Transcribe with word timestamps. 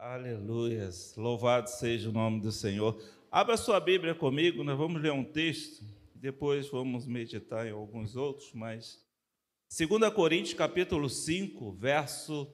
Aleluias. 0.00 1.14
Louvado 1.14 1.68
seja 1.68 2.08
o 2.08 2.12
nome 2.12 2.40
do 2.40 2.50
Senhor. 2.50 2.98
Abra 3.30 3.54
sua 3.58 3.78
Bíblia 3.78 4.14
comigo, 4.14 4.64
nós 4.64 4.78
vamos 4.78 5.02
ler 5.02 5.12
um 5.12 5.22
texto, 5.22 5.84
depois 6.14 6.70
vamos 6.70 7.06
meditar 7.06 7.66
em 7.66 7.72
alguns 7.72 8.16
outros, 8.16 8.50
mas 8.54 8.98
2 9.78 10.10
Coríntios 10.14 10.54
capítulo 10.54 11.10
5, 11.10 11.72
verso 11.72 12.50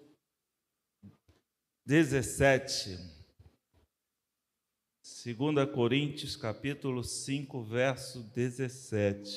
17. 1.86 2.98
2 5.24 5.70
Coríntios 5.72 6.34
capítulo 6.34 7.04
5, 7.04 7.62
verso 7.62 8.24
17. 8.34 9.30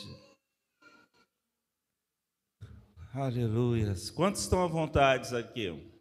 Aleluias. 3.14 4.10
Quantos 4.10 4.42
estão 4.42 4.64
à 4.64 4.68
vontade 4.68 5.36
aqui? 5.36 5.99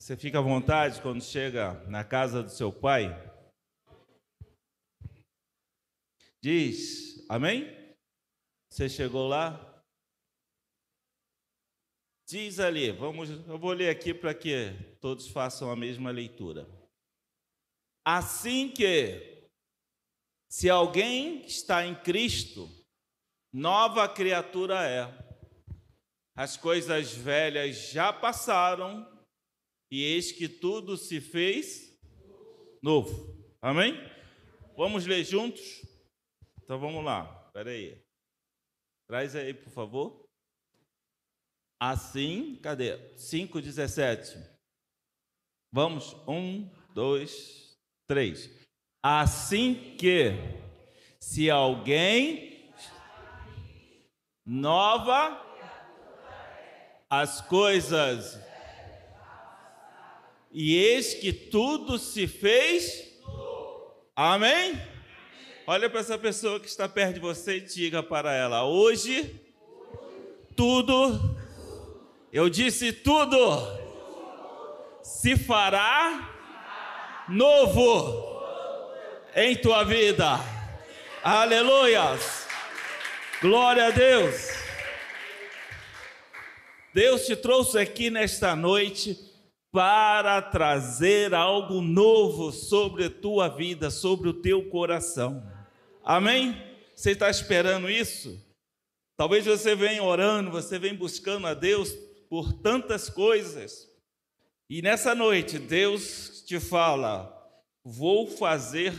Você 0.00 0.16
fica 0.16 0.38
à 0.38 0.40
vontade 0.40 1.02
quando 1.02 1.22
chega 1.22 1.74
na 1.86 2.02
casa 2.02 2.42
do 2.42 2.48
seu 2.48 2.72
pai? 2.72 3.10
Diz, 6.42 7.22
amém? 7.28 7.66
Você 8.70 8.88
chegou 8.88 9.28
lá? 9.28 9.84
Diz 12.26 12.58
ali, 12.58 12.90
vamos, 12.90 13.28
eu 13.28 13.58
vou 13.58 13.72
ler 13.72 13.90
aqui 13.90 14.14
para 14.14 14.32
que 14.32 14.72
todos 15.02 15.28
façam 15.28 15.70
a 15.70 15.76
mesma 15.76 16.10
leitura. 16.10 16.66
Assim 18.02 18.70
que, 18.70 19.50
se 20.50 20.70
alguém 20.70 21.44
está 21.44 21.84
em 21.84 21.94
Cristo, 21.94 22.70
nova 23.52 24.08
criatura 24.08 24.82
é. 24.88 25.04
As 26.34 26.56
coisas 26.56 27.12
velhas 27.12 27.90
já 27.90 28.10
passaram 28.14 29.19
e 29.90 30.04
eis 30.04 30.30
que 30.30 30.48
tudo 30.48 30.96
se 30.96 31.20
fez 31.20 31.98
novo. 32.82 33.36
Amém? 33.60 33.94
Vamos 34.76 35.04
ler 35.06 35.24
juntos? 35.24 35.84
Então 36.62 36.78
vamos 36.78 37.04
lá, 37.04 37.44
espera 37.46 37.70
aí. 37.70 38.00
Traz 39.08 39.34
aí, 39.34 39.52
por 39.52 39.70
favor. 39.72 40.24
Assim, 41.80 42.56
cadê? 42.62 42.96
5,17. 43.16 44.36
Vamos, 45.72 46.14
um, 46.28 46.70
dois, 46.94 47.76
três. 48.06 48.48
Assim 49.02 49.96
que, 49.96 50.32
se 51.18 51.50
alguém 51.50 52.72
nova, 54.46 55.44
as 57.08 57.40
coisas, 57.40 58.38
e 60.52 60.76
eis 60.76 61.14
que 61.14 61.32
tudo 61.32 61.98
se 61.98 62.26
fez. 62.26 63.08
Amém? 64.16 64.80
Olha 65.66 65.88
para 65.88 66.00
essa 66.00 66.18
pessoa 66.18 66.58
que 66.58 66.66
está 66.66 66.88
perto 66.88 67.14
de 67.14 67.20
você 67.20 67.58
e 67.58 67.60
diga 67.60 68.02
para 68.02 68.34
ela: 68.34 68.64
hoje, 68.64 69.40
tudo, 70.56 71.36
eu 72.32 72.48
disse 72.50 72.92
tudo, 72.92 73.38
se 75.02 75.36
fará 75.36 76.36
novo 77.28 78.42
em 79.36 79.54
tua 79.56 79.84
vida. 79.84 80.40
Aleluias! 81.22 82.48
Glória 83.40 83.86
a 83.86 83.90
Deus! 83.90 84.48
Deus 86.92 87.24
te 87.24 87.36
trouxe 87.36 87.78
aqui 87.78 88.10
nesta 88.10 88.56
noite 88.56 89.29
para 89.72 90.42
trazer 90.42 91.34
algo 91.34 91.80
novo 91.80 92.50
sobre 92.52 93.04
a 93.04 93.10
tua 93.10 93.48
vida, 93.48 93.90
sobre 93.90 94.28
o 94.28 94.34
teu 94.34 94.68
coração. 94.68 95.42
Amém? 96.04 96.56
Você 96.94 97.12
está 97.12 97.30
esperando 97.30 97.88
isso? 97.88 98.38
Talvez 99.16 99.46
você 99.46 99.74
venha 99.74 100.02
orando, 100.02 100.50
você 100.50 100.78
venha 100.78 100.94
buscando 100.94 101.46
a 101.46 101.54
Deus 101.54 101.92
por 102.28 102.52
tantas 102.52 103.08
coisas. 103.08 103.88
E 104.68 104.80
nessa 104.82 105.14
noite, 105.14 105.58
Deus 105.58 106.42
te 106.46 106.58
fala: 106.58 107.30
vou 107.84 108.26
fazer 108.26 108.92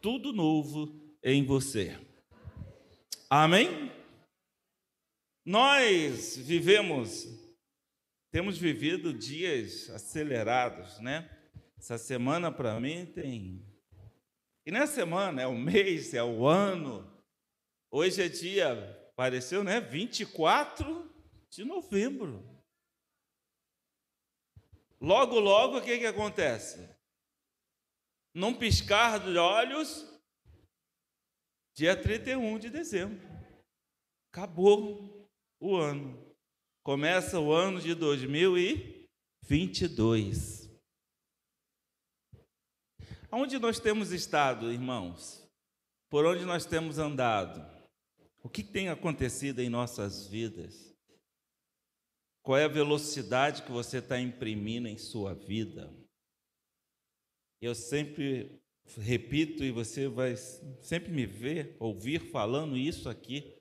tudo 0.00 0.32
novo 0.32 0.94
em 1.22 1.44
você. 1.44 1.98
Amém? 3.28 3.90
Nós 5.44 6.36
vivemos, 6.36 7.26
temos 8.36 8.58
vivido 8.58 9.14
dias 9.14 9.88
acelerados, 9.88 10.98
né? 11.00 11.26
Essa 11.78 11.96
semana 11.96 12.52
para 12.52 12.78
mim 12.78 13.06
tem 13.06 13.66
e 14.66 14.70
nessa 14.70 14.92
semana, 14.92 15.40
é 15.40 15.46
o 15.46 15.56
mês, 15.56 16.12
é 16.12 16.22
o 16.22 16.46
ano. 16.46 17.10
Hoje 17.90 18.22
é 18.22 18.28
dia, 18.28 19.10
pareceu, 19.16 19.64
né? 19.64 19.80
24 19.80 21.10
de 21.48 21.64
novembro. 21.64 22.44
Logo, 25.00 25.40
logo, 25.40 25.78
o 25.78 25.82
que, 25.82 25.98
que 25.98 26.06
acontece? 26.06 26.94
Num 28.34 28.52
piscar 28.52 29.18
de 29.18 29.38
olhos, 29.38 30.06
dia 31.74 31.98
31 31.98 32.58
de 32.58 32.68
dezembro. 32.68 33.26
Acabou 34.30 35.26
o 35.58 35.74
ano. 35.74 36.25
Começa 36.86 37.38
o 37.40 37.50
ano 37.52 37.80
de 37.80 37.94
2022. 37.96 40.70
Onde 43.32 43.58
nós 43.58 43.80
temos 43.80 44.12
estado, 44.12 44.72
irmãos? 44.72 45.44
Por 46.08 46.24
onde 46.24 46.44
nós 46.44 46.64
temos 46.64 47.00
andado? 47.00 47.68
O 48.40 48.48
que 48.48 48.62
tem 48.62 48.88
acontecido 48.88 49.58
em 49.58 49.68
nossas 49.68 50.28
vidas? 50.28 50.94
Qual 52.40 52.56
é 52.56 52.66
a 52.66 52.68
velocidade 52.68 53.64
que 53.64 53.72
você 53.72 53.98
está 53.98 54.20
imprimindo 54.20 54.86
em 54.86 54.96
sua 54.96 55.34
vida? 55.34 55.92
Eu 57.60 57.74
sempre 57.74 58.62
repito 58.96 59.64
e 59.64 59.72
você 59.72 60.06
vai 60.06 60.36
sempre 60.36 61.10
me 61.10 61.26
ver, 61.26 61.76
ouvir 61.80 62.30
falando 62.30 62.76
isso 62.76 63.08
aqui. 63.08 63.55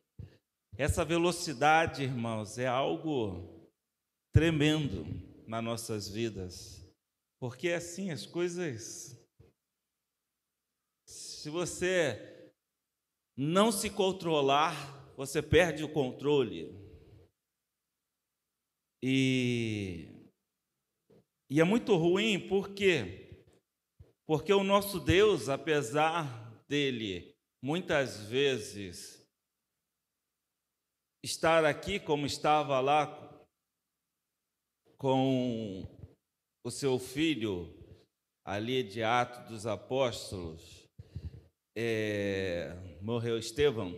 Essa 0.78 1.06
velocidade, 1.06 2.03
irmãos, 2.03 2.58
é 2.58 2.68
algo 2.68 3.72
tremendo 4.34 5.06
nas 5.47 5.63
nossas 5.63 6.09
vidas. 6.09 6.86
Porque 7.40 7.69
assim 7.69 8.12
as 8.12 8.25
coisas 8.25 9.18
se 11.08 11.50
você 11.50 12.52
não 13.38 13.72
se 13.72 13.90
controlar, 13.90 15.14
você 15.16 15.41
perde 15.41 15.84
o 15.84 15.94
controle. 15.94 16.74
E, 19.03 20.09
e 21.50 21.62
é 21.62 21.64
muito 21.64 21.96
ruim 21.96 22.47
porque 22.50 23.22
porque 24.28 24.52
o 24.52 24.64
nosso 24.64 25.00
Deus, 25.00 25.50
apesar 25.50 26.52
dele 26.68 27.35
muitas 27.62 28.25
vezes 28.28 29.15
estar 31.25 31.66
aqui 31.66 32.00
como 32.00 32.28
estava 32.28 32.80
lá 32.80 33.08
com 34.96 35.84
o 36.63 36.69
seu 36.69 37.00
filho 37.00 37.75
ali 38.46 38.84
de 38.84 39.02
Atos 39.02 39.50
dos 39.50 39.66
Apóstolos, 39.66 40.88
é, 41.75 42.75
morreu 43.02 43.40
Estevão, 43.40 43.91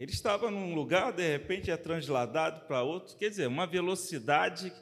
ele 0.00 0.12
estava 0.12 0.50
num 0.50 0.74
lugar, 0.74 1.12
de 1.12 1.32
repente 1.32 1.70
é 1.70 1.76
transladado 1.76 2.66
para 2.66 2.82
outro, 2.82 3.18
quer 3.18 3.28
dizer, 3.28 3.46
uma 3.46 3.66
velocidade 3.66 4.72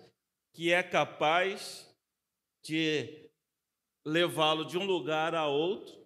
que 0.54 0.72
é 0.72 0.80
capaz 0.80 1.92
de 2.64 3.28
levá-lo 4.06 4.64
de 4.64 4.78
um 4.78 4.84
lugar 4.84 5.34
a 5.34 5.48
outro 5.48 6.04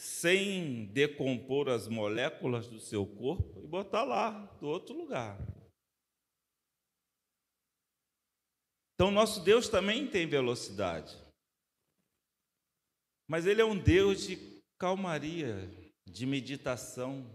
sem 0.00 0.86
decompor 0.86 1.68
as 1.68 1.86
moléculas 1.86 2.66
do 2.66 2.80
seu 2.80 3.04
corpo 3.04 3.60
e 3.62 3.66
botar 3.66 4.02
lá, 4.02 4.30
do 4.58 4.66
outro 4.66 4.96
lugar. 4.96 5.38
Então, 8.94 9.10
nosso 9.10 9.44
Deus 9.44 9.68
também 9.68 10.08
tem 10.08 10.26
velocidade. 10.26 11.14
Mas 13.28 13.44
ele 13.44 13.60
é 13.60 13.64
um 13.64 13.78
Deus 13.78 14.26
de 14.26 14.38
calmaria, 14.78 15.70
de 16.06 16.24
meditação. 16.24 17.30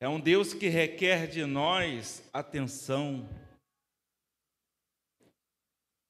É 0.00 0.08
um 0.08 0.18
Deus 0.18 0.54
que 0.54 0.68
requer 0.68 1.26
de 1.26 1.44
nós 1.44 2.26
atenção. 2.32 3.28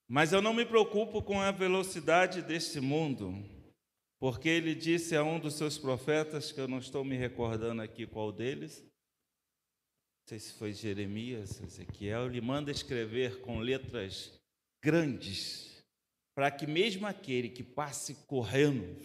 Mas 0.06 0.32
eu 0.32 0.40
não 0.40 0.55
me 0.55 0.64
preocupo 0.64 1.20
com 1.20 1.40
a 1.40 1.50
velocidade 1.50 2.40
deste 2.40 2.78
mundo, 2.81 3.59
porque 4.20 4.50
ele 4.50 4.75
disse 4.75 5.17
a 5.17 5.25
um 5.25 5.40
dos 5.40 5.55
seus 5.55 5.78
profetas, 5.78 6.52
que 6.52 6.61
eu 6.61 6.69
não 6.69 6.78
estou 6.78 7.02
me 7.02 7.17
recordando 7.17 7.81
aqui 7.81 8.06
qual 8.06 8.31
deles, 8.31 8.84
sei 10.28 10.38
se 10.38 10.52
foi 10.52 10.75
Jeremias, 10.75 11.61
Ezequiel, 11.61 12.26
ele 12.26 12.40
manda 12.40 12.70
escrever 12.70 13.40
com 13.40 13.58
letras 13.58 14.38
grandes, 14.84 15.82
para 16.37 16.50
que 16.50 16.67
mesmo 16.67 17.06
aquele 17.06 17.49
que 17.49 17.64
passe 17.64 18.14
correndo 18.26 18.96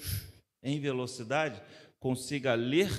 em 0.61 0.79
velocidade 0.79 1.61
consiga 1.97 2.53
ler 2.53 2.89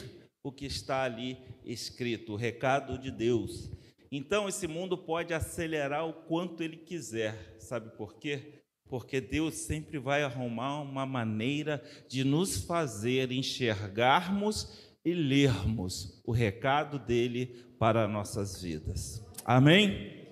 o 0.42 0.50
que 0.50 0.64
está 0.64 1.02
ali 1.02 1.38
escrito, 1.64 2.32
o 2.32 2.36
recado 2.36 2.98
de 2.98 3.10
Deus. 3.10 3.70
Então 4.10 4.48
esse 4.48 4.66
mundo 4.66 4.96
pode 4.96 5.34
acelerar 5.34 6.08
o 6.08 6.12
quanto 6.12 6.62
ele 6.62 6.78
quiser, 6.78 7.56
sabe 7.60 7.96
por 7.96 8.14
quê? 8.18 8.64
Porque 8.88 9.20
Deus 9.20 9.54
sempre 9.54 9.98
vai 9.98 10.22
arrumar 10.22 10.80
uma 10.80 11.04
maneira 11.04 11.82
de 12.08 12.22
nos 12.24 12.64
fazer 12.64 13.32
enxergarmos 13.32 14.86
e 15.04 15.12
lermos 15.12 16.20
o 16.24 16.32
recado 16.32 16.98
dele 16.98 17.64
para 17.78 18.08
nossas 18.08 18.60
vidas. 18.60 19.24
Amém? 19.44 20.26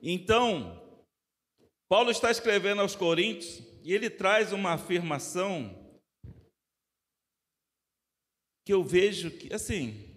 Então, 0.00 0.82
Paulo 1.88 2.10
está 2.10 2.30
escrevendo 2.30 2.80
aos 2.80 2.94
Coríntios 2.94 3.62
e 3.82 3.92
ele 3.92 4.10
traz 4.10 4.52
uma 4.52 4.72
afirmação 4.72 5.74
que 8.64 8.72
eu 8.72 8.84
vejo 8.84 9.30
que, 9.30 9.52
assim, 9.52 10.14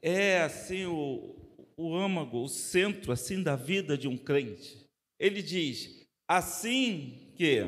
é 0.00 0.42
assim 0.42 0.86
o, 0.86 1.36
o 1.76 1.94
âmago, 1.96 2.42
o 2.42 2.48
centro 2.48 3.12
assim 3.12 3.42
da 3.42 3.56
vida 3.56 3.96
de 3.96 4.08
um 4.08 4.16
crente. 4.16 4.81
Ele 5.22 5.40
diz: 5.40 6.04
assim 6.28 7.32
que 7.36 7.62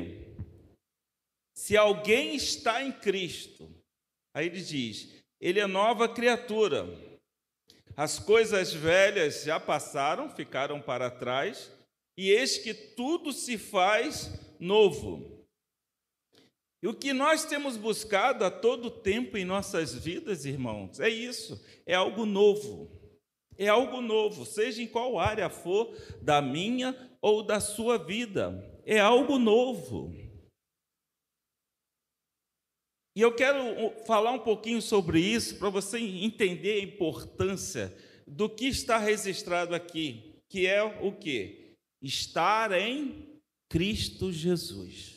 se 1.55 1.75
alguém 1.77 2.35
está 2.35 2.83
em 2.83 2.91
Cristo, 2.91 3.73
Aí 4.35 4.47
ele 4.47 4.61
diz: 4.61 5.23
ele 5.39 5.61
é 5.61 5.65
nova 5.65 6.09
criatura. 6.09 6.85
As 7.95 8.19
coisas 8.19 8.73
velhas 8.73 9.43
já 9.45 9.57
passaram, 9.57 10.29
ficaram 10.29 10.81
para 10.81 11.09
trás, 11.09 11.71
e 12.17 12.29
eis 12.29 12.57
que 12.57 12.73
tudo 12.73 13.31
se 13.31 13.57
faz 13.57 14.29
novo. 14.59 15.47
E 16.83 16.87
o 16.87 16.93
que 16.93 17.13
nós 17.13 17.45
temos 17.45 17.77
buscado 17.77 18.43
a 18.43 18.51
todo 18.51 18.91
tempo 18.91 19.37
em 19.37 19.45
nossas 19.45 19.95
vidas, 19.95 20.43
irmãos, 20.43 20.99
é 20.99 21.07
isso, 21.07 21.63
é 21.85 21.95
algo 21.95 22.25
novo. 22.25 22.91
É 23.57 23.67
algo 23.67 24.01
novo, 24.01 24.45
seja 24.45 24.81
em 24.81 24.87
qual 24.87 25.17
área 25.17 25.49
for 25.49 25.95
da 26.21 26.41
minha 26.41 26.95
ou 27.21 27.41
da 27.41 27.59
sua 27.59 27.97
vida, 27.97 28.81
é 28.85 28.99
algo 28.99 29.39
novo. 29.39 30.13
E 33.15 33.21
eu 33.21 33.33
quero 33.33 33.91
falar 34.05 34.31
um 34.31 34.39
pouquinho 34.39 34.81
sobre 34.81 35.21
isso 35.21 35.57
para 35.57 35.69
você 35.69 35.97
entender 35.97 36.79
a 36.79 36.83
importância 36.83 37.95
do 38.27 38.49
que 38.49 38.65
está 38.67 38.97
registrado 38.97 39.73
aqui, 39.73 40.35
que 40.49 40.67
é 40.67 40.83
o 40.83 41.13
que? 41.13 41.77
Estar 42.01 42.73
em 42.73 43.39
Cristo 43.69 44.33
Jesus. 44.33 45.14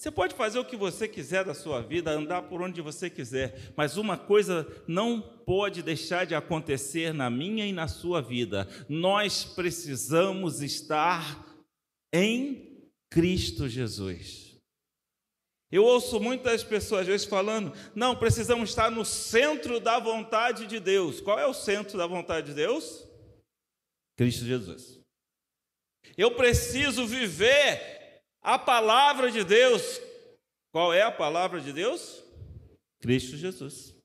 Você 0.00 0.10
pode 0.10 0.34
fazer 0.34 0.58
o 0.58 0.64
que 0.64 0.78
você 0.78 1.06
quiser 1.06 1.44
da 1.44 1.52
sua 1.52 1.82
vida, 1.82 2.10
andar 2.10 2.44
por 2.44 2.62
onde 2.62 2.80
você 2.80 3.10
quiser, 3.10 3.70
mas 3.76 3.98
uma 3.98 4.16
coisa 4.16 4.66
não 4.88 5.20
pode 5.20 5.82
deixar 5.82 6.24
de 6.24 6.34
acontecer 6.34 7.12
na 7.12 7.28
minha 7.28 7.66
e 7.66 7.72
na 7.72 7.86
sua 7.86 8.22
vida. 8.22 8.66
Nós 8.88 9.44
precisamos 9.44 10.62
estar 10.62 11.46
em 12.10 12.82
Cristo 13.10 13.68
Jesus. 13.68 14.56
Eu 15.70 15.84
ouço 15.84 16.18
muitas 16.18 16.64
pessoas 16.64 17.02
às 17.02 17.06
vezes 17.06 17.26
falando: 17.26 17.70
não, 17.94 18.16
precisamos 18.16 18.70
estar 18.70 18.90
no 18.90 19.04
centro 19.04 19.78
da 19.80 19.98
vontade 19.98 20.66
de 20.66 20.80
Deus. 20.80 21.20
Qual 21.20 21.38
é 21.38 21.46
o 21.46 21.52
centro 21.52 21.98
da 21.98 22.06
vontade 22.06 22.46
de 22.46 22.54
Deus? 22.54 23.06
Cristo 24.16 24.46
Jesus. 24.46 24.98
Eu 26.16 26.34
preciso 26.36 27.06
viver 27.06 27.99
a 28.42 28.58
palavra 28.58 29.30
de 29.30 29.44
Deus. 29.44 30.00
Qual 30.72 30.92
é 30.92 31.02
a 31.02 31.10
palavra 31.10 31.60
de 31.60 31.72
Deus? 31.72 32.22
Cristo 33.00 33.36
Jesus. 33.36 33.96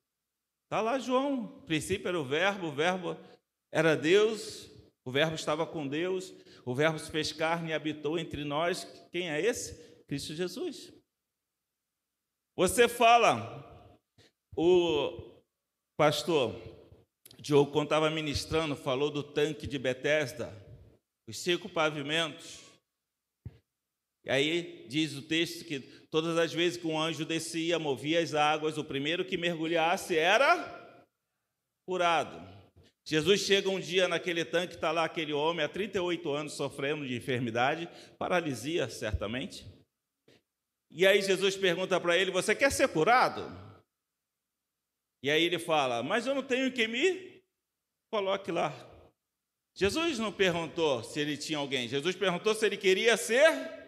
Está 0.63 0.81
lá 0.81 0.97
João. 0.97 1.45
O 1.45 1.61
princípio 1.61 2.07
era 2.07 2.19
o 2.19 2.25
Verbo, 2.25 2.67
o 2.67 2.71
Verbo 2.71 3.17
era 3.71 3.95
Deus, 3.95 4.69
o 5.05 5.11
Verbo 5.11 5.35
estava 5.35 5.67
com 5.67 5.87
Deus, 5.87 6.33
o 6.65 6.73
Verbo 6.73 6.97
se 6.97 7.11
fez 7.11 7.31
carne 7.31 7.69
e 7.69 7.73
habitou 7.73 8.17
entre 8.17 8.43
nós. 8.43 8.85
Quem 9.11 9.29
é 9.29 9.39
esse? 9.39 10.03
Cristo 10.07 10.33
Jesus. 10.33 10.91
Você 12.57 12.87
fala, 12.87 13.91
o 14.55 15.41
pastor 15.97 16.55
Diogo, 17.37 17.71
quando 17.71 17.87
estava 17.87 18.09
ministrando, 18.09 18.75
falou 18.75 19.11
do 19.11 19.21
tanque 19.21 19.67
de 19.67 19.77
Betesda, 19.77 20.51
os 21.27 21.37
cinco 21.37 21.69
pavimentos. 21.69 22.64
E 24.25 24.31
aí 24.31 24.85
diz 24.87 25.13
o 25.15 25.21
texto 25.21 25.65
que 25.65 25.79
todas 26.09 26.37
as 26.37 26.51
vezes 26.51 26.77
que 26.77 26.87
um 26.87 26.99
anjo 26.99 27.23
descia, 27.25 27.77
movia 27.77 28.19
as 28.19 28.33
águas, 28.33 28.77
o 28.77 28.83
primeiro 28.83 29.23
que 29.23 29.37
mergulhasse 29.37 30.17
era 30.17 30.99
curado. 31.87 32.55
Jesus 33.07 33.41
chega 33.41 33.69
um 33.69 33.79
dia 33.79 34.07
naquele 34.07 34.43
tanque, 34.43 34.73
está 34.73 34.91
lá 34.91 35.05
aquele 35.05 35.31
homem 35.31 35.63
há 35.63 35.69
38 35.69 36.31
anos 36.31 36.53
sofrendo 36.53 37.07
de 37.07 37.15
enfermidade, 37.15 37.87
paralisia, 38.17 38.89
certamente. 38.89 39.63
E 40.89 41.05
aí 41.05 41.21
Jesus 41.21 41.55
pergunta 41.55 41.99
para 41.99 42.17
ele: 42.17 42.31
Você 42.31 42.55
quer 42.55 42.71
ser 42.71 42.87
curado? 42.87 43.45
E 45.21 45.29
aí 45.29 45.43
ele 45.43 45.59
fala: 45.59 46.01
Mas 46.01 46.25
eu 46.25 46.33
não 46.33 46.41
tenho 46.41 46.71
que 46.71 46.87
me 46.87 47.43
coloque 48.11 48.51
lá. 48.51 48.73
Jesus 49.75 50.17
não 50.17 50.31
perguntou 50.31 51.03
se 51.03 51.19
ele 51.19 51.37
tinha 51.37 51.59
alguém, 51.59 51.87
Jesus 51.87 52.15
perguntou 52.15 52.55
se 52.55 52.65
ele 52.65 52.77
queria 52.77 53.17
ser 53.17 53.84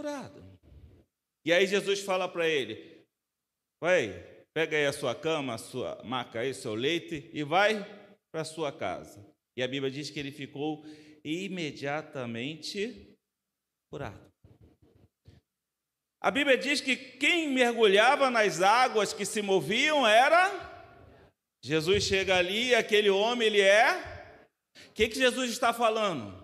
curado. 0.00 0.42
E 1.44 1.52
aí 1.52 1.66
Jesus 1.66 2.00
fala 2.00 2.26
para 2.26 2.48
ele: 2.48 3.04
Vai, 3.82 4.08
pega 4.54 4.78
aí 4.78 4.86
a 4.86 4.92
sua 4.94 5.14
cama, 5.14 5.54
a 5.54 5.58
sua 5.58 6.02
maca 6.02 6.40
aí, 6.40 6.54
seu 6.54 6.74
leite 6.74 7.30
e 7.34 7.44
vai 7.44 7.84
para 8.32 8.40
a 8.40 8.44
sua 8.44 8.72
casa. 8.72 9.22
E 9.58 9.62
a 9.62 9.68
Bíblia 9.68 9.90
diz 9.90 10.08
que 10.08 10.18
ele 10.18 10.32
ficou 10.32 10.82
imediatamente 11.22 13.14
curado. 13.92 14.30
A 16.22 16.30
Bíblia 16.30 16.56
diz 16.56 16.80
que 16.80 16.96
quem 16.96 17.50
mergulhava 17.50 18.30
nas 18.30 18.62
águas 18.62 19.12
que 19.12 19.26
se 19.26 19.42
moviam 19.42 20.06
era 20.06 20.68
Jesus 21.62 22.04
chega 22.04 22.36
ali, 22.36 22.74
aquele 22.74 23.10
homem, 23.10 23.48
ele 23.48 23.60
é. 23.60 24.38
O 24.88 24.92
que, 24.94 25.08
que 25.08 25.18
Jesus 25.18 25.50
está 25.50 25.74
falando? 25.74 26.39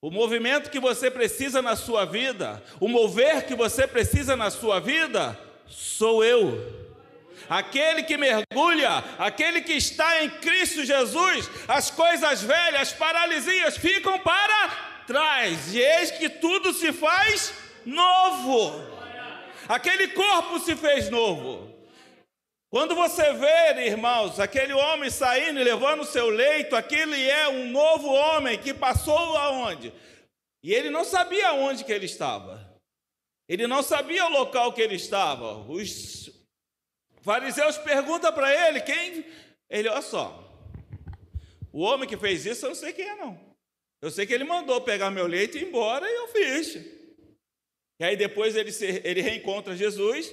O 0.00 0.12
movimento 0.12 0.70
que 0.70 0.78
você 0.78 1.10
precisa 1.10 1.60
na 1.60 1.74
sua 1.74 2.04
vida, 2.04 2.62
o 2.78 2.86
mover 2.86 3.46
que 3.46 3.56
você 3.56 3.84
precisa 3.84 4.36
na 4.36 4.48
sua 4.48 4.78
vida, 4.78 5.36
sou 5.66 6.24
eu. 6.24 6.86
Aquele 7.48 8.04
que 8.04 8.16
mergulha, 8.16 9.02
aquele 9.18 9.60
que 9.60 9.72
está 9.72 10.22
em 10.22 10.30
Cristo 10.30 10.84
Jesus, 10.84 11.50
as 11.66 11.90
coisas 11.90 12.42
velhas, 12.42 12.80
as 12.80 12.92
paralisias 12.92 13.76
ficam 13.76 14.20
para 14.20 15.02
trás, 15.04 15.74
e 15.74 15.80
eis 15.80 16.12
que 16.12 16.28
tudo 16.28 16.72
se 16.72 16.92
faz 16.92 17.52
novo. 17.84 18.80
Aquele 19.68 20.08
corpo 20.08 20.60
se 20.60 20.76
fez 20.76 21.10
novo. 21.10 21.77
Quando 22.70 22.94
você 22.94 23.32
vê, 23.32 23.86
irmãos, 23.86 24.38
aquele 24.38 24.74
homem 24.74 25.08
saindo 25.08 25.58
e 25.58 25.64
levando 25.64 26.00
o 26.00 26.06
seu 26.06 26.28
leito, 26.28 26.76
aquele 26.76 27.28
é 27.28 27.48
um 27.48 27.70
novo 27.70 28.08
homem 28.08 28.58
que 28.58 28.74
passou 28.74 29.16
aonde? 29.36 29.92
E 30.62 30.74
ele 30.74 30.90
não 30.90 31.02
sabia 31.02 31.54
onde 31.54 31.82
que 31.82 31.92
ele 31.92 32.04
estava. 32.04 32.68
Ele 33.48 33.66
não 33.66 33.82
sabia 33.82 34.26
o 34.26 34.30
local 34.30 34.74
que 34.74 34.82
ele 34.82 34.96
estava. 34.96 35.56
Os 35.70 36.30
fariseus 37.22 37.78
perguntam 37.78 38.30
para 38.34 38.68
ele 38.68 38.82
quem. 38.82 39.24
Ele, 39.70 39.88
olha 39.88 40.02
só. 40.02 40.44
O 41.72 41.80
homem 41.80 42.06
que 42.06 42.18
fez 42.18 42.44
isso, 42.44 42.66
eu 42.66 42.70
não 42.70 42.76
sei 42.76 42.92
quem 42.92 43.08
é, 43.08 43.16
não. 43.16 43.48
Eu 44.02 44.10
sei 44.10 44.26
que 44.26 44.34
ele 44.34 44.44
mandou 44.44 44.80
pegar 44.82 45.10
meu 45.10 45.26
leito 45.26 45.56
e 45.56 45.62
ir 45.62 45.68
embora 45.68 46.06
e 46.06 46.14
eu 46.14 46.28
fiz. 46.28 46.74
E 48.00 48.04
aí 48.04 48.16
depois 48.16 48.54
ele, 48.56 48.70
se, 48.70 49.00
ele 49.02 49.22
reencontra 49.22 49.74
Jesus, 49.74 50.32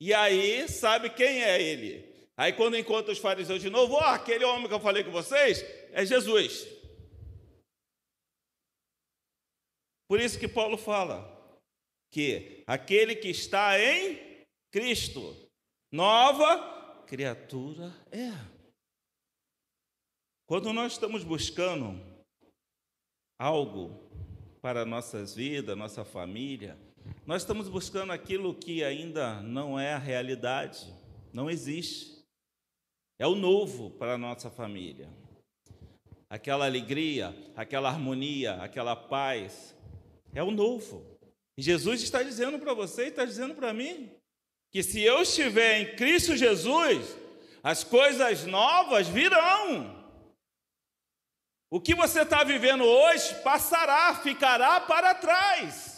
e 0.00 0.14
aí 0.14 0.68
sabe 0.68 1.10
quem 1.10 1.42
é 1.42 1.60
ele. 1.60 2.08
Aí 2.36 2.52
quando 2.52 2.76
encontra 2.76 3.12
os 3.12 3.18
fariseus 3.18 3.60
de 3.60 3.68
novo, 3.68 3.94
ó, 3.94 4.00
oh, 4.00 4.04
aquele 4.14 4.44
homem 4.44 4.68
que 4.68 4.74
eu 4.74 4.80
falei 4.80 5.02
com 5.02 5.10
vocês 5.10 5.62
é 5.92 6.06
Jesus. 6.06 6.66
Por 10.08 10.20
isso 10.20 10.38
que 10.38 10.48
Paulo 10.48 10.78
fala 10.78 11.36
que 12.10 12.62
aquele 12.66 13.14
que 13.14 13.28
está 13.28 13.78
em 13.78 14.46
Cristo, 14.70 15.36
nova 15.92 17.02
criatura 17.06 17.92
é. 18.10 18.30
Quando 20.46 20.72
nós 20.72 20.92
estamos 20.92 21.24
buscando 21.24 22.00
algo 23.38 24.08
para 24.62 24.84
nossas 24.84 25.34
vidas, 25.34 25.76
nossa 25.76 26.04
família, 26.04 26.78
nós 27.26 27.42
estamos 27.42 27.68
buscando 27.68 28.12
aquilo 28.12 28.54
que 28.54 28.82
ainda 28.82 29.42
não 29.42 29.78
é 29.78 29.92
a 29.92 29.98
realidade, 29.98 30.92
não 31.32 31.50
existe. 31.50 32.18
É 33.18 33.26
o 33.26 33.34
novo 33.34 33.90
para 33.90 34.14
a 34.14 34.18
nossa 34.18 34.48
família. 34.48 35.08
Aquela 36.30 36.66
alegria, 36.66 37.34
aquela 37.56 37.88
harmonia, 37.88 38.54
aquela 38.62 38.94
paz. 38.94 39.76
É 40.32 40.42
o 40.42 40.50
novo. 40.50 41.18
E 41.56 41.62
Jesus 41.62 42.02
está 42.02 42.22
dizendo 42.22 42.58
para 42.58 42.72
você 42.72 43.06
está 43.06 43.24
dizendo 43.24 43.54
para 43.54 43.74
mim 43.74 44.10
que 44.70 44.82
se 44.82 45.02
eu 45.02 45.22
estiver 45.22 45.80
em 45.80 45.96
Cristo 45.96 46.36
Jesus, 46.36 47.16
as 47.62 47.82
coisas 47.82 48.44
novas 48.44 49.08
virão. 49.08 49.98
O 51.70 51.80
que 51.80 51.94
você 51.94 52.22
está 52.22 52.44
vivendo 52.44 52.84
hoje 52.84 53.34
passará, 53.42 54.14
ficará 54.14 54.80
para 54.80 55.14
trás. 55.14 55.97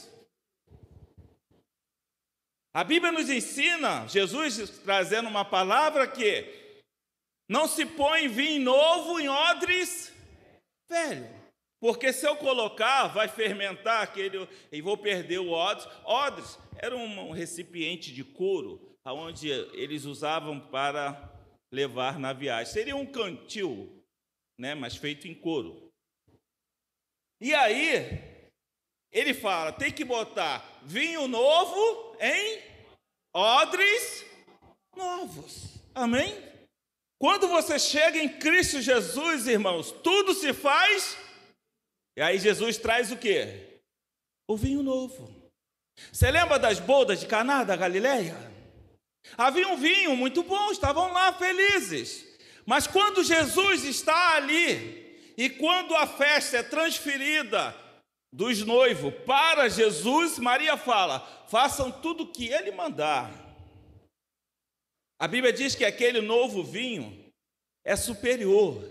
A 2.73 2.85
Bíblia 2.85 3.11
nos 3.11 3.29
ensina, 3.29 4.07
Jesus 4.07 4.79
trazendo 4.85 5.29
uma 5.29 5.45
palavra 5.45 6.07
que 6.07 6.45
não 7.49 7.67
se 7.67 7.85
põe 7.85 8.29
vinho 8.29 8.62
novo 8.62 9.19
em 9.19 9.29
odres 9.29 10.12
velho. 10.91 11.41
Porque 11.81 12.12
se 12.12 12.27
eu 12.27 12.37
colocar, 12.37 13.07
vai 13.07 13.27
fermentar 13.27 14.03
aquele 14.03 14.47
e 14.71 14.83
vou 14.83 14.99
perder 14.99 15.39
o 15.39 15.50
odres. 15.50 15.89
Odres 16.05 16.59
era 16.77 16.95
um 16.95 17.31
recipiente 17.31 18.12
de 18.12 18.23
couro, 18.23 18.99
onde 19.07 19.49
eles 19.49 20.05
usavam 20.05 20.61
para 20.61 21.33
levar 21.73 22.19
na 22.19 22.35
viagem. 22.35 22.71
Seria 22.71 22.97
um 22.97 23.07
cantil, 23.07 24.05
né, 24.59 24.75
mas 24.75 24.97
feito 24.97 25.27
em 25.27 25.35
couro. 25.35 25.91
E 27.41 27.55
aí, 27.55 28.30
ele 29.12 29.35
fala: 29.35 29.73
tem 29.73 29.93
que 29.93 30.05
botar 30.05 30.81
vinho 30.83 31.26
novo 31.26 32.17
em 32.21 32.62
odres 33.35 34.25
novos. 34.97 35.79
Amém? 35.95 36.50
Quando 37.19 37.49
você 37.49 37.79
chega 37.79 38.19
em 38.19 38.29
Cristo 38.29 38.81
Jesus, 38.81 39.47
irmãos, 39.47 39.93
tudo 39.93 40.33
se 40.33 40.52
faz. 40.52 41.17
E 42.17 42.23
aí 42.23 42.38
Jesus 42.38 42.79
traz 42.79 43.12
o 43.12 43.17
quê? 43.17 43.81
O 44.49 44.57
vinho 44.57 44.83
novo. 44.83 45.31
Você 46.11 46.31
lembra 46.31 46.59
das 46.59 46.81
bodas 46.81 47.21
de 47.21 47.26
Caná 47.26 47.62
da 47.62 47.76
Galileia? 47.76 48.37
Havia 49.37 49.69
um 49.69 49.76
vinho 49.76 50.17
muito 50.17 50.43
bom, 50.43 50.71
estavam 50.71 51.12
lá 51.12 51.33
felizes. 51.35 52.25
Mas 52.64 52.87
quando 52.87 53.23
Jesus 53.23 53.85
está 53.85 54.37
ali 54.37 55.33
e 55.37 55.50
quando 55.50 55.95
a 55.95 56.07
festa 56.07 56.59
é 56.59 56.62
transferida 56.62 57.76
dos 58.33 58.65
noivos 58.65 59.13
para 59.27 59.69
Jesus, 59.69 60.39
Maria 60.39 60.77
fala: 60.77 61.21
façam 61.49 61.91
tudo 61.91 62.25
o 62.25 62.33
que 62.33 62.49
ele 62.49 62.71
mandar. 62.71 63.31
A 65.19 65.29
Bíblia 65.29 65.53
diz 65.53 65.75
que 65.75 65.85
aquele 65.85 66.21
novo 66.21 66.63
vinho 66.63 67.33
é 67.85 67.97
superior, 67.97 68.83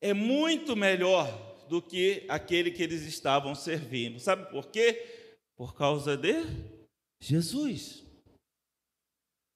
é 0.00 0.14
muito 0.14 0.74
melhor 0.76 1.28
do 1.68 1.82
que 1.82 2.24
aquele 2.28 2.70
que 2.70 2.82
eles 2.82 3.02
estavam 3.02 3.54
servindo. 3.54 4.20
Sabe 4.20 4.50
por 4.50 4.68
quê? 4.68 5.04
Por 5.56 5.74
causa 5.74 6.16
de 6.16 6.44
Jesus. 7.20 8.04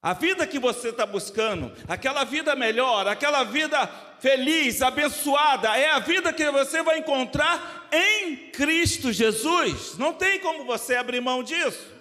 A 0.03 0.13
vida 0.15 0.47
que 0.47 0.59
você 0.59 0.91
está 0.91 1.05
buscando, 1.05 1.73
aquela 1.89 2.25
vida 2.25 2.55
melhor, 2.55 3.07
aquela 3.07 3.43
vida 3.45 3.87
feliz, 4.21 4.83
abençoada, 4.83 5.77
é 5.77 5.91
a 5.91 5.99
vida 5.99 6.33
que 6.33 6.51
você 6.51 6.83
vai 6.83 6.99
encontrar 6.99 7.89
em 7.93 8.51
Cristo 8.51 9.13
Jesus. 9.13 9.97
Não 9.97 10.13
tem 10.13 10.41
como 10.41 10.65
você 10.65 10.97
abrir 10.97 11.21
mão 11.21 11.43
disso. 11.43 11.93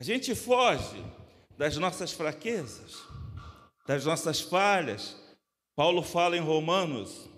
A 0.00 0.04
gente 0.04 0.34
foge 0.34 1.02
das 1.56 1.76
nossas 1.76 2.12
fraquezas, 2.12 3.02
das 3.86 4.04
nossas 4.04 4.40
falhas. 4.40 5.16
Paulo 5.76 6.02
fala 6.02 6.36
em 6.36 6.40
Romanos 6.40 7.30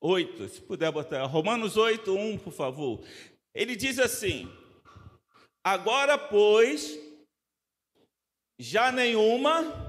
8, 0.00 0.48
se 0.48 0.60
puder 0.60 0.90
botar, 0.92 1.24
Romanos 1.24 1.76
8, 1.76 2.14
1, 2.14 2.38
por 2.38 2.52
favor. 2.52 3.04
Ele 3.54 3.74
diz 3.76 3.98
assim: 3.98 4.50
Agora, 5.64 6.16
pois, 6.16 6.98
já 8.58 8.90
nenhuma 8.90 9.85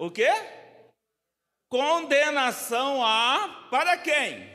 o 0.00 0.10
quê? 0.10 0.30
Condenação 1.68 3.04
há 3.04 3.68
para 3.70 3.98
quem? 3.98 4.48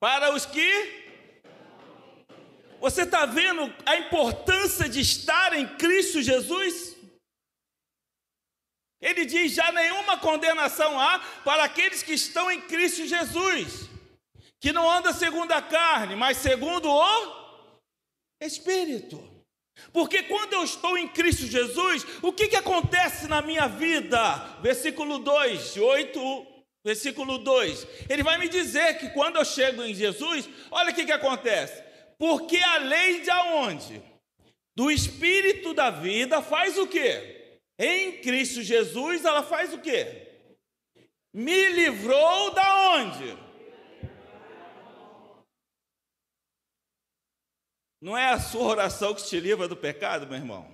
Para 0.00 0.34
os 0.34 0.46
que 0.46 1.04
você 2.80 3.02
está 3.02 3.26
vendo 3.26 3.62
a 3.84 3.96
importância 3.96 4.88
de 4.88 5.00
estar 5.00 5.52
em 5.52 5.76
Cristo 5.76 6.22
Jesus? 6.22 6.96
Ele 8.98 9.26
diz: 9.26 9.52
já 9.52 9.70
nenhuma 9.72 10.18
condenação 10.18 10.98
há 10.98 11.18
para 11.44 11.64
aqueles 11.64 12.02
que 12.02 12.14
estão 12.14 12.50
em 12.50 12.62
Cristo 12.62 13.06
Jesus, 13.06 13.90
que 14.58 14.72
não 14.72 14.90
anda 14.90 15.12
segundo 15.12 15.52
a 15.52 15.60
carne, 15.60 16.16
mas 16.16 16.38
segundo 16.38 16.90
o 16.90 17.66
Espírito. 18.40 19.35
Porque 19.92 20.22
quando 20.24 20.54
eu 20.54 20.64
estou 20.64 20.96
em 20.96 21.08
Cristo 21.08 21.46
Jesus, 21.46 22.06
o 22.22 22.32
que, 22.32 22.48
que 22.48 22.56
acontece 22.56 23.28
na 23.28 23.42
minha 23.42 23.66
vida? 23.66 24.58
Versículo 24.62 25.18
2, 25.18 25.76
8, 25.76 26.46
versículo 26.84 27.38
2. 27.38 27.86
Ele 28.08 28.22
vai 28.22 28.38
me 28.38 28.48
dizer 28.48 28.98
que 28.98 29.10
quando 29.10 29.36
eu 29.36 29.44
chego 29.44 29.82
em 29.82 29.94
Jesus, 29.94 30.48
olha 30.70 30.90
o 30.90 30.94
que, 30.94 31.04
que 31.04 31.12
acontece. 31.12 31.82
Porque 32.18 32.56
a 32.56 32.78
lei 32.78 33.20
de 33.20 33.30
aonde? 33.30 34.02
Do 34.74 34.90
Espírito 34.90 35.72
da 35.74 35.90
vida 35.90 36.42
faz 36.42 36.78
o 36.78 36.86
quê? 36.86 37.60
Em 37.78 38.20
Cristo 38.20 38.62
Jesus, 38.62 39.24
ela 39.24 39.42
faz 39.42 39.72
o 39.72 39.78
quê? 39.78 40.28
Me 41.32 41.68
livrou 41.68 42.50
da 42.52 42.90
onde? 42.94 43.45
Não 48.00 48.16
é 48.16 48.32
a 48.32 48.40
sua 48.40 48.62
oração 48.62 49.14
que 49.14 49.24
te 49.24 49.40
livra 49.40 49.66
do 49.66 49.76
pecado, 49.76 50.26
meu 50.26 50.36
irmão, 50.36 50.70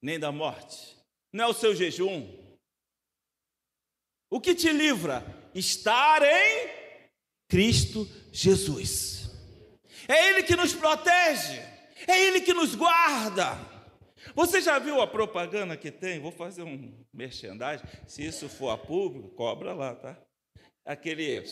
nem 0.00 0.18
da 0.18 0.30
morte. 0.30 0.96
Não 1.32 1.44
é 1.44 1.48
o 1.48 1.54
seu 1.54 1.74
jejum. 1.74 2.26
O 4.30 4.40
que 4.40 4.54
te 4.54 4.70
livra? 4.70 5.24
Estar 5.54 6.22
em 6.22 6.68
Cristo 7.48 8.06
Jesus. 8.32 9.30
É 10.06 10.28
Ele 10.28 10.42
que 10.42 10.56
nos 10.56 10.72
protege, 10.72 11.60
é 12.06 12.26
Ele 12.26 12.40
que 12.40 12.54
nos 12.54 12.74
guarda. 12.74 13.58
Você 14.34 14.60
já 14.60 14.78
viu 14.78 15.00
a 15.00 15.06
propaganda 15.06 15.76
que 15.76 15.90
tem? 15.90 16.20
Vou 16.20 16.32
fazer 16.32 16.62
um 16.62 17.04
merchandising. 17.12 17.84
Se 18.06 18.24
isso 18.24 18.48
for 18.48 18.70
a 18.70 18.78
público, 18.78 19.30
cobra 19.30 19.74
lá, 19.74 19.94
tá? 19.94 20.20
Aquele, 20.84 21.42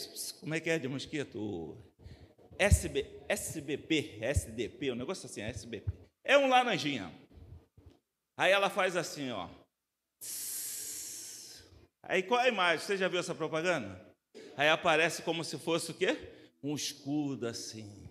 como 0.40 0.54
é 0.54 0.60
que 0.60 0.70
é 0.70 0.78
de 0.78 0.88
mosquito? 0.88 1.76
SB, 2.58 3.06
SBP, 3.28 4.18
SDP, 4.20 4.92
um 4.92 4.96
negócio 4.96 5.26
assim, 5.26 5.40
SBP. 5.42 5.90
É 6.25 6.36
um 6.36 6.48
laranjinha. 6.48 7.12
Aí 8.36 8.52
ela 8.52 8.68
faz 8.68 8.96
assim, 8.96 9.30
ó. 9.30 9.48
Aí 12.02 12.22
qual 12.22 12.40
a 12.40 12.48
imagem? 12.48 12.84
Você 12.84 12.96
já 12.96 13.08
viu 13.08 13.18
essa 13.18 13.34
propaganda? 13.34 14.04
Aí 14.56 14.68
aparece 14.68 15.22
como 15.22 15.44
se 15.44 15.58
fosse 15.58 15.90
o 15.90 15.94
quê? 15.94 16.16
Um 16.62 16.75
escudo 16.75 17.46
assim. 17.46 18.08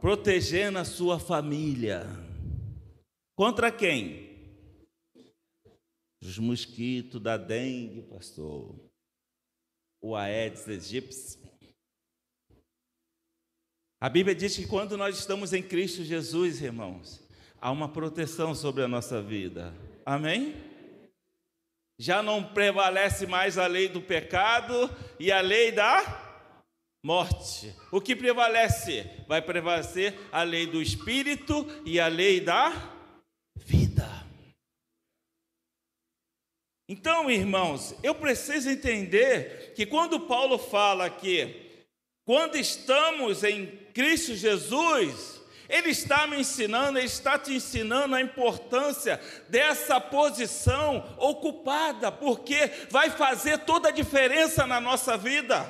Protegendo 0.00 0.78
a 0.78 0.84
sua 0.84 1.18
família. 1.18 2.04
Contra 3.36 3.70
quem? 3.70 4.28
Os 6.22 6.38
mosquitos 6.38 7.20
da 7.20 7.36
dengue, 7.36 8.02
pastor. 8.02 8.74
O 10.00 10.14
Aedes 10.14 10.68
aegypti. 10.68 11.47
A 14.00 14.08
Bíblia 14.08 14.34
diz 14.34 14.56
que 14.56 14.66
quando 14.66 14.96
nós 14.96 15.18
estamos 15.18 15.52
em 15.52 15.60
Cristo 15.62 16.04
Jesus, 16.04 16.62
irmãos, 16.62 17.20
há 17.60 17.68
uma 17.72 17.88
proteção 17.88 18.54
sobre 18.54 18.84
a 18.84 18.88
nossa 18.88 19.20
vida. 19.20 19.74
Amém? 20.06 20.54
Já 21.98 22.22
não 22.22 22.44
prevalece 22.44 23.26
mais 23.26 23.58
a 23.58 23.66
lei 23.66 23.88
do 23.88 24.00
pecado 24.00 24.88
e 25.18 25.32
a 25.32 25.40
lei 25.40 25.72
da 25.72 26.46
morte. 27.04 27.74
O 27.90 28.00
que 28.00 28.14
prevalece? 28.14 29.04
Vai 29.26 29.42
prevalecer 29.42 30.16
a 30.30 30.44
lei 30.44 30.64
do 30.64 30.80
espírito 30.80 31.66
e 31.84 31.98
a 31.98 32.06
lei 32.06 32.40
da 32.40 32.70
vida. 33.56 34.08
Então, 36.88 37.28
irmãos, 37.28 37.96
eu 38.00 38.14
preciso 38.14 38.70
entender 38.70 39.72
que 39.74 39.84
quando 39.84 40.20
Paulo 40.20 40.56
fala 40.56 41.10
que 41.10 41.67
quando 42.28 42.56
estamos 42.56 43.42
em 43.42 43.64
Cristo 43.94 44.36
Jesus, 44.36 45.40
Ele 45.66 45.88
está 45.88 46.26
me 46.26 46.38
ensinando, 46.38 46.98
Ele 46.98 47.06
está 47.06 47.38
te 47.38 47.54
ensinando 47.54 48.14
a 48.14 48.20
importância 48.20 49.18
dessa 49.48 49.98
posição 49.98 51.16
ocupada, 51.16 52.12
porque 52.12 52.70
vai 52.90 53.08
fazer 53.08 53.60
toda 53.60 53.88
a 53.88 53.92
diferença 53.92 54.66
na 54.66 54.78
nossa 54.78 55.16
vida. 55.16 55.66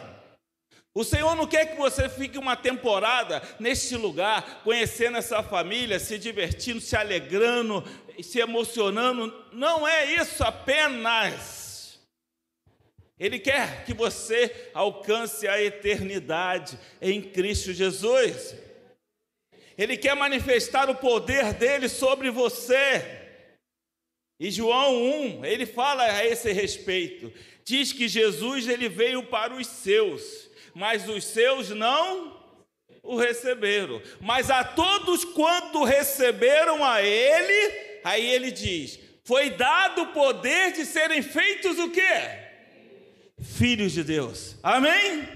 O 0.92 1.04
Senhor 1.04 1.36
não 1.36 1.46
quer 1.46 1.66
que 1.66 1.76
você 1.76 2.08
fique 2.08 2.36
uma 2.36 2.56
temporada 2.56 3.40
neste 3.60 3.96
lugar, 3.96 4.62
conhecendo 4.64 5.16
essa 5.16 5.44
família, 5.44 6.00
se 6.00 6.18
divertindo, 6.18 6.80
se 6.80 6.96
alegrando, 6.96 7.84
se 8.20 8.40
emocionando. 8.40 9.32
Não 9.52 9.86
é 9.86 10.12
isso 10.12 10.42
apenas. 10.42 11.67
Ele 13.18 13.38
quer 13.38 13.84
que 13.84 13.92
você 13.92 14.70
alcance 14.72 15.46
a 15.48 15.60
eternidade 15.60 16.78
em 17.00 17.20
Cristo 17.20 17.72
Jesus. 17.72 18.54
Ele 19.76 19.96
quer 19.96 20.14
manifestar 20.14 20.88
o 20.90 20.94
poder 20.94 21.52
dele 21.54 21.88
sobre 21.88 22.30
você. 22.30 23.04
E 24.40 24.50
João 24.50 25.02
1, 25.40 25.44
ele 25.44 25.66
fala 25.66 26.04
a 26.04 26.24
esse 26.24 26.52
respeito. 26.52 27.32
Diz 27.64 27.92
que 27.92 28.08
Jesus 28.08 28.68
ele 28.68 28.88
veio 28.88 29.24
para 29.24 29.54
os 29.54 29.66
seus 29.66 30.48
mas 30.78 31.08
os 31.08 31.24
seus 31.24 31.70
não 31.70 32.40
o 33.02 33.16
receberam. 33.16 34.00
Mas 34.20 34.48
a 34.48 34.62
todos 34.62 35.24
quanto 35.24 35.82
receberam 35.82 36.84
a 36.84 37.02
ele, 37.02 38.00
aí 38.04 38.24
ele 38.30 38.52
diz: 38.52 38.98
foi 39.24 39.50
dado 39.50 40.02
o 40.02 40.12
poder 40.12 40.72
de 40.72 40.86
serem 40.86 41.20
feitos 41.20 41.78
o 41.80 41.90
quê? 41.90 42.47
Filhos 43.58 43.90
de 43.90 44.04
Deus. 44.04 44.56
Amém? 44.62 45.28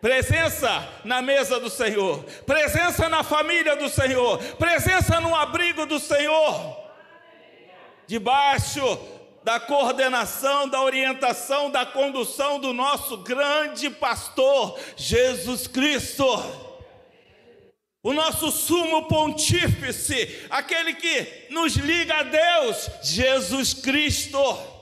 Presença 0.00 0.88
na 1.04 1.20
mesa 1.20 1.60
do 1.60 1.68
Senhor, 1.68 2.24
presença 2.46 3.10
na 3.10 3.22
família 3.22 3.76
do 3.76 3.90
Senhor, 3.90 4.38
presença 4.54 5.20
no 5.20 5.36
abrigo 5.36 5.84
do 5.84 6.00
Senhor, 6.00 6.78
debaixo 8.06 8.80
da 9.44 9.60
coordenação, 9.60 10.66
da 10.66 10.80
orientação, 10.82 11.70
da 11.70 11.84
condução 11.84 12.58
do 12.58 12.72
nosso 12.72 13.18
grande 13.18 13.90
pastor, 13.90 14.80
Jesus 14.96 15.66
Cristo. 15.66 16.24
O 18.02 18.14
nosso 18.14 18.50
sumo 18.50 19.08
pontífice, 19.08 20.46
aquele 20.48 20.94
que 20.94 21.48
nos 21.50 21.74
liga 21.74 22.14
a 22.14 22.22
Deus, 22.22 22.90
Jesus 23.02 23.74
Cristo. 23.74 24.79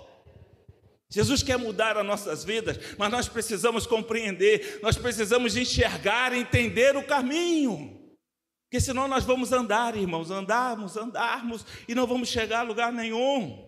Jesus 1.10 1.42
quer 1.42 1.56
mudar 1.56 1.96
as 1.96 2.04
nossas 2.04 2.44
vidas, 2.44 2.78
mas 2.98 3.10
nós 3.10 3.28
precisamos 3.28 3.86
compreender, 3.86 4.78
nós 4.82 4.98
precisamos 4.98 5.56
enxergar, 5.56 6.34
entender 6.34 6.96
o 6.96 7.06
caminho. 7.06 7.98
Porque 8.64 8.80
senão 8.80 9.08
nós 9.08 9.24
vamos 9.24 9.50
andar, 9.50 9.96
irmãos, 9.96 10.30
andarmos, 10.30 10.96
andarmos 10.96 11.64
e 11.88 11.94
não 11.94 12.06
vamos 12.06 12.28
chegar 12.28 12.60
a 12.60 12.62
lugar 12.62 12.92
nenhum. 12.92 13.66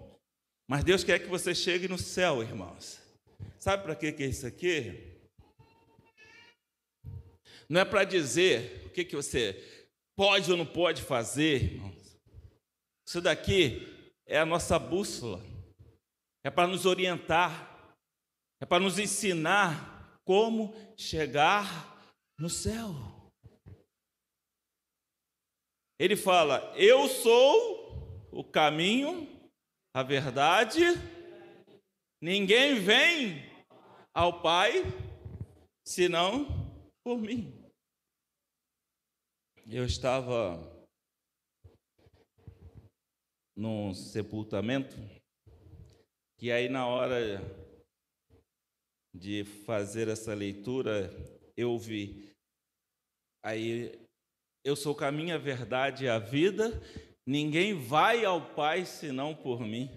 Mas 0.68 0.84
Deus 0.84 1.02
quer 1.02 1.18
que 1.18 1.28
você 1.28 1.54
chegue 1.54 1.88
no 1.88 1.98
céu, 1.98 2.42
irmãos. 2.42 3.00
Sabe 3.58 3.82
para 3.84 3.96
que 3.96 4.06
é 4.06 4.26
isso 4.26 4.46
aqui? 4.46 5.18
Não 7.66 7.80
é 7.80 7.84
para 7.84 8.04
dizer 8.04 8.84
o 8.86 8.90
que, 8.90 9.04
que 9.04 9.16
você 9.16 9.56
pode 10.14 10.50
ou 10.50 10.56
não 10.58 10.66
pode 10.66 11.00
fazer, 11.00 11.72
irmãos. 11.72 12.20
Isso 13.08 13.22
daqui 13.22 13.88
é 14.26 14.38
a 14.38 14.44
nossa 14.44 14.78
bússola. 14.78 15.49
É 16.44 16.50
para 16.50 16.68
nos 16.68 16.86
orientar. 16.86 17.94
É 18.60 18.66
para 18.66 18.82
nos 18.82 18.98
ensinar 18.98 20.20
como 20.24 20.74
chegar 20.96 22.14
no 22.38 22.48
céu. 22.48 22.94
Ele 25.98 26.16
fala: 26.16 26.72
Eu 26.76 27.08
sou 27.08 28.28
o 28.32 28.44
caminho, 28.44 29.28
a 29.94 30.02
verdade, 30.02 30.82
ninguém 32.22 32.80
vem 32.80 33.42
ao 34.14 34.40
Pai 34.40 34.82
senão 35.86 36.46
por 37.04 37.18
mim. 37.18 37.60
Eu 39.66 39.84
estava 39.84 40.58
num 43.56 43.92
sepultamento, 43.92 44.96
que 46.40 46.50
aí 46.50 46.68
na 46.68 46.86
hora 46.88 47.40
de 49.14 49.44
fazer 49.44 50.08
essa 50.08 50.34
leitura, 50.34 51.12
eu 51.56 51.78
vi 51.78 52.34
aí 53.44 53.92
eu 54.64 54.74
sou 54.74 54.92
o 54.92 54.96
caminho, 54.96 55.34
a 55.34 55.38
verdade 55.38 56.04
e 56.04 56.08
a 56.08 56.18
vida, 56.18 56.82
Ninguém 57.30 57.74
vai 57.74 58.24
ao 58.24 58.54
Pai 58.54 58.84
senão 58.84 59.36
por 59.36 59.60
mim. 59.60 59.88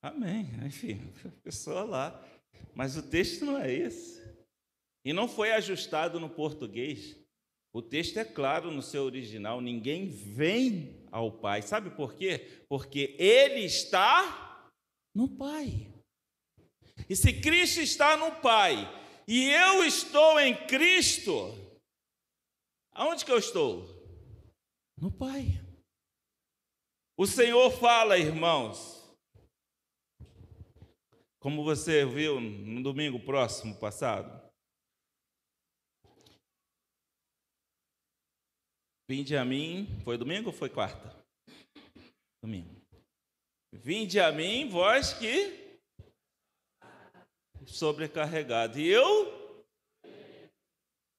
Amém. 0.00 0.48
Enfim, 0.64 1.00
a 1.24 1.30
pessoa 1.42 1.82
lá. 1.82 2.28
Mas 2.72 2.96
o 2.96 3.02
texto 3.02 3.44
não 3.44 3.58
é 3.58 3.72
esse. 3.72 4.22
E 5.04 5.12
não 5.12 5.26
foi 5.26 5.50
ajustado 5.50 6.20
no 6.20 6.30
português. 6.30 7.16
O 7.76 7.82
texto 7.82 8.16
é 8.16 8.24
claro 8.24 8.70
no 8.70 8.80
seu 8.80 9.04
original: 9.04 9.60
ninguém 9.60 10.08
vem 10.08 11.06
ao 11.12 11.30
Pai. 11.30 11.60
Sabe 11.60 11.90
por 11.90 12.14
quê? 12.14 12.64
Porque 12.70 13.14
Ele 13.18 13.66
está 13.66 14.66
no 15.14 15.28
Pai. 15.28 15.92
E 17.06 17.14
se 17.14 17.38
Cristo 17.38 17.82
está 17.82 18.16
no 18.16 18.34
Pai 18.40 18.76
e 19.28 19.50
eu 19.50 19.84
estou 19.84 20.40
em 20.40 20.56
Cristo, 20.66 21.54
aonde 22.92 23.26
que 23.26 23.30
eu 23.30 23.36
estou? 23.36 23.84
No 24.98 25.12
Pai. 25.12 25.62
O 27.14 27.26
Senhor 27.26 27.70
fala, 27.72 28.16
irmãos, 28.16 29.06
como 31.38 31.62
você 31.62 32.06
viu 32.06 32.40
no 32.40 32.82
domingo 32.82 33.20
próximo 33.20 33.74
passado. 33.78 34.35
Vinde 39.08 39.36
a 39.36 39.44
mim, 39.44 39.86
foi 40.04 40.18
domingo 40.18 40.48
ou 40.48 40.52
foi 40.52 40.68
quarta? 40.68 41.14
Domingo. 42.42 42.74
Vinde 43.72 44.18
a 44.18 44.32
mim, 44.32 44.68
vós 44.68 45.12
que 45.12 45.80
sobrecarregado. 47.64 48.78
E 48.78 48.88
eu 48.88 49.36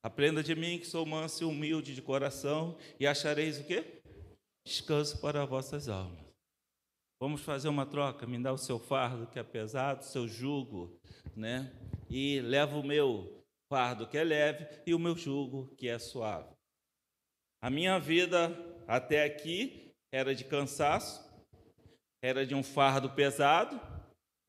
Aprenda 0.08 0.42
de 0.42 0.56
mim 0.56 0.80
que 0.80 0.88
sou 0.88 1.06
manso 1.06 1.44
e 1.44 1.46
humilde 1.46 1.94
de 1.94 2.02
coração 2.02 2.78
e 2.98 3.06
achareis 3.06 3.60
o 3.60 3.64
quê? 3.66 4.02
Descanso 4.66 5.20
para 5.20 5.46
vossas 5.46 5.90
almas. 5.90 6.26
Vamos 7.20 7.42
fazer 7.42 7.68
uma 7.68 7.86
troca, 7.86 8.26
me 8.26 8.42
dá 8.42 8.54
o 8.54 8.58
seu 8.58 8.80
fardo 8.80 9.28
que 9.28 9.38
é 9.38 9.44
pesado, 9.44 10.00
o 10.00 10.06
seu 10.06 10.26
jugo, 10.26 10.98
né? 11.36 11.74
E 12.10 12.40
leva 12.40 12.78
o 12.78 12.88
meu 12.88 13.44
fardo 13.70 14.08
que 14.08 14.18
é 14.18 14.24
leve 14.24 14.82
e 14.86 14.94
o 14.94 15.00
meu 15.00 15.14
jugo 15.14 15.76
que 15.76 15.90
é 15.90 16.00
suave. 16.00 16.57
A 17.62 17.70
minha 17.70 18.00
vida 18.00 18.56
até 18.88 19.24
aqui 19.24 19.92
era 20.12 20.34
de 20.36 20.44
cansaço, 20.44 21.26
era 22.22 22.46
de 22.46 22.54
um 22.54 22.64
fardo 22.64 23.10
pesado, 23.12 23.80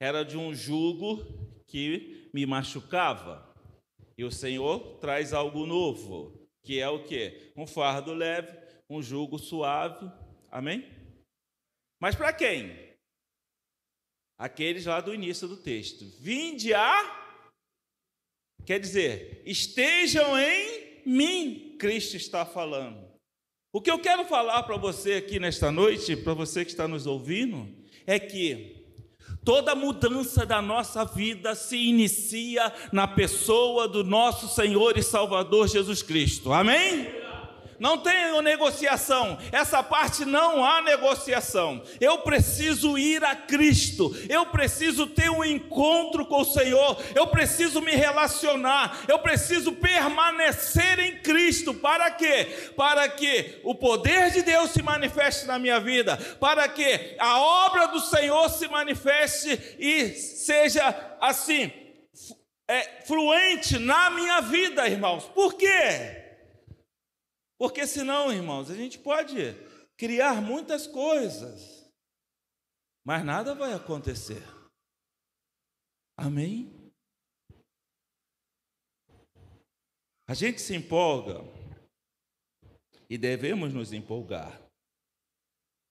era 0.00 0.24
de 0.24 0.36
um 0.36 0.54
jugo 0.54 1.24
que 1.66 2.30
me 2.32 2.44
machucava. 2.46 3.46
E 4.16 4.24
o 4.24 4.30
Senhor 4.30 4.98
traz 4.98 5.32
algo 5.32 5.64
novo, 5.66 6.48
que 6.62 6.80
é 6.80 6.88
o 6.88 7.04
que? 7.04 7.52
Um 7.56 7.66
fardo 7.66 8.12
leve, 8.12 8.56
um 8.90 9.02
jugo 9.02 9.38
suave. 9.38 10.10
Amém? 10.50 10.88
Mas 12.00 12.14
para 12.14 12.32
quem? 12.32 12.88
Aqueles 14.38 14.86
lá 14.86 15.00
do 15.00 15.14
início 15.14 15.48
do 15.48 15.56
texto. 15.56 16.04
Vinde 16.20 16.72
a. 16.72 17.16
Quer 18.64 18.78
dizer, 18.78 19.42
estejam 19.44 20.38
em 20.38 21.02
mim, 21.06 21.67
Cristo 21.78 22.16
está 22.16 22.44
falando. 22.44 23.08
O 23.72 23.80
que 23.80 23.90
eu 23.90 23.98
quero 23.98 24.24
falar 24.24 24.62
para 24.64 24.76
você 24.76 25.14
aqui 25.14 25.38
nesta 25.38 25.70
noite, 25.70 26.16
para 26.16 26.34
você 26.34 26.64
que 26.64 26.70
está 26.70 26.88
nos 26.88 27.06
ouvindo, 27.06 27.68
é 28.06 28.18
que 28.18 28.78
Toda 29.44 29.74
mudança 29.74 30.44
da 30.44 30.60
nossa 30.60 31.04
vida 31.04 31.54
se 31.54 31.76
inicia 31.76 32.72
na 32.92 33.06
pessoa 33.06 33.88
do 33.88 34.04
nosso 34.04 34.48
Senhor 34.48 34.98
e 34.98 35.02
Salvador 35.02 35.68
Jesus 35.68 36.02
Cristo. 36.02 36.52
Amém? 36.52 37.08
Não 37.78 37.98
tem 37.98 38.28
negociação, 38.42 39.38
essa 39.52 39.82
parte 39.82 40.24
não 40.24 40.64
há 40.64 40.80
negociação. 40.80 41.82
Eu 42.00 42.18
preciso 42.18 42.98
ir 42.98 43.22
a 43.24 43.36
Cristo, 43.36 44.14
eu 44.28 44.46
preciso 44.46 45.06
ter 45.06 45.30
um 45.30 45.44
encontro 45.44 46.26
com 46.26 46.40
o 46.40 46.44
Senhor, 46.44 47.00
eu 47.14 47.26
preciso 47.28 47.80
me 47.80 47.92
relacionar, 47.92 49.04
eu 49.06 49.18
preciso 49.18 49.72
permanecer 49.72 50.98
em 50.98 51.16
Cristo. 51.18 51.74
Para 51.74 52.10
quê? 52.10 52.72
Para 52.76 53.08
que 53.08 53.60
o 53.64 53.74
poder 53.74 54.30
de 54.30 54.42
Deus 54.42 54.70
se 54.70 54.82
manifeste 54.82 55.46
na 55.46 55.58
minha 55.58 55.78
vida, 55.78 56.16
para 56.40 56.68
que 56.68 57.16
a 57.18 57.38
obra 57.38 57.86
do 57.88 58.00
Senhor 58.00 58.48
se 58.50 58.66
manifeste 58.68 59.76
e 59.78 60.10
seja 60.14 61.16
assim. 61.20 61.70
É, 62.70 63.02
fluente 63.06 63.78
na 63.78 64.10
minha 64.10 64.42
vida, 64.42 64.86
irmãos. 64.86 65.24
Por 65.24 65.54
quê? 65.54 66.17
Porque 67.58 67.86
senão, 67.86 68.32
irmãos, 68.32 68.70
a 68.70 68.74
gente 68.74 68.98
pode 68.98 69.36
criar 69.96 70.40
muitas 70.40 70.86
coisas, 70.86 71.92
mas 73.04 73.24
nada 73.24 73.54
vai 73.54 73.72
acontecer. 73.72 74.42
Amém? 76.16 76.72
A 80.28 80.34
gente 80.34 80.60
se 80.60 80.74
empolga 80.74 81.40
e 83.08 83.16
devemos 83.16 83.72
nos 83.72 83.92
empolgar, 83.92 84.60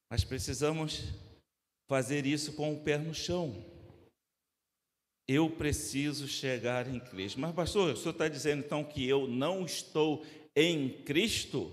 mas 0.10 0.23
precisamos 0.23 1.01
fazer 1.89 2.25
isso 2.25 2.56
com 2.56 2.73
o 2.73 2.84
pé 2.84 2.97
no 2.97 3.13
chão. 3.13 3.51
Eu 5.27 5.49
preciso 5.49 6.27
chegar 6.27 6.88
em 6.88 6.99
Cristo. 6.99 7.39
Mas, 7.39 7.53
pastor, 7.53 7.93
o 7.93 7.97
senhor 7.97 8.12
está 8.12 8.30
dizendo 8.30 8.63
então 8.63 8.84
que 8.84 9.06
eu 9.06 9.27
não 9.27 9.65
estou 9.65 10.23
em 10.60 11.04
Cristo? 11.04 11.72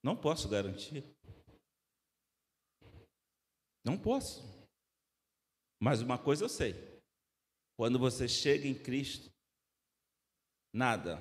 Não 0.00 0.16
posso 0.16 0.48
garantir. 0.48 1.04
Não 3.84 3.98
posso. 3.98 4.42
Mas 5.80 6.00
uma 6.00 6.16
coisa 6.16 6.44
eu 6.44 6.48
sei: 6.48 6.72
quando 7.76 7.98
você 7.98 8.28
chega 8.28 8.68
em 8.68 8.80
Cristo, 8.80 9.28
nada, 10.72 11.18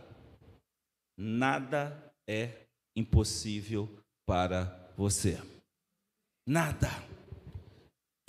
nada 1.18 2.16
é 2.30 2.68
impossível 2.96 3.88
para 4.28 4.94
você. 4.96 5.38
Nada. 6.46 7.11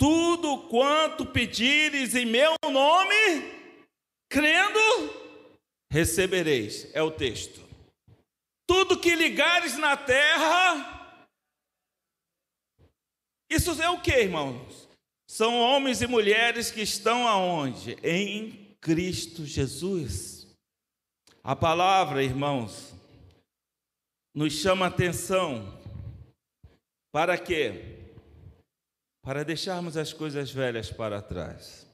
Tudo 0.03 0.67
quanto 0.67 1.25
pedires 1.25 2.13
em 2.13 2.25
meu 2.25 2.55
nome, 2.69 3.15
crendo, 4.29 4.77
recebereis. 5.89 6.93
É 6.93 7.01
o 7.01 7.09
texto. 7.09 7.61
Tudo 8.67 8.99
que 8.99 9.15
ligares 9.15 9.77
na 9.77 9.95
terra, 9.95 11.25
isso 13.49 13.81
é 13.81 13.89
o 13.89 14.01
que, 14.01 14.11
irmãos? 14.11 14.89
São 15.25 15.57
homens 15.57 16.01
e 16.01 16.07
mulheres 16.07 16.69
que 16.69 16.81
estão 16.81 17.25
aonde? 17.25 17.97
Em 18.03 18.75
Cristo 18.81 19.45
Jesus. 19.45 20.53
A 21.41 21.55
palavra, 21.55 22.21
irmãos, 22.21 22.93
nos 24.35 24.51
chama 24.51 24.87
atenção 24.87 25.81
para 27.09 27.37
quê? 27.37 27.92
Para 29.23 29.43
deixarmos 29.43 29.95
as 29.95 30.11
coisas 30.11 30.51
velhas 30.51 30.91
para 30.91 31.21
trás, 31.21 31.87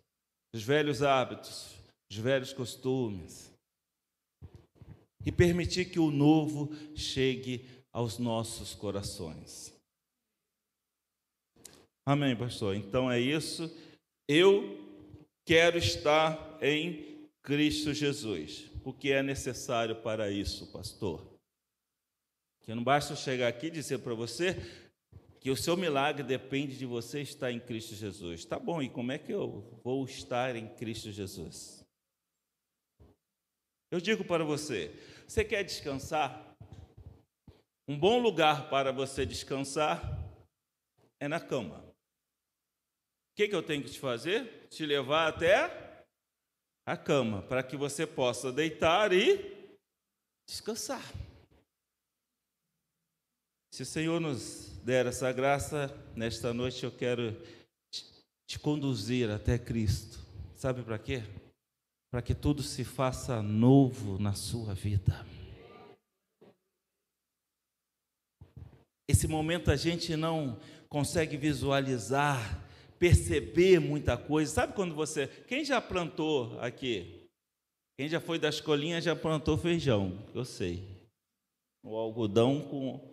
os 0.53 0.63
velhos 0.63 1.03
hábitos, 1.03 1.75
os 2.11 2.17
velhos 2.17 2.51
costumes, 2.51 3.53
e 5.23 5.31
permitir 5.31 5.85
que 5.85 5.99
o 5.99 6.09
novo 6.09 6.73
chegue 6.95 7.69
aos 7.93 8.17
nossos 8.17 8.73
corações. 8.73 9.71
Amém, 12.03 12.35
pastor? 12.35 12.75
Então 12.75 13.11
é 13.11 13.19
isso. 13.19 13.69
Eu 14.27 14.79
quero 15.45 15.77
estar 15.77 16.57
em 16.63 17.29
Cristo 17.43 17.93
Jesus. 17.93 18.71
O 18.83 18.91
que 18.91 19.11
é 19.11 19.21
necessário 19.21 19.95
para 20.01 20.31
isso, 20.31 20.71
pastor? 20.71 21.23
Que 22.63 22.73
não 22.73 22.83
basta 22.83 23.15
chegar 23.15 23.47
aqui 23.47 23.67
e 23.67 23.71
dizer 23.71 23.99
para 23.99 24.15
você 24.15 24.55
que 25.39 25.49
o 25.49 25.55
seu 25.55 25.77
milagre 25.77 26.23
depende 26.23 26.77
de 26.77 26.85
você 26.85 27.21
estar 27.21 27.51
em 27.51 27.59
Cristo 27.59 27.95
Jesus. 27.95 28.43
Tá 28.43 28.59
bom, 28.59 28.81
e 28.81 28.89
como 28.89 29.11
é 29.11 29.17
que 29.17 29.31
eu 29.31 29.61
vou 29.83 30.03
estar 30.05 30.55
em 30.55 30.67
Cristo 30.75 31.11
Jesus? 31.11 31.85
Eu 33.91 34.01
digo 34.01 34.23
para 34.23 34.43
você: 34.43 34.91
você 35.27 35.43
quer 35.45 35.63
descansar? 35.63 36.55
Um 37.87 37.97
bom 37.97 38.19
lugar 38.19 38.69
para 38.69 38.91
você 38.91 39.25
descansar 39.25 39.99
é 41.19 41.27
na 41.27 41.39
cama. 41.39 41.79
O 41.79 43.35
que, 43.35 43.47
que 43.47 43.55
eu 43.55 43.63
tenho 43.63 43.83
que 43.83 43.89
te 43.89 43.99
fazer? 43.99 44.67
Te 44.67 44.85
levar 44.85 45.29
até 45.29 46.05
a 46.85 46.97
cama, 46.97 47.41
para 47.43 47.63
que 47.63 47.77
você 47.77 48.05
possa 48.05 48.51
deitar 48.51 49.13
e 49.13 49.77
descansar. 50.47 51.03
Se 53.71 53.83
o 53.83 53.85
Senhor 53.85 54.19
nos 54.19 54.78
der 54.89 55.05
essa 55.05 55.31
graça, 55.31 55.95
nesta 56.15 56.51
noite 56.51 56.83
eu 56.83 56.91
quero 56.91 57.39
te 58.47 58.57
conduzir 58.57 59.29
até 59.29 59.55
Cristo. 59.55 60.17
Sabe 60.55 60.81
para 60.81 60.97
quê? 60.97 61.21
Para 62.11 62.23
que 62.23 62.33
tudo 62.33 62.63
se 62.63 62.83
faça 62.83 63.39
novo 63.39 64.17
na 64.17 64.33
sua 64.33 64.73
vida. 64.73 65.23
Esse 69.07 69.27
momento 69.27 69.69
a 69.69 69.75
gente 69.75 70.15
não 70.15 70.59
consegue 70.89 71.37
visualizar, 71.37 72.59
perceber 72.97 73.79
muita 73.79 74.17
coisa. 74.17 74.51
Sabe 74.51 74.73
quando 74.73 74.95
você. 74.95 75.27
Quem 75.27 75.63
já 75.63 75.79
plantou 75.79 76.59
aqui? 76.61 77.29
Quem 77.95 78.09
já 78.09 78.19
foi 78.19 78.39
da 78.39 78.49
escolinha 78.49 78.99
já 78.99 79.15
plantou 79.15 79.55
feijão, 79.55 80.17
eu 80.33 80.43
sei. 80.43 80.83
O 81.83 81.95
algodão 81.95 82.59
com 82.61 83.07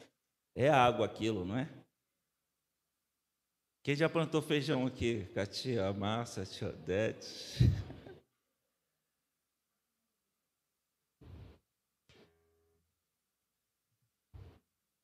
é 0.57 0.71
água 0.71 1.05
aquilo, 1.05 1.45
não 1.45 1.59
é? 1.59 1.69
Quem 3.83 3.95
já 3.95 4.09
plantou 4.09 4.40
feijão 4.40 4.87
aqui? 4.87 5.27
Com 5.33 5.38
a 5.38 5.47
tia 5.47 5.92
Márcia, 5.92 6.42
a 6.42 6.47
tia 6.47 6.69
Odete. 6.71 7.59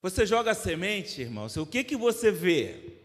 Você 0.00 0.26
joga 0.26 0.50
a 0.50 0.54
semente, 0.54 1.20
irmãos, 1.20 1.56
o 1.56 1.64
que, 1.64 1.84
que 1.84 1.96
você 1.96 2.32
vê? 2.32 2.98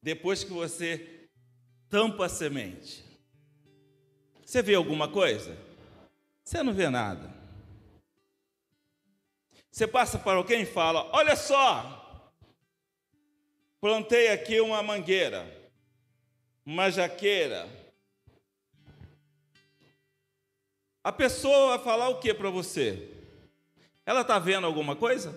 Depois 0.00 0.44
que 0.44 0.52
você 0.52 1.28
tampa 1.88 2.26
a 2.26 2.28
semente. 2.28 3.04
Você 4.44 4.62
vê 4.62 4.74
alguma 4.76 5.10
coisa? 5.10 5.56
Você 6.44 6.62
não 6.62 6.72
vê 6.72 6.88
nada. 6.88 7.39
Você 9.70 9.86
passa 9.86 10.18
para 10.18 10.36
alguém 10.36 10.62
e 10.62 10.66
fala: 10.66 11.08
Olha 11.12 11.36
só, 11.36 12.26
plantei 13.80 14.28
aqui 14.28 14.60
uma 14.60 14.82
mangueira, 14.82 15.46
uma 16.66 16.90
jaqueira. 16.90 17.68
A 21.02 21.12
pessoa 21.12 21.76
vai 21.76 21.84
falar 21.84 22.08
o 22.08 22.18
que 22.18 22.34
para 22.34 22.50
você? 22.50 23.08
Ela 24.04 24.20
está 24.22 24.38
vendo 24.38 24.66
alguma 24.66 24.96
coisa? 24.96 25.34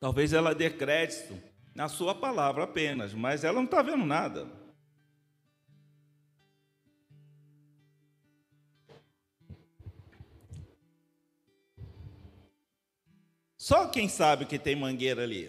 Talvez 0.00 0.32
ela 0.32 0.54
dê 0.54 0.70
crédito 0.70 1.40
na 1.74 1.88
sua 1.88 2.14
palavra 2.14 2.64
apenas, 2.64 3.12
mas 3.12 3.44
ela 3.44 3.54
não 3.54 3.64
está 3.64 3.82
vendo 3.82 4.04
nada. 4.04 4.61
Só 13.62 13.86
quem 13.86 14.08
sabe 14.08 14.44
que 14.44 14.58
tem 14.58 14.74
mangueira 14.74 15.22
ali? 15.22 15.48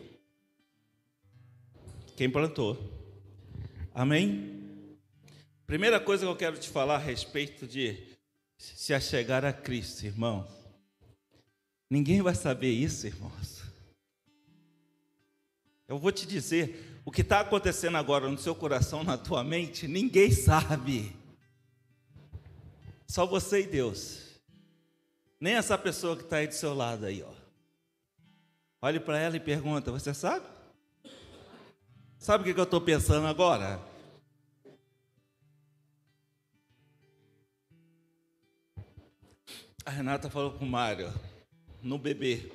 Quem 2.15 2.29
plantou. 2.29 2.77
Amém? 3.91 4.95
Primeira 5.65 5.99
coisa 5.99 6.23
que 6.23 6.31
eu 6.31 6.35
quero 6.35 6.59
te 6.59 6.69
falar 6.69 6.97
a 6.97 6.99
respeito 6.99 7.65
de 7.65 8.15
se 8.55 8.93
achegar 8.93 9.43
a 9.43 9.51
Cristo, 9.51 10.05
irmão. 10.05 10.47
Ninguém 11.89 12.21
vai 12.21 12.35
saber 12.35 12.69
isso, 12.69 13.07
irmãos. 13.07 13.63
Eu 15.87 15.97
vou 15.97 16.11
te 16.11 16.27
dizer, 16.27 17.01
o 17.03 17.11
que 17.11 17.21
está 17.21 17.39
acontecendo 17.39 17.97
agora 17.97 18.29
no 18.29 18.37
seu 18.37 18.53
coração, 18.53 19.03
na 19.03 19.17
tua 19.17 19.43
mente, 19.43 19.87
ninguém 19.87 20.29
sabe. 20.29 21.15
Só 23.07 23.25
você 23.25 23.61
e 23.61 23.65
Deus. 23.65 24.39
Nem 25.39 25.55
essa 25.55 25.79
pessoa 25.79 26.15
que 26.15 26.21
está 26.21 26.37
aí 26.37 26.47
do 26.47 26.53
seu 26.53 26.75
lado 26.75 27.07
aí, 27.07 27.23
ó. 27.23 27.42
Olhe 28.83 28.99
para 28.99 29.17
ela 29.17 29.37
e 29.37 29.39
pergunta: 29.39 29.93
Você 29.93 30.13
sabe? 30.13 30.45
Sabe 32.17 32.51
o 32.51 32.53
que 32.53 32.59
eu 32.59 32.65
estou 32.65 32.81
pensando 32.81 33.25
agora? 33.25 33.79
A 39.85 39.89
Renata 39.89 40.29
falou 40.29 40.51
com 40.51 40.65
o 40.65 40.67
Mário: 40.67 41.13
No 41.81 41.97
bebê. 41.97 42.51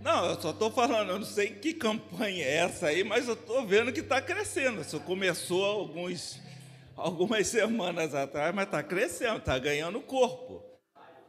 Não, 0.00 0.24
eu 0.30 0.40
só 0.40 0.52
estou 0.52 0.70
falando, 0.70 1.10
eu 1.10 1.18
não 1.18 1.26
sei 1.26 1.56
que 1.56 1.74
campanha 1.74 2.42
é 2.42 2.56
essa 2.56 2.86
aí, 2.86 3.04
mas 3.04 3.28
eu 3.28 3.34
estou 3.34 3.66
vendo 3.66 3.92
que 3.92 4.00
está 4.00 4.22
crescendo. 4.22 4.80
Isso 4.80 4.98
começou 5.00 5.62
alguns, 5.62 6.40
algumas 6.96 7.46
semanas 7.48 8.14
atrás, 8.14 8.54
mas 8.54 8.64
está 8.64 8.82
crescendo, 8.82 9.36
está 9.36 9.58
ganhando 9.58 10.00
corpo. 10.00 10.69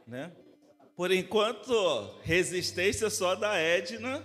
Né? 0.06 0.32
Por 0.96 1.10
enquanto, 1.10 2.20
resistência 2.22 3.08
só 3.08 3.34
da 3.34 3.56
Edna, 3.56 4.24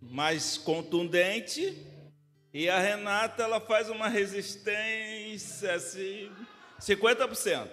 mais 0.00 0.56
contundente, 0.56 1.76
e 2.52 2.68
a 2.68 2.78
Renata 2.78 3.42
ela 3.42 3.60
faz 3.60 3.90
uma 3.90 4.08
resistência 4.08 5.74
assim, 5.74 6.32
50%. 6.80 7.68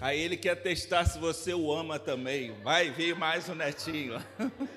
Aí 0.00 0.20
ele 0.20 0.36
quer 0.36 0.56
testar 0.56 1.04
se 1.04 1.16
você 1.16 1.54
o 1.54 1.72
ama 1.72 1.96
também. 1.96 2.60
Vai 2.62 2.90
vir 2.90 3.14
mais 3.14 3.48
um 3.48 3.54
netinho. 3.54 4.14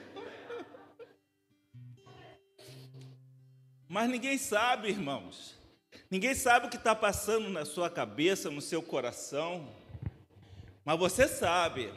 Mas 3.89 4.07
ninguém 4.07 4.37
sabe, 4.37 4.89
irmãos. 4.89 5.54
Ninguém 6.15 6.33
sabe 6.33 6.67
o 6.67 6.69
que 6.69 6.77
está 6.77 6.95
passando 6.95 7.49
na 7.49 7.65
sua 7.65 7.89
cabeça, 7.89 8.49
no 8.49 8.61
seu 8.61 8.81
coração. 8.81 9.69
Mas 10.85 10.97
você 10.97 11.27
sabe. 11.27 11.93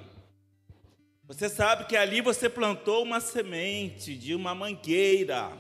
Você 1.23 1.49
sabe 1.49 1.85
que 1.85 1.97
ali 1.97 2.21
você 2.21 2.49
plantou 2.49 3.05
uma 3.05 3.21
semente 3.21 4.17
de 4.17 4.35
uma 4.35 4.57
mangueira. 4.57 5.57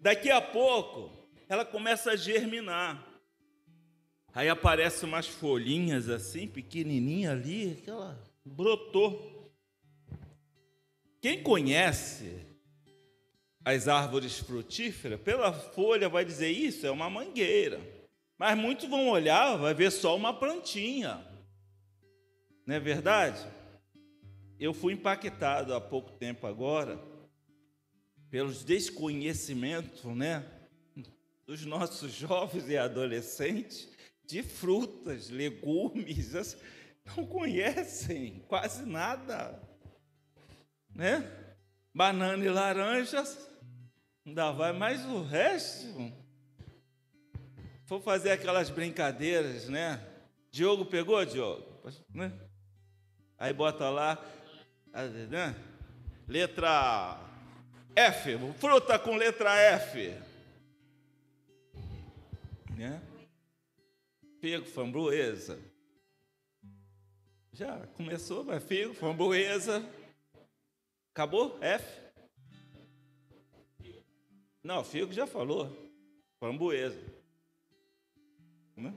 Daqui 0.00 0.30
a 0.30 0.40
pouco, 0.40 1.12
ela 1.50 1.66
começa 1.66 2.12
a 2.12 2.16
germinar. 2.16 3.06
Aí 4.32 4.48
aparecem 4.48 5.06
umas 5.06 5.26
folhinhas 5.26 6.08
assim, 6.08 6.48
pequenininha 6.48 7.32
ali, 7.32 7.76
aquela 7.78 8.18
brotou. 8.42 9.52
Quem 11.20 11.42
conhece 11.42 12.47
as 13.68 13.86
árvores 13.86 14.38
frutíferas, 14.38 15.20
pela 15.20 15.52
folha 15.52 16.08
vai 16.08 16.24
dizer 16.24 16.48
isso 16.48 16.86
é 16.86 16.90
uma 16.90 17.10
mangueira. 17.10 17.78
Mas 18.38 18.56
muitos 18.56 18.88
vão 18.88 19.10
olhar, 19.10 19.56
vai 19.56 19.74
ver 19.74 19.92
só 19.92 20.16
uma 20.16 20.32
plantinha. 20.32 21.22
Não 22.64 22.76
é 22.76 22.80
verdade? 22.80 23.46
Eu 24.58 24.72
fui 24.72 24.94
impactado 24.94 25.74
há 25.74 25.80
pouco 25.82 26.12
tempo 26.12 26.46
agora 26.46 26.98
pelos 28.30 28.64
desconhecimentos, 28.64 30.02
né, 30.16 30.46
dos 31.46 31.66
nossos 31.66 32.12
jovens 32.16 32.70
e 32.70 32.78
adolescentes 32.78 33.86
de 34.24 34.42
frutas, 34.42 35.28
legumes, 35.28 36.56
não 37.04 37.26
conhecem 37.26 38.42
quase 38.48 38.86
nada, 38.86 39.60
né? 40.94 41.22
Banana 41.94 42.42
e 42.42 42.48
laranjas, 42.48 43.47
ainda 44.28 44.52
vai 44.52 44.72
mais 44.72 45.04
o 45.06 45.22
resto. 45.22 46.12
For 47.86 48.00
fazer 48.02 48.32
aquelas 48.32 48.68
brincadeiras, 48.68 49.68
né? 49.68 50.06
Diogo 50.50 50.84
pegou, 50.84 51.24
Diogo? 51.24 51.66
Né? 52.12 52.32
Aí 53.38 53.52
bota 53.52 53.88
lá, 53.88 54.22
né? 55.30 55.56
letra 56.26 57.18
F, 57.96 58.36
fruta 58.58 58.98
com 58.98 59.16
letra 59.16 59.56
F. 59.56 60.14
Né? 62.76 63.00
Figo, 64.40 64.66
framboesa. 64.66 65.58
Já 67.52 67.86
começou, 67.96 68.44
mas 68.44 68.62
figo, 68.62 68.92
framboesa. 68.92 69.84
Acabou? 71.12 71.58
F? 71.62 72.07
Não, 74.62 74.84
figo 74.84 75.12
já 75.12 75.26
falou. 75.26 75.70
Framboesa. 76.38 77.00
Né? 78.76 78.94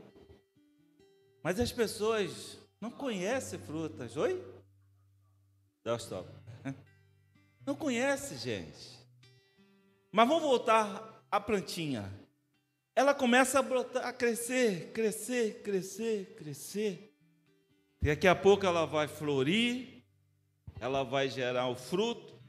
Mas 1.44 1.60
as 1.60 1.72
pessoas 1.72 2.58
não 2.80 2.92
conhecem 2.92 3.60
frutas. 3.60 4.16
Oi? 4.18 4.44
Dá 5.84 5.96
stop. 5.96 6.30
Não 7.66 7.76
conhece, 7.76 8.38
gente. 8.38 9.00
Mas 10.12 10.28
vamos 10.28 10.44
voltar 10.44 11.26
à 11.32 11.40
plantinha. 11.40 12.12
Ela 12.96 13.14
começa 13.14 13.60
a 13.60 13.62
brotar, 13.62 14.06
a 14.06 14.12
crescer, 14.12 14.92
crescer, 14.92 15.62
crescer, 15.64 16.36
crescer. 16.36 17.16
E 18.02 18.08
daqui 18.08 18.28
a 18.28 18.36
pouco 18.36 18.66
ela 18.66 18.86
vai 18.86 19.08
florir, 19.08 20.04
ela 20.80 21.04
vai 21.04 21.30
gerar 21.30 21.68
o 21.68 21.76
fruto, 21.76 22.40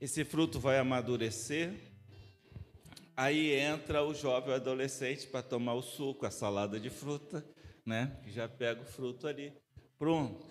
esse 0.00 0.24
fruto 0.24 0.58
vai 0.58 0.78
amadurecer. 0.78 1.93
Aí 3.16 3.52
entra 3.52 4.02
o 4.02 4.12
jovem 4.12 4.54
adolescente 4.54 5.26
para 5.26 5.42
tomar 5.42 5.74
o 5.74 5.82
suco, 5.82 6.26
a 6.26 6.30
salada 6.30 6.80
de 6.80 6.90
fruta, 6.90 7.44
né? 7.86 8.16
Já 8.26 8.48
pega 8.48 8.82
o 8.82 8.84
fruto 8.84 9.28
ali. 9.28 9.52
Pronto. 9.96 10.44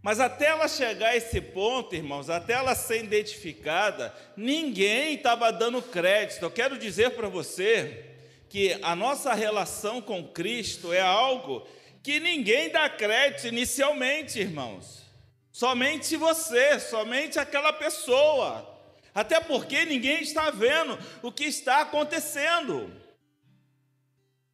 Mas 0.00 0.20
até 0.20 0.46
ela 0.46 0.68
chegar 0.68 1.08
a 1.08 1.16
esse 1.16 1.40
ponto, 1.40 1.96
irmãos, 1.96 2.30
até 2.30 2.52
ela 2.52 2.76
ser 2.76 3.04
identificada, 3.04 4.14
ninguém 4.36 5.14
estava 5.14 5.50
dando 5.50 5.82
crédito. 5.82 6.44
Eu 6.44 6.50
quero 6.50 6.78
dizer 6.78 7.10
para 7.10 7.28
você 7.28 8.14
que 8.48 8.78
a 8.80 8.94
nossa 8.94 9.34
relação 9.34 10.00
com 10.00 10.28
Cristo 10.28 10.92
é 10.92 11.00
algo 11.00 11.66
que 12.02 12.20
ninguém 12.20 12.70
dá 12.70 12.88
crédito 12.88 13.48
inicialmente, 13.48 14.38
irmãos. 14.38 15.02
Somente 15.50 16.16
você, 16.16 16.78
somente 16.78 17.38
aquela 17.38 17.72
pessoa. 17.72 18.77
Até 19.14 19.40
porque 19.40 19.84
ninguém 19.84 20.22
está 20.22 20.50
vendo 20.50 20.98
o 21.22 21.32
que 21.32 21.44
está 21.44 21.80
acontecendo. 21.82 22.90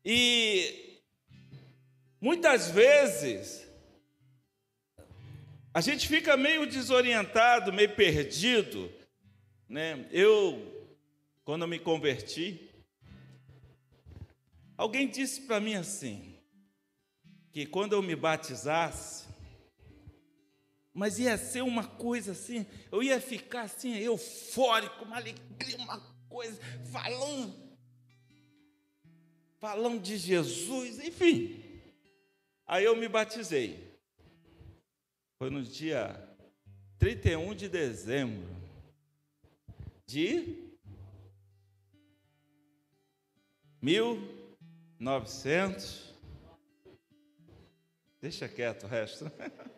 E 0.04 1.00
muitas 2.20 2.70
vezes 2.70 3.64
a 5.72 5.80
gente 5.80 6.06
fica 6.06 6.36
meio 6.36 6.66
desorientado, 6.66 7.72
meio 7.72 7.94
perdido. 7.96 8.92
Né? 9.68 10.06
Eu, 10.12 10.88
quando 11.44 11.62
eu 11.62 11.68
me 11.68 11.80
converti, 11.80 12.70
alguém 14.76 15.08
disse 15.08 15.40
para 15.42 15.58
mim 15.58 15.74
assim, 15.74 16.38
que 17.52 17.66
quando 17.66 17.94
eu 17.94 18.02
me 18.02 18.14
batizasse, 18.14 19.23
mas 20.94 21.18
ia 21.18 21.36
ser 21.36 21.62
uma 21.62 21.84
coisa 21.84 22.30
assim, 22.30 22.64
eu 22.92 23.02
ia 23.02 23.20
ficar 23.20 23.62
assim, 23.62 23.96
eufórico, 23.96 25.04
uma 25.04 25.16
alegria, 25.16 25.76
uma 25.78 26.00
coisa, 26.28 26.56
falando, 26.92 27.52
falando 29.58 30.00
de 30.00 30.16
Jesus, 30.16 31.00
enfim. 31.00 31.60
Aí 32.64 32.84
eu 32.84 32.94
me 32.96 33.08
batizei. 33.08 33.98
Foi 35.36 35.50
no 35.50 35.64
dia 35.64 36.16
31 36.98 37.56
de 37.56 37.68
dezembro 37.68 38.54
de 40.06 40.62
1900. 43.82 46.14
Deixa 48.20 48.48
quieto 48.48 48.84
o 48.84 48.86
resto. 48.86 49.28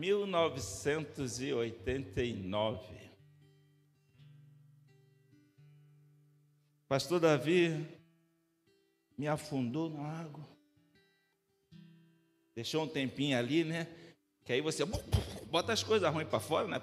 1989. 0.00 3.00
Pastor 6.88 7.20
Davi 7.20 7.86
me 9.16 9.28
afundou 9.28 9.88
na 9.90 10.02
água. 10.02 10.44
Deixou 12.54 12.84
um 12.84 12.88
tempinho 12.88 13.38
ali, 13.38 13.62
né? 13.62 13.86
Que 14.44 14.54
aí 14.54 14.62
você 14.62 14.86
bota 15.46 15.74
as 15.74 15.82
coisas 15.82 16.10
ruins 16.12 16.28
para 16.28 16.40
fora, 16.40 16.66
né? 16.66 16.80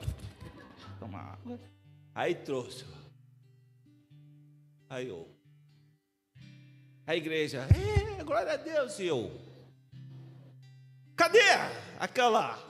Toma 1.00 1.20
água. 1.20 1.60
Aí 2.14 2.36
trouxe. 2.36 2.86
Aí 4.88 5.08
eu. 5.08 5.28
A 7.06 7.16
igreja, 7.16 7.68
é, 8.20 8.24
glória 8.24 8.54
a 8.54 8.58
Deus, 8.58 9.00
e 9.00 9.08
eu. 9.08 9.32
Cadê 11.16 11.40
aquela 12.00 12.67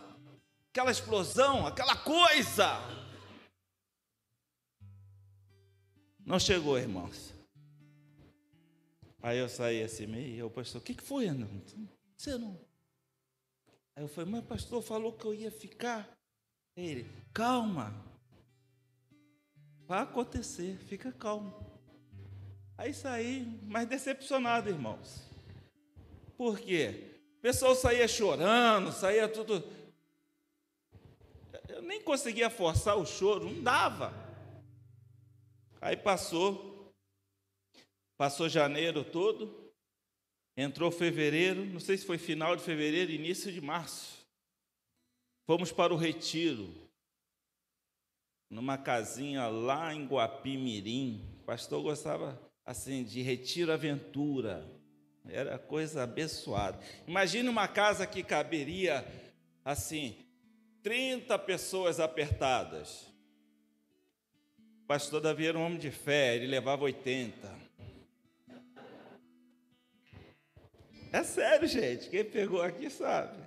aquela 0.77 0.91
explosão, 0.91 1.65
aquela 1.65 1.95
coisa? 1.95 2.77
Não 6.23 6.39
chegou, 6.39 6.77
irmãos. 6.77 7.33
Aí 9.23 9.39
eu 9.39 9.49
saí 9.49 9.81
assim 9.81 10.05
meio, 10.05 10.45
o 10.45 10.51
pastor, 10.51 10.79
o 10.79 10.83
que, 10.83 10.93
que 10.93 11.01
foi, 11.01 11.31
não? 11.31 11.49
Você 12.15 12.37
não 12.37 12.59
Aí 13.95 14.03
eu 14.03 14.07
falei, 14.07 14.29
mas 14.29 14.43
o 14.43 14.47
pastor 14.47 14.83
falou 14.83 15.13
que 15.13 15.25
eu 15.25 15.33
ia 15.33 15.49
ficar. 15.49 16.07
Ele, 16.75 17.09
calma. 17.33 17.91
Vai 19.87 20.03
acontecer, 20.03 20.77
fica 20.77 21.11
calmo. 21.11 21.55
Aí 22.77 22.93
saí, 22.93 23.59
mas 23.63 23.87
decepcionado, 23.87 24.69
irmãos. 24.69 25.23
Por 26.37 26.59
quê? 26.59 27.19
O 27.39 27.41
pessoal 27.41 27.73
saía 27.73 28.07
chorando, 28.07 28.91
saía 28.91 29.27
tudo. 29.27 29.76
Conseguia 32.07 32.49
forçar 32.49 32.97
o 32.97 33.05
choro, 33.05 33.45
não 33.45 33.61
dava. 33.61 34.13
Aí 35.81 35.95
passou, 35.95 36.91
passou 38.17 38.49
janeiro 38.49 39.03
todo, 39.03 39.67
Entrou 40.59 40.89
fevereiro, 40.89 41.63
não 41.67 41.79
sei 41.79 41.99
se 41.99 42.05
foi 42.07 42.17
final 42.17 42.55
de 42.55 42.63
fevereiro, 42.63 43.11
início 43.11 43.53
de 43.53 43.61
março. 43.61 44.25
Fomos 45.45 45.71
para 45.71 45.93
o 45.93 45.97
retiro, 45.97 46.73
numa 48.49 48.75
casinha 48.75 49.47
lá 49.47 49.93
em 49.93 50.07
Guapimirim. 50.07 51.23
O 51.41 51.43
pastor 51.43 51.83
gostava 51.83 52.41
assim 52.65 53.03
de 53.03 53.21
retiro 53.21 53.71
aventura. 53.71 54.67
Era 55.29 55.59
coisa 55.59 56.01
abençoada. 56.01 56.79
Imagine 57.07 57.47
uma 57.49 57.67
casa 57.67 58.07
que 58.07 58.23
caberia 58.23 59.05
assim, 59.63 60.17
30 60.87 61.37
pessoas 61.39 61.99
apertadas. 61.99 63.13
O 64.83 64.87
pastor 64.87 65.19
Davi 65.19 65.45
era 65.45 65.57
um 65.57 65.65
homem 65.65 65.77
de 65.77 65.91
fé, 65.91 66.33
ele 66.33 66.47
levava 66.47 66.85
80. 66.85 67.53
É 71.11 71.23
sério, 71.23 71.67
gente. 71.67 72.09
Quem 72.09 72.23
pegou 72.23 72.61
aqui 72.61 72.89
sabe. 72.89 73.37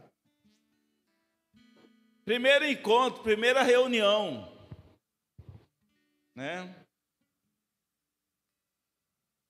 Primeiro 2.26 2.66
encontro, 2.66 3.22
primeira 3.22 3.62
reunião. 3.62 4.54
Né? 6.34 6.76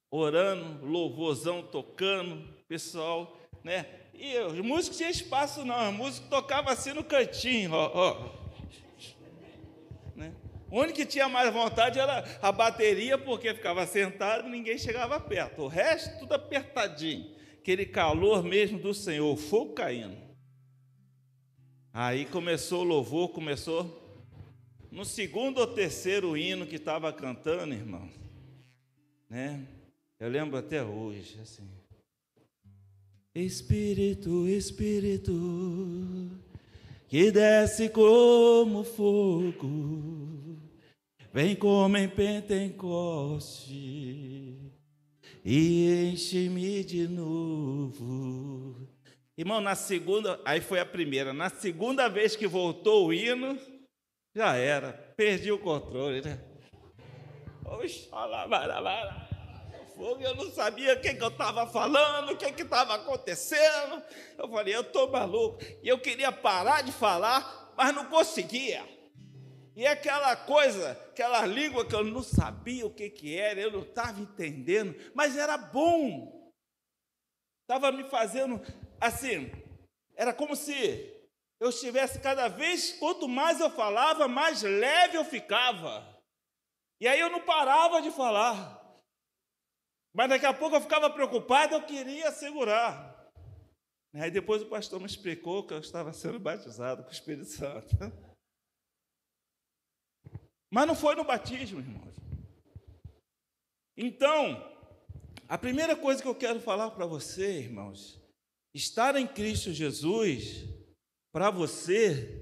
Orando, 0.09 0.87
louvorzão 0.87 1.61
tocando, 1.61 2.55
pessoal, 2.69 3.37
né? 3.65 4.00
E 4.21 4.39
os 4.39 4.61
músicos 4.61 4.99
tinham 4.99 5.11
espaço 5.11 5.65
não, 5.65 5.91
os 5.91 5.97
músicos 5.97 6.29
tocavam 6.29 6.71
assim 6.71 6.93
no 6.93 7.03
cantinho, 7.03 7.73
ó, 7.73 7.91
ó. 7.95 8.41
Né? 10.15 10.33
O 10.71 10.79
único 10.79 10.97
que 10.97 11.07
tinha 11.07 11.29
mais 11.29 11.53
vontade 11.53 11.99
era 11.99 12.25
a 12.43 12.53
bateria, 12.53 13.17
porque 13.17 13.55
ficava 13.55 13.87
sentado 13.87 14.47
e 14.47 14.51
ninguém 14.51 14.77
chegava 14.77 15.19
perto. 15.19 15.63
O 15.63 15.69
resto, 15.69 16.19
tudo 16.19 16.35
apertadinho 16.35 17.41
aquele 17.61 17.85
calor 17.85 18.43
mesmo 18.43 18.79
do 18.79 18.93
Senhor, 18.95 19.37
fogo 19.37 19.75
caindo. 19.75 20.17
Aí 21.93 22.25
começou 22.25 22.81
o 22.81 22.85
louvor, 22.85 23.29
começou 23.29 23.99
no 24.91 25.05
segundo 25.05 25.59
ou 25.59 25.67
terceiro 25.67 26.37
hino 26.37 26.67
que 26.67 26.77
estava 26.77 27.13
cantando, 27.13 27.75
irmão, 27.75 28.09
né? 29.29 29.65
Eu 30.19 30.29
lembro 30.29 30.57
até 30.57 30.83
hoje, 30.83 31.39
assim. 31.41 31.69
Espírito, 33.35 34.49
Espírito, 34.49 35.33
que 37.07 37.31
desce 37.31 37.89
como 37.89 38.83
fogo, 38.83 40.59
vem 41.33 41.55
como 41.55 41.97
em 41.97 42.09
Pentecoste 42.09 43.71
e 45.45 46.11
enche-me 46.11 46.83
de 46.83 47.07
novo. 47.07 48.75
Irmão, 49.39 49.61
na 49.61 49.77
segunda, 49.77 50.41
aí 50.45 50.61
foi 50.61 50.81
a 50.81 50.85
primeira, 50.85 51.33
na 51.33 51.49
segunda 51.51 52.09
vez 52.09 52.35
que 52.35 52.49
voltou 52.49 53.07
o 53.07 53.13
hino, 53.13 53.57
já 54.35 54.57
era, 54.57 54.93
perdi 55.17 55.53
o 55.53 55.59
controle, 55.59 56.21
né? 56.21 56.41
Oxalá, 57.65 59.29
fogo, 60.01 60.23
eu 60.23 60.35
não 60.35 60.51
sabia 60.51 60.95
o 60.95 61.01
que, 61.01 61.13
que 61.13 61.23
eu 61.23 61.29
estava 61.29 61.67
falando, 61.67 62.33
o 62.33 62.37
que 62.37 62.47
estava 62.47 62.95
acontecendo. 62.95 64.03
Eu 64.39 64.49
falei, 64.49 64.75
eu 64.75 64.81
estou 64.81 65.11
maluco. 65.11 65.63
E 65.83 65.89
eu 65.89 66.01
queria 66.01 66.33
parar 66.33 66.83
de 66.83 66.91
falar, 66.91 67.75
mas 67.77 67.95
não 67.95 68.07
conseguia. 68.07 68.83
E 69.77 69.87
aquela 69.87 70.35
coisa, 70.35 70.93
aquela 71.11 71.45
língua 71.45 71.85
que 71.85 71.95
eu 71.95 72.03
não 72.03 72.23
sabia 72.23 72.87
o 72.87 72.95
que, 72.95 73.11
que 73.11 73.39
era, 73.39 73.61
eu 73.61 73.71
não 73.71 73.83
estava 73.83 74.19
entendendo, 74.19 74.97
mas 75.15 75.37
era 75.37 75.59
bom. 75.59 76.51
Estava 77.63 77.93
me 77.93 78.05
fazendo 78.05 78.59
assim, 78.99 79.53
era 80.17 80.33
como 80.33 80.57
se 80.57 81.15
eu 81.61 81.69
estivesse 81.69 82.21
cada 82.21 82.49
vez, 82.49 82.93
quanto 82.95 83.29
mais 83.29 83.61
eu 83.61 83.71
falava, 83.71 84.27
mais 84.27 84.63
leve 84.63 85.19
eu 85.19 85.25
ficava. 85.25 86.09
E 86.99 87.07
aí 87.07 87.21
eu 87.21 87.31
não 87.31 87.43
parava 87.43 88.01
de 88.01 88.11
falar. 88.11 88.80
Mas 90.13 90.29
daqui 90.29 90.47
a 90.47 90.53
pouco 90.53 90.77
eu 90.77 90.81
ficava 90.81 91.09
preocupado, 91.09 91.75
eu 91.75 91.87
queria 91.87 92.33
segurar. 92.33 93.31
Aí 94.15 94.31
depois 94.31 94.63
o 94.63 94.69
pastor 94.69 94.99
me 94.99 95.07
explicou 95.07 95.65
que 95.65 95.73
eu 95.73 95.79
estava 95.79 96.13
sendo 96.13 96.39
batizado 96.41 97.03
com 97.05 97.11
o 97.11 97.13
Espírito 97.13 97.47
Santo. 97.47 97.97
Mas 100.73 100.87
não 100.87 100.95
foi 100.95 101.15
no 101.15 101.25
batismo, 101.25 101.81
irmãos. 101.81 102.15
Então, 103.97 104.69
a 105.49 105.59
primeira 105.59 105.95
coisa 105.97 106.23
que 106.23 106.29
eu 106.29 106.35
quero 106.35 106.61
falar 106.61 106.91
para 106.93 107.07
você, 107.07 107.61
irmãos, 107.61 108.21
estar 108.75 109.17
em 109.17 109.27
Cristo 109.27 109.73
Jesus, 109.73 110.65
para 111.33 111.51
você, 111.51 112.41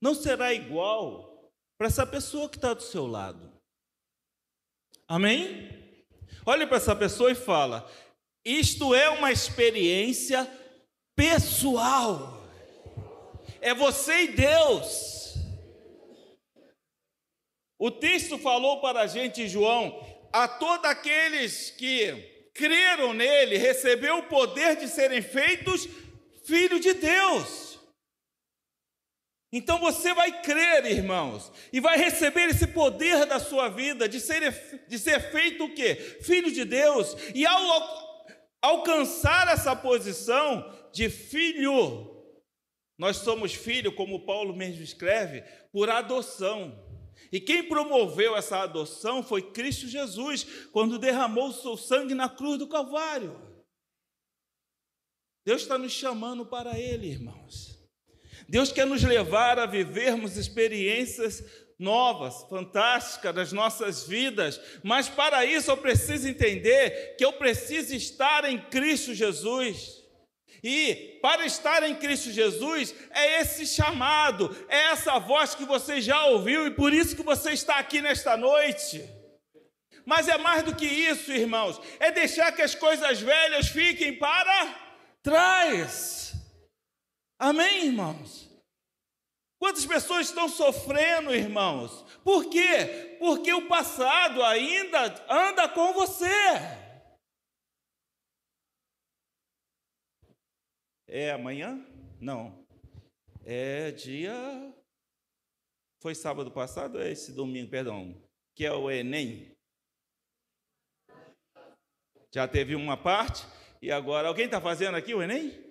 não 0.00 0.14
será 0.14 0.52
igual 0.52 1.52
para 1.76 1.88
essa 1.88 2.06
pessoa 2.06 2.48
que 2.48 2.56
está 2.56 2.72
do 2.72 2.82
seu 2.82 3.06
lado. 3.06 3.52
Amém? 5.06 5.83
Olhe 6.46 6.66
para 6.66 6.76
essa 6.76 6.94
pessoa 6.94 7.30
e 7.30 7.34
fala: 7.34 7.90
isto 8.44 8.94
é 8.94 9.08
uma 9.08 9.32
experiência 9.32 10.48
pessoal. 11.16 12.42
É 13.60 13.72
você 13.72 14.24
e 14.24 14.28
Deus. 14.28 15.34
O 17.78 17.90
texto 17.90 18.38
falou 18.38 18.80
para 18.80 19.00
a 19.00 19.06
gente, 19.06 19.48
João, 19.48 19.98
a 20.32 20.46
todos 20.46 20.88
aqueles 20.88 21.70
que 21.70 22.50
creram 22.54 23.12
nele, 23.12 23.56
recebeu 23.56 24.18
o 24.18 24.22
poder 24.24 24.76
de 24.76 24.88
serem 24.88 25.22
feitos 25.22 25.88
filhos 26.44 26.80
de 26.80 26.92
Deus. 26.92 27.63
Então 29.56 29.78
você 29.78 30.12
vai 30.12 30.42
crer, 30.42 30.84
irmãos, 30.84 31.52
e 31.72 31.78
vai 31.78 31.96
receber 31.96 32.48
esse 32.48 32.66
poder 32.66 33.24
da 33.24 33.38
sua 33.38 33.68
vida 33.68 34.08
de 34.08 34.18
ser, 34.18 34.84
de 34.88 34.98
ser 34.98 35.30
feito 35.30 35.62
o 35.62 35.72
quê? 35.72 35.94
Filho 36.22 36.50
de 36.50 36.64
Deus. 36.64 37.16
E 37.32 37.46
ao 37.46 38.34
alcançar 38.60 39.46
essa 39.46 39.76
posição 39.76 40.68
de 40.92 41.08
filho, 41.08 42.20
nós 42.98 43.18
somos 43.18 43.54
filho, 43.54 43.94
como 43.94 44.26
Paulo 44.26 44.56
mesmo 44.56 44.82
escreve, 44.82 45.42
por 45.70 45.88
adoção. 45.88 46.76
E 47.30 47.38
quem 47.38 47.68
promoveu 47.68 48.36
essa 48.36 48.58
adoção 48.58 49.22
foi 49.22 49.52
Cristo 49.52 49.86
Jesus, 49.86 50.42
quando 50.72 50.98
derramou 50.98 51.50
o 51.50 51.52
seu 51.52 51.76
sangue 51.76 52.12
na 52.12 52.28
cruz 52.28 52.58
do 52.58 52.66
Calvário. 52.66 53.40
Deus 55.46 55.62
está 55.62 55.78
nos 55.78 55.92
chamando 55.92 56.44
para 56.44 56.76
Ele, 56.76 57.06
irmãos. 57.06 57.73
Deus 58.48 58.72
quer 58.72 58.86
nos 58.86 59.02
levar 59.02 59.58
a 59.58 59.66
vivermos 59.66 60.36
experiências 60.36 61.42
novas, 61.78 62.46
fantásticas 62.48 63.34
das 63.34 63.52
nossas 63.52 64.06
vidas, 64.06 64.60
mas 64.82 65.08
para 65.08 65.44
isso 65.44 65.70
eu 65.70 65.76
preciso 65.76 66.28
entender 66.28 67.16
que 67.16 67.24
eu 67.24 67.32
preciso 67.32 67.94
estar 67.94 68.44
em 68.44 68.58
Cristo 68.58 69.14
Jesus. 69.14 70.02
E 70.62 71.18
para 71.20 71.44
estar 71.44 71.82
em 71.82 71.94
Cristo 71.94 72.30
Jesus 72.30 72.94
é 73.10 73.40
esse 73.40 73.66
chamado, 73.66 74.56
é 74.68 74.92
essa 74.92 75.18
voz 75.18 75.54
que 75.54 75.64
você 75.64 76.00
já 76.00 76.24
ouviu 76.26 76.66
e 76.66 76.70
por 76.70 76.92
isso 76.92 77.14
que 77.14 77.22
você 77.22 77.52
está 77.52 77.76
aqui 77.76 78.00
nesta 78.00 78.36
noite. 78.36 79.06
Mas 80.06 80.28
é 80.28 80.38
mais 80.38 80.62
do 80.62 80.74
que 80.74 80.86
isso, 80.86 81.32
irmãos, 81.32 81.80
é 81.98 82.10
deixar 82.10 82.52
que 82.52 82.62
as 82.62 82.74
coisas 82.74 83.20
velhas 83.20 83.68
fiquem 83.68 84.18
para 84.18 84.74
trás. 85.22 86.23
Amém, 87.44 87.88
irmãos? 87.88 88.48
Quantas 89.58 89.84
pessoas 89.84 90.28
estão 90.28 90.48
sofrendo, 90.48 91.34
irmãos? 91.34 92.00
Por 92.22 92.48
quê? 92.48 93.18
Porque 93.18 93.52
o 93.52 93.68
passado 93.68 94.42
ainda 94.42 95.14
anda 95.28 95.68
com 95.68 95.92
você. 95.92 96.24
É 101.06 101.32
amanhã? 101.32 101.86
Não. 102.18 102.66
É 103.44 103.90
dia. 103.90 104.34
Foi 106.00 106.14
sábado 106.14 106.50
passado 106.50 106.98
é 106.98 107.12
esse 107.12 107.30
domingo, 107.30 107.70
perdão? 107.70 108.26
Que 108.56 108.64
é 108.64 108.72
o 108.72 108.90
Enem. 108.90 109.54
Já 112.34 112.48
teve 112.48 112.74
uma 112.74 112.96
parte 112.96 113.46
e 113.82 113.92
agora. 113.92 114.28
Alguém 114.28 114.46
está 114.46 114.62
fazendo 114.62 114.96
aqui 114.96 115.12
o 115.12 115.22
Enem? 115.22 115.62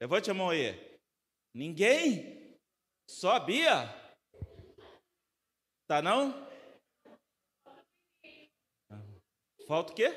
Levante 0.00 0.30
a 0.30 0.34
mão 0.34 0.48
aí. 0.48 0.87
Ninguém? 1.58 2.56
Só 3.04 3.32
a 3.32 3.40
Bia? 3.40 3.92
Tá 5.88 6.00
não? 6.00 6.46
Falta 9.66 9.92
o 9.92 9.96
quê? 9.96 10.08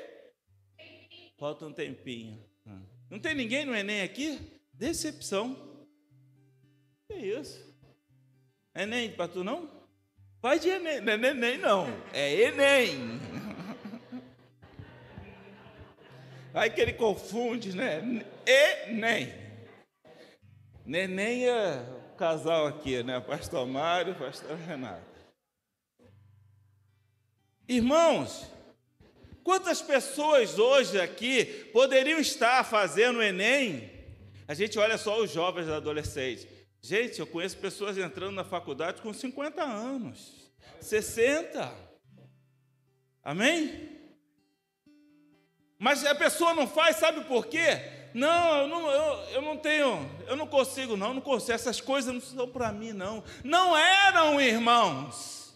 Falta 1.36 1.66
um 1.66 1.72
tempinho. 1.72 2.48
Não 3.10 3.18
tem 3.18 3.34
ninguém 3.34 3.64
no 3.64 3.74
Enem 3.74 4.02
aqui? 4.02 4.38
Decepção. 4.72 5.56
Que 7.08 7.16
isso? 7.16 7.76
Enem 8.72 9.10
para 9.10 9.26
tu 9.26 9.42
não? 9.42 9.68
Vai 10.40 10.60
de 10.60 10.68
Enem, 10.68 11.00
não 11.00 11.12
é 11.12 11.30
Enem 11.30 11.58
não, 11.58 11.86
é 12.12 12.34
Enem. 12.40 13.20
Aí 16.54 16.70
que 16.70 16.80
ele 16.80 16.92
confunde, 16.92 17.76
né? 17.76 18.00
Enem. 18.46 19.41
Neném 20.84 21.46
é 21.46 21.86
o 22.12 22.16
casal 22.16 22.66
aqui, 22.66 23.02
né? 23.02 23.20
Pastor 23.20 23.66
Mário, 23.66 24.14
Pastor 24.14 24.56
Renato. 24.56 25.12
Irmãos, 27.68 28.52
Quantas 29.44 29.82
pessoas 29.82 30.58
hoje 30.58 31.00
aqui 31.00 31.44
poderiam 31.72 32.20
estar 32.20 32.64
fazendo 32.64 33.18
o 33.18 33.22
Enem? 33.22 33.90
A 34.46 34.54
gente 34.54 34.78
olha 34.78 34.96
só 34.96 35.20
os 35.20 35.32
jovens 35.32 35.68
adolescentes. 35.68 36.46
Gente, 36.80 37.18
eu 37.18 37.26
conheço 37.26 37.58
pessoas 37.58 37.98
entrando 37.98 38.34
na 38.34 38.44
faculdade 38.44 39.02
com 39.02 39.12
50 39.12 39.62
anos, 39.62 40.52
60. 40.80 41.72
Amém? 43.22 43.98
Mas 45.78 46.04
a 46.04 46.14
pessoa 46.14 46.54
não 46.54 46.66
faz, 46.66 46.96
sabe 46.96 47.24
por 47.24 47.46
quê? 47.46 48.01
Não, 48.14 48.56
eu 48.58 48.68
não, 48.68 48.90
eu, 48.90 49.14
eu 49.30 49.42
não 49.42 49.56
tenho, 49.56 50.10
eu 50.26 50.36
não 50.36 50.46
consigo, 50.46 50.96
não, 50.96 51.14
não 51.14 51.20
consigo. 51.20 51.52
Essas 51.52 51.80
coisas 51.80 52.12
não 52.12 52.20
são 52.20 52.48
para 52.48 52.70
mim, 52.72 52.92
não. 52.92 53.24
Não 53.42 53.76
eram, 53.76 54.40
irmãos. 54.40 55.54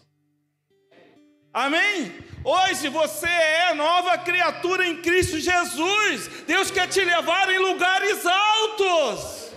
Amém? 1.53 2.13
Hoje 2.43 2.87
você 2.89 3.27
é 3.27 3.73
nova 3.73 4.17
criatura 4.17 4.87
em 4.87 5.01
Cristo 5.01 5.39
Jesus. 5.39 6.27
Deus 6.45 6.69
quer 6.71 6.87
te 6.87 7.03
levar 7.03 7.49
em 7.51 7.59
lugares 7.59 8.25
altos. 8.25 9.51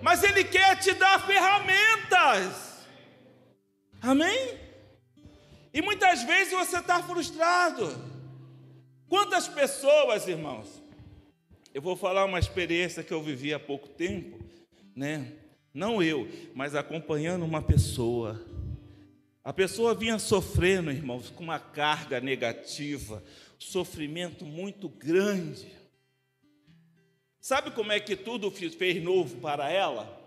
Mas 0.00 0.22
Ele 0.22 0.44
quer 0.44 0.76
te 0.78 0.92
dar 0.92 1.24
ferramentas. 1.24 2.84
Amém? 4.02 4.58
E 5.72 5.82
muitas 5.82 6.22
vezes 6.22 6.52
você 6.52 6.78
está 6.78 7.02
frustrado. 7.02 8.16
Quantas 9.08 9.46
pessoas, 9.46 10.26
irmãos? 10.26 10.85
Eu 11.76 11.82
vou 11.82 11.94
falar 11.94 12.24
uma 12.24 12.38
experiência 12.38 13.02
que 13.02 13.12
eu 13.12 13.22
vivi 13.22 13.52
há 13.52 13.60
pouco 13.60 13.86
tempo, 13.86 14.42
né? 14.94 15.30
Não 15.74 16.02
eu, 16.02 16.26
mas 16.54 16.74
acompanhando 16.74 17.44
uma 17.44 17.60
pessoa. 17.60 18.42
A 19.44 19.52
pessoa 19.52 19.94
vinha 19.94 20.18
sofrendo, 20.18 20.90
irmãos, 20.90 21.28
com 21.28 21.44
uma 21.44 21.58
carga 21.58 22.18
negativa, 22.18 23.22
sofrimento 23.58 24.42
muito 24.46 24.88
grande. 24.88 25.70
Sabe 27.38 27.70
como 27.70 27.92
é 27.92 28.00
que 28.00 28.16
tudo 28.16 28.50
fez 28.50 29.02
novo 29.02 29.36
para 29.36 29.70
ela? 29.70 30.18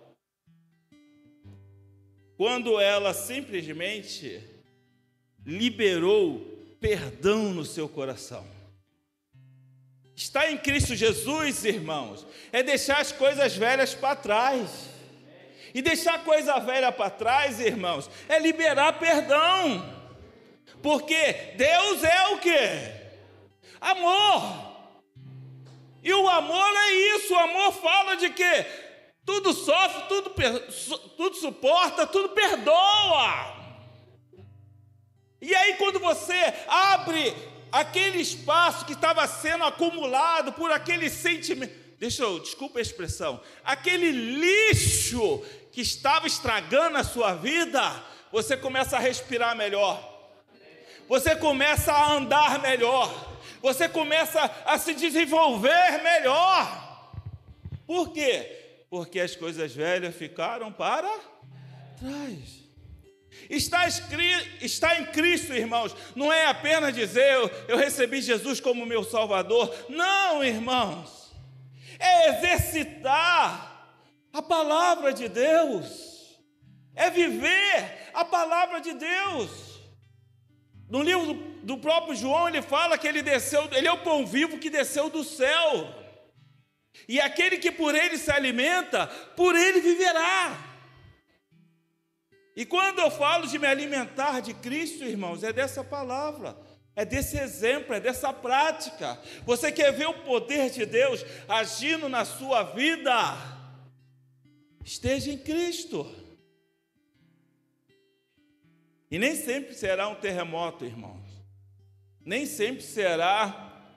Quando 2.37 2.79
ela 2.79 3.11
simplesmente 3.11 4.39
liberou 5.43 6.41
perdão 6.79 7.55
no 7.55 7.65
seu 7.65 7.89
coração. 7.89 8.58
Está 10.19 10.51
em 10.51 10.57
Cristo 10.57 10.97
Jesus, 10.97 11.63
irmãos, 11.63 12.27
é 12.51 12.61
deixar 12.61 12.99
as 12.99 13.09
coisas 13.09 13.55
velhas 13.55 13.95
para 13.95 14.17
trás. 14.17 14.89
E 15.73 15.81
deixar 15.81 16.25
coisa 16.25 16.59
velha 16.59 16.91
para 16.91 17.09
trás, 17.09 17.57
irmãos, 17.61 18.09
é 18.27 18.37
liberar 18.37 18.99
perdão. 18.99 19.97
Porque 20.83 21.53
Deus 21.55 22.03
é 22.03 22.27
o 22.33 22.37
que? 22.37 22.59
Amor. 23.79 24.75
E 26.03 26.11
o 26.11 26.27
amor 26.27 26.69
é 26.75 26.91
isso, 27.15 27.33
o 27.33 27.39
amor 27.39 27.71
fala 27.71 28.15
de 28.15 28.29
que 28.31 28.65
tudo 29.25 29.53
sofre, 29.53 30.03
tudo, 30.09 30.31
tudo 31.15 31.35
suporta, 31.37 32.05
tudo 32.05 32.27
perdoa. 32.29 33.55
E 35.41 35.55
aí, 35.55 35.75
quando 35.75 35.97
você 35.97 36.53
abre 36.67 37.33
aquele 37.71 38.19
espaço 38.19 38.85
que 38.85 38.93
estava 38.93 39.25
sendo 39.27 39.63
acumulado 39.63 40.53
por 40.53 40.71
aquele 40.71 41.09
sentimento, 41.09 41.73
deixa 41.99 42.23
eu, 42.23 42.39
desculpa 42.39 42.79
a 42.79 42.81
expressão, 42.81 43.41
aquele 43.63 44.11
lixo 44.11 45.43
que 45.71 45.81
estava 45.81 46.27
estragando 46.27 46.97
a 46.97 47.03
sua 47.03 47.33
vida, 47.35 47.81
você 48.31 48.55
começa 48.57 48.97
a 48.97 48.99
respirar 48.99 49.55
melhor, 49.55 50.29
você 51.07 51.35
começa 51.35 51.91
a 51.91 52.13
andar 52.13 52.59
melhor, 52.59 53.37
você 53.61 53.89
começa 53.89 54.39
a 54.65 54.77
se 54.77 54.93
desenvolver 54.93 56.01
melhor. 56.03 56.87
Por 57.85 58.11
quê? 58.11 58.85
Porque 58.89 59.19
as 59.19 59.35
coisas 59.35 59.73
velhas 59.73 60.15
ficaram 60.15 60.71
para 60.71 61.09
trás. 61.99 62.58
Está, 63.49 63.87
escrito, 63.87 64.63
está 64.63 64.99
em 64.99 65.07
Cristo, 65.07 65.53
irmãos, 65.53 65.95
não 66.15 66.31
é 66.31 66.45
apenas 66.45 66.93
dizer 66.93 67.33
eu, 67.33 67.49
eu 67.67 67.77
recebi 67.77 68.21
Jesus 68.21 68.59
como 68.59 68.85
meu 68.85 69.03
Salvador. 69.03 69.75
Não, 69.89 70.43
irmãos, 70.43 71.33
é 71.97 72.29
exercitar 72.29 73.91
a 74.31 74.41
palavra 74.41 75.11
de 75.11 75.27
Deus, 75.27 76.39
é 76.95 77.09
viver 77.09 78.11
a 78.13 78.23
palavra 78.23 78.79
de 78.79 78.93
Deus. 78.93 79.49
No 80.87 81.01
livro 81.01 81.33
do 81.63 81.77
próprio 81.77 82.15
João, 82.15 82.47
ele 82.47 82.61
fala 82.61 82.99
que 82.99 83.07
ele 83.07 83.23
desceu, 83.23 83.67
ele 83.71 83.87
é 83.87 83.91
o 83.91 84.03
pão 84.03 84.27
vivo 84.27 84.59
que 84.59 84.69
desceu 84.69 85.09
do 85.09 85.23
céu. 85.23 85.95
E 87.07 87.19
aquele 87.19 87.57
que 87.57 87.71
por 87.71 87.95
ele 87.95 88.17
se 88.17 88.31
alimenta, 88.31 89.07
por 89.35 89.55
ele 89.55 89.81
viverá. 89.81 90.68
E 92.59 92.65
quando 92.65 92.99
eu 92.99 93.09
falo 93.09 93.47
de 93.47 93.57
me 93.57 93.65
alimentar 93.65 94.41
de 94.41 94.53
Cristo, 94.53 95.05
irmãos, 95.05 95.45
é 95.45 95.53
dessa 95.53 95.81
palavra, 95.81 96.57
é 96.93 97.05
desse 97.05 97.37
exemplo, 97.37 97.93
é 97.93 98.01
dessa 98.01 98.33
prática. 98.33 99.17
Você 99.45 99.71
quer 99.71 99.93
ver 99.93 100.07
o 100.07 100.25
poder 100.25 100.69
de 100.69 100.85
Deus 100.85 101.25
agindo 101.47 102.09
na 102.09 102.25
sua 102.25 102.63
vida? 102.63 103.13
Esteja 104.83 105.31
em 105.31 105.37
Cristo. 105.37 106.05
E 109.09 109.17
nem 109.17 109.37
sempre 109.37 109.73
será 109.73 110.09
um 110.09 110.15
terremoto, 110.15 110.83
irmãos. 110.83 111.25
Nem 112.19 112.45
sempre 112.45 112.83
será 112.83 113.87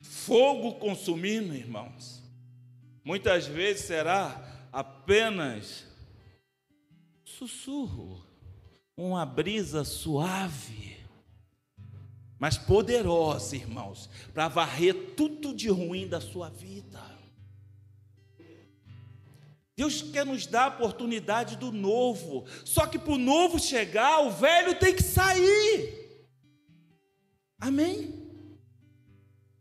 fogo 0.00 0.80
consumindo, 0.80 1.54
irmãos. 1.54 2.24
Muitas 3.04 3.46
vezes 3.46 3.84
será 3.84 4.66
apenas 4.72 5.87
sussurro, 7.38 8.20
uma 8.96 9.24
brisa 9.24 9.84
suave, 9.84 10.96
mas 12.36 12.58
poderosa, 12.58 13.54
irmãos, 13.54 14.10
para 14.34 14.48
varrer 14.48 15.14
tudo 15.16 15.54
de 15.54 15.68
ruim 15.68 16.08
da 16.08 16.20
sua 16.20 16.48
vida. 16.48 17.00
Deus 19.76 20.02
quer 20.02 20.26
nos 20.26 20.46
dar 20.46 20.64
a 20.64 20.74
oportunidade 20.74 21.56
do 21.56 21.70
novo, 21.70 22.44
só 22.64 22.86
que 22.86 22.98
para 22.98 23.12
o 23.12 23.18
novo 23.18 23.60
chegar, 23.60 24.20
o 24.20 24.32
velho 24.32 24.76
tem 24.76 24.92
que 24.92 25.04
sair. 25.04 26.26
Amém? 27.60 28.28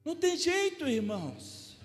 Não 0.04 0.16
tem 0.16 0.36
jeito, 0.36 0.88
irmãos. 0.88 1.78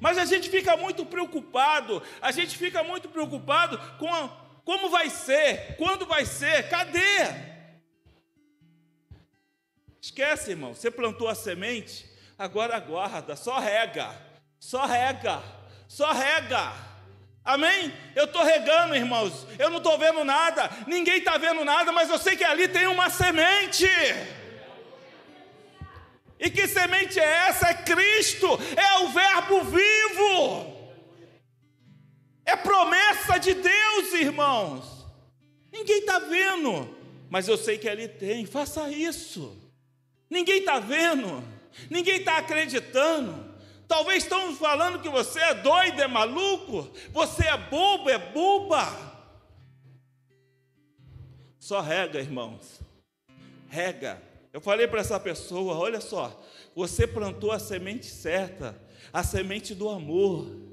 Mas 0.00 0.18
a 0.18 0.24
gente 0.24 0.50
fica 0.50 0.76
muito 0.76 1.06
preocupado, 1.06 2.02
a 2.20 2.32
gente 2.32 2.58
fica 2.58 2.82
muito 2.82 3.08
preocupado 3.08 3.78
com 3.98 4.12
a, 4.12 4.43
como 4.64 4.88
vai 4.88 5.10
ser? 5.10 5.76
Quando 5.76 6.06
vai 6.06 6.24
ser? 6.24 6.68
Cadê? 6.68 7.54
Esquece, 10.00 10.50
irmão. 10.50 10.74
Você 10.74 10.90
plantou 10.90 11.28
a 11.28 11.34
semente, 11.34 12.06
agora 12.38 12.76
aguarda, 12.76 13.36
só 13.36 13.58
rega, 13.58 14.10
só 14.58 14.84
rega, 14.86 15.42
só 15.88 16.12
rega. 16.12 16.72
Amém? 17.44 17.92
Eu 18.16 18.24
estou 18.24 18.42
regando, 18.42 18.96
irmãos. 18.96 19.46
Eu 19.58 19.68
não 19.68 19.78
estou 19.78 19.98
vendo 19.98 20.24
nada, 20.24 20.70
ninguém 20.86 21.18
está 21.18 21.36
vendo 21.36 21.64
nada, 21.64 21.92
mas 21.92 22.08
eu 22.08 22.18
sei 22.18 22.36
que 22.36 22.44
ali 22.44 22.68
tem 22.68 22.86
uma 22.86 23.10
semente. 23.10 23.86
E 26.38 26.50
que 26.50 26.66
semente 26.66 27.18
é 27.18 27.48
essa? 27.48 27.68
É 27.68 27.74
Cristo, 27.74 28.46
é 28.76 28.98
o 29.00 29.08
Verbo 29.08 29.64
vivo. 29.64 30.73
É 32.44 32.56
promessa 32.56 33.38
de 33.38 33.54
Deus, 33.54 34.12
irmãos. 34.12 35.06
Ninguém 35.72 36.00
está 36.00 36.18
vendo, 36.18 36.96
mas 37.30 37.48
eu 37.48 37.56
sei 37.56 37.78
que 37.78 37.88
ali 37.88 38.06
tem. 38.06 38.46
Faça 38.46 38.90
isso. 38.90 39.60
Ninguém 40.28 40.58
está 40.58 40.78
vendo, 40.78 41.42
ninguém 41.90 42.16
está 42.18 42.38
acreditando. 42.38 43.54
Talvez 43.86 44.22
estão 44.22 44.54
falando 44.56 45.00
que 45.00 45.08
você 45.08 45.38
é 45.40 45.54
doido, 45.54 46.00
é 46.00 46.06
maluco, 46.06 46.90
você 47.10 47.46
é 47.46 47.56
bobo, 47.56 48.08
é 48.08 48.18
boba. 48.18 49.14
Só 51.58 51.80
rega, 51.80 52.20
irmãos. 52.20 52.80
Rega. 53.68 54.22
Eu 54.52 54.60
falei 54.60 54.86
para 54.86 55.00
essa 55.00 55.18
pessoa: 55.18 55.76
olha 55.76 56.00
só, 56.00 56.44
você 56.74 57.06
plantou 57.06 57.50
a 57.50 57.58
semente 57.58 58.06
certa, 58.06 58.80
a 59.12 59.22
semente 59.22 59.74
do 59.74 59.88
amor. 59.88 60.63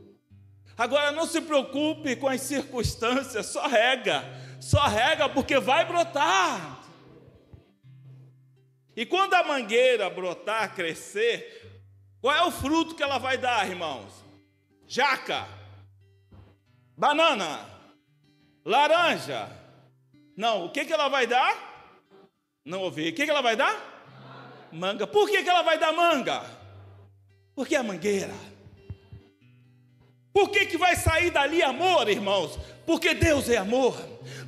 Agora 0.82 1.12
não 1.12 1.28
se 1.28 1.40
preocupe 1.42 2.16
com 2.16 2.28
as 2.28 2.42
circunstâncias, 2.42 3.46
só 3.46 3.68
rega, 3.68 4.24
só 4.60 4.88
rega 4.88 5.30
porque 5.30 5.60
vai 5.60 5.86
brotar. 5.86 6.84
E 8.96 9.06
quando 9.06 9.36
a 9.36 9.44
mangueira 9.44 10.10
brotar, 10.10 10.74
crescer, 10.74 11.86
qual 12.20 12.36
é 12.36 12.44
o 12.44 12.50
fruto 12.50 12.96
que 12.96 13.04
ela 13.04 13.20
vai 13.20 13.38
dar, 13.38 13.70
irmãos? 13.70 14.26
Jaca, 14.88 15.48
banana, 16.98 17.60
laranja. 18.66 19.56
Não, 20.36 20.66
o 20.66 20.72
que, 20.72 20.84
que 20.84 20.94
ela 20.94 21.10
vai 21.10 21.28
dar? 21.28 21.94
Não 22.66 22.82
ouvi. 22.82 23.10
O 23.10 23.14
que, 23.14 23.26
que 23.26 23.30
ela 23.30 23.42
vai 23.42 23.56
dar? 23.56 23.80
manga. 24.72 25.06
Por 25.06 25.30
que, 25.30 25.44
que 25.44 25.50
ela 25.50 25.62
vai 25.62 25.78
dar 25.78 25.92
manga? 25.92 26.44
Porque 27.54 27.76
é 27.76 27.84
mangueira. 27.84 28.34
Por 30.34 30.50
que, 30.50 30.66
que 30.66 30.78
vai 30.78 30.96
sair 30.96 31.30
dali 31.30 31.62
amor, 31.62 32.08
irmãos? 32.10 32.58
Porque 32.86 33.14
Deus 33.14 33.50
é 33.50 33.58
amor. 33.58 33.96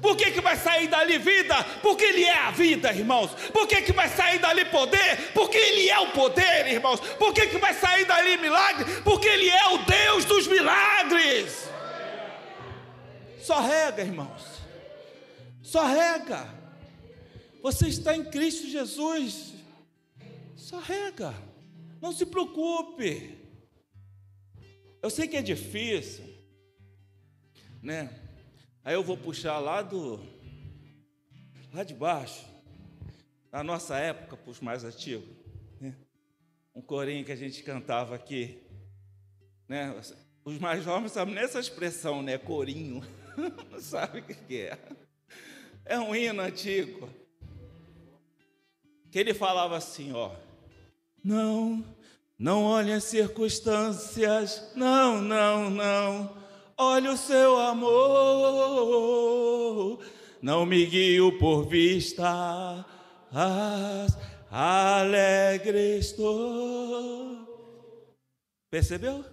Por 0.01 0.15
que, 0.15 0.31
que 0.31 0.41
vai 0.41 0.55
sair 0.55 0.87
dali 0.87 1.17
vida? 1.17 1.61
Porque 1.81 2.05
Ele 2.05 2.23
é 2.23 2.37
a 2.37 2.51
vida, 2.51 2.91
irmãos. 2.93 3.31
Por 3.51 3.67
que, 3.67 3.81
que 3.81 3.91
vai 3.91 4.07
sair 4.09 4.39
dali 4.39 4.65
poder? 4.65 5.31
Porque 5.33 5.57
Ele 5.57 5.89
é 5.89 5.99
o 5.99 6.11
poder, 6.11 6.67
irmãos. 6.67 6.99
Por 6.99 7.33
que, 7.33 7.47
que 7.47 7.57
vai 7.57 7.73
sair 7.73 8.05
dali 8.05 8.37
milagre? 8.37 9.01
Porque 9.01 9.27
Ele 9.27 9.49
é 9.49 9.67
o 9.67 9.77
Deus 9.79 10.25
dos 10.25 10.47
milagres. 10.47 11.69
Só 13.41 13.59
rega, 13.59 14.01
irmãos. 14.01 14.41
Só 15.61 15.85
rega. 15.85 16.47
Você 17.61 17.87
está 17.87 18.15
em 18.15 18.23
Cristo 18.23 18.67
Jesus. 18.67 19.53
Só 20.55 20.79
rega. 20.79 21.33
Não 22.01 22.13
se 22.13 22.25
preocupe. 22.25 23.42
Eu 25.03 25.09
sei 25.09 25.27
que 25.27 25.35
é 25.35 25.41
difícil, 25.41 26.23
né? 27.81 28.09
Aí 28.85 28.93
eu 28.93 29.03
vou 29.03 29.17
puxar 29.17 29.59
lá 29.59 29.81
do 29.81 30.17
lá 31.73 31.83
de 31.83 31.93
baixo, 31.93 32.45
na 33.51 33.61
nossa 33.61 33.97
época, 33.97 34.37
para 34.37 34.49
os 34.49 34.61
mais 34.61 34.85
antigos, 34.85 35.27
né? 35.81 35.93
um 36.73 36.81
corinho 36.81 37.25
que 37.25 37.33
a 37.33 37.35
gente 37.35 37.61
cantava 37.63 38.15
aqui, 38.15 38.63
né? 39.67 39.93
Os 40.45 40.57
mais 40.57 40.85
jovens 40.85 41.11
sabem 41.11 41.35
nessa 41.35 41.59
expressão, 41.59 42.21
né? 42.21 42.37
Corinho, 42.37 43.03
não 43.69 43.81
sabe 43.81 44.19
o 44.19 44.23
que 44.23 44.57
é. 44.57 44.79
É 45.83 45.99
um 45.99 46.15
hino 46.15 46.41
antigo 46.41 47.09
que 49.11 49.19
ele 49.19 49.33
falava 49.33 49.75
assim, 49.75 50.13
ó. 50.13 50.33
Não 51.21 51.92
não 52.37 52.63
olhe 52.63 52.91
as 52.91 53.03
circunstâncias, 53.03 54.71
não, 54.75 55.21
não, 55.21 55.69
não. 55.69 56.43
Olhe 56.77 57.07
o 57.07 57.17
seu 57.17 57.59
amor. 57.59 57.93
Não 60.41 60.65
me 60.65 60.85
guio 60.85 61.37
por 61.39 61.65
vista, 61.65 62.85
alegre 64.51 65.99
estou. 65.99 67.47
Percebeu? 68.69 69.23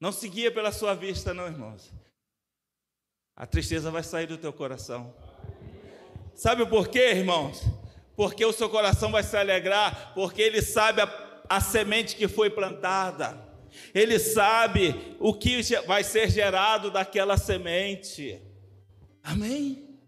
Não 0.00 0.10
se 0.10 0.28
guia 0.28 0.50
pela 0.50 0.72
sua 0.72 0.94
vista, 0.94 1.32
não, 1.32 1.46
irmãos. 1.46 1.92
A 3.36 3.46
tristeza 3.46 3.90
vai 3.90 4.02
sair 4.02 4.26
do 4.26 4.36
teu 4.36 4.52
coração. 4.52 5.14
Sabe 6.34 6.66
por 6.66 6.88
quê, 6.88 7.10
irmãos? 7.10 7.62
Porque 8.16 8.44
o 8.44 8.52
seu 8.52 8.68
coração 8.68 9.12
vai 9.12 9.22
se 9.22 9.36
alegrar, 9.36 10.12
porque 10.14 10.42
ele 10.42 10.60
sabe 10.60 11.02
a 11.02 11.29
a 11.50 11.60
semente 11.60 12.14
que 12.14 12.28
foi 12.28 12.48
plantada. 12.48 13.44
Ele 13.92 14.20
sabe 14.20 14.94
o 15.18 15.34
que 15.34 15.60
vai 15.84 16.04
ser 16.04 16.30
gerado 16.30 16.92
daquela 16.92 17.36
semente. 17.36 18.40
Amém? 19.20 19.98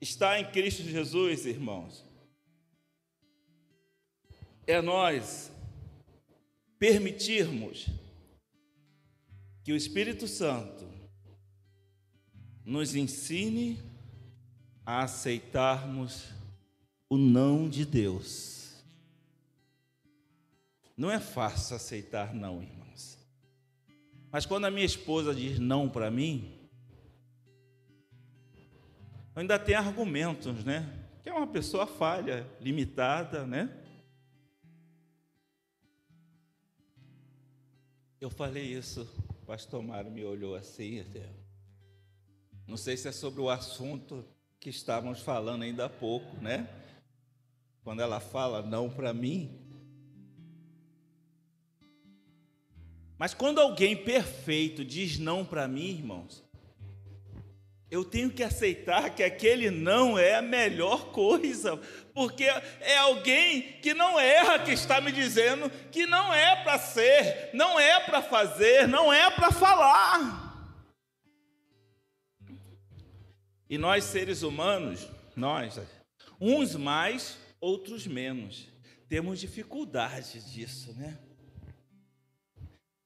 Está 0.00 0.40
em 0.40 0.50
Cristo 0.50 0.82
Jesus, 0.82 1.44
irmãos. 1.44 2.06
É 4.66 4.80
nós 4.80 5.52
permitirmos 6.78 7.86
que 9.62 9.72
o 9.72 9.76
Espírito 9.76 10.26
Santo 10.26 10.90
nos 12.64 12.94
ensine 12.94 13.78
a 14.86 15.02
aceitarmos 15.02 16.28
o 17.10 17.18
não 17.18 17.68
de 17.68 17.84
Deus. 17.84 18.61
Não 20.96 21.10
é 21.10 21.18
fácil 21.18 21.76
aceitar 21.76 22.34
não, 22.34 22.62
irmãos. 22.62 23.18
Mas 24.30 24.46
quando 24.46 24.64
a 24.64 24.70
minha 24.70 24.86
esposa 24.86 25.34
diz 25.34 25.58
não 25.58 25.88
para 25.88 26.10
mim, 26.10 26.58
ainda 29.34 29.58
tem 29.58 29.74
argumentos, 29.74 30.64
né? 30.64 30.90
Que 31.22 31.28
é 31.28 31.32
uma 31.32 31.46
pessoa 31.46 31.86
falha, 31.86 32.46
limitada, 32.60 33.46
né? 33.46 33.78
Eu 38.20 38.30
falei 38.30 38.64
isso, 38.72 39.02
o 39.30 39.46
pastor 39.46 39.82
Mário 39.82 40.10
me 40.10 40.24
olhou 40.24 40.54
assim, 40.54 41.00
até. 41.00 41.28
não 42.68 42.76
sei 42.76 42.96
se 42.96 43.08
é 43.08 43.12
sobre 43.12 43.40
o 43.40 43.50
assunto 43.50 44.24
que 44.60 44.70
estávamos 44.70 45.20
falando 45.20 45.62
ainda 45.62 45.86
há 45.86 45.88
pouco, 45.90 46.36
né? 46.36 46.68
Quando 47.82 48.00
ela 48.00 48.20
fala 48.20 48.62
não 48.62 48.88
para 48.88 49.12
mim, 49.12 49.61
Mas 53.22 53.34
quando 53.34 53.60
alguém 53.60 53.94
perfeito 53.94 54.84
diz 54.84 55.16
não 55.16 55.44
para 55.44 55.68
mim, 55.68 55.90
irmãos, 55.90 56.42
eu 57.88 58.04
tenho 58.04 58.28
que 58.32 58.42
aceitar 58.42 59.14
que 59.14 59.22
aquele 59.22 59.70
não 59.70 60.18
é 60.18 60.34
a 60.34 60.42
melhor 60.42 61.12
coisa, 61.12 61.76
porque 62.12 62.42
é 62.42 62.96
alguém 62.96 63.78
que 63.80 63.94
não 63.94 64.18
erra 64.18 64.58
que 64.58 64.72
está 64.72 65.00
me 65.00 65.12
dizendo 65.12 65.70
que 65.92 66.04
não 66.04 66.34
é 66.34 66.64
para 66.64 66.80
ser, 66.80 67.50
não 67.54 67.78
é 67.78 68.00
para 68.00 68.22
fazer, 68.22 68.88
não 68.88 69.12
é 69.12 69.30
para 69.30 69.52
falar. 69.52 70.74
E 73.70 73.78
nós 73.78 74.02
seres 74.02 74.42
humanos, 74.42 75.08
nós, 75.36 75.78
uns 76.40 76.74
mais, 76.74 77.38
outros 77.60 78.04
menos, 78.04 78.66
temos 79.08 79.38
dificuldade 79.38 80.40
disso, 80.52 80.92
né? 80.94 81.20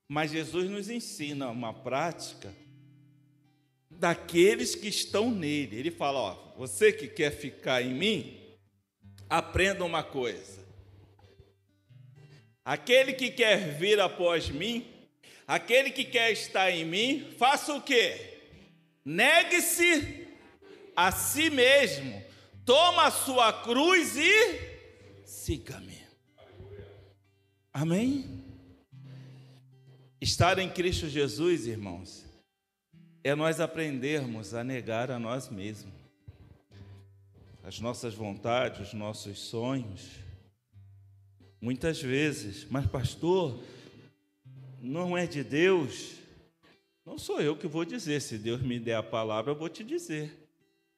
Mas 0.09 0.31
Jesus 0.31 0.71
nos 0.71 0.89
ensina 0.89 1.49
uma 1.49 1.73
prática 1.73 2.55
daqueles 3.91 4.75
que 4.75 4.89
estão 4.89 5.31
nele. 5.31 5.77
Ele 5.77 5.91
fala: 5.91 6.19
ó, 6.19 6.57
você 6.57 6.93
que 6.93 7.09
quer 7.09 7.31
ficar 7.31 7.83
em 7.83 7.95
mim, 7.95 8.41
aprenda 9.29 9.85
uma 9.85 10.03
coisa. 10.03 10.65
Aquele 12.65 13.13
que 13.13 13.31
quer 13.31 13.77
vir 13.79 14.01
após 14.01 14.49
mim, 14.49 14.87
aquele 15.47 15.91
que 15.91 16.05
quer 16.05 16.33
estar 16.33 16.71
em 16.71 16.85
mim, 16.85 17.33
faça 17.39 17.75
o 17.75 17.81
quê? 17.81 18.41
Negue-se 19.05 20.27
a 20.97 21.13
si 21.13 21.49
mesmo, 21.49 22.23
toma 22.65 23.07
a 23.07 23.11
sua 23.11 23.53
cruz 23.53 24.17
e 24.17 24.77
siga-me. 25.25 25.97
Amém? 27.73 28.36
Estar 30.21 30.59
em 30.59 30.71
Cristo 30.71 31.09
Jesus, 31.09 31.67
irmãos, 31.67 32.25
é 33.23 33.35
nós 33.35 33.61
aprendermos 33.61 34.55
a 34.55 34.65
negar 34.65 35.11
a 35.11 35.19
nós 35.19 35.51
mesmos, 35.51 35.93
as 37.63 37.81
nossas 37.81 38.15
vontades, 38.15 38.89
os 38.89 38.95
nossos 38.95 39.39
sonhos. 39.39 40.13
Muitas 41.61 42.01
vezes, 42.01 42.67
mas 42.71 42.87
pastor, 42.87 43.63
não 44.81 45.19
é 45.19 45.27
de 45.27 45.45
Deus. 45.45 46.15
Não 47.05 47.19
sou 47.19 47.43
eu 47.43 47.55
que 47.55 47.67
vou 47.67 47.85
dizer, 47.85 48.23
se 48.23 48.39
Deus 48.39 48.63
me 48.63 48.79
der 48.79 48.95
a 48.95 49.03
palavra, 49.03 49.53
eu 49.53 49.57
vou 49.57 49.69
te 49.69 49.85
dizer. 49.85 50.49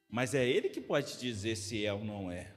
Mas 0.09 0.33
é 0.33 0.49
Ele 0.49 0.69
que 0.69 0.81
pode 0.81 1.19
dizer 1.19 1.57
se 1.57 1.85
é 1.85 1.93
ou 1.93 2.05
não 2.05 2.31
é. 2.31 2.53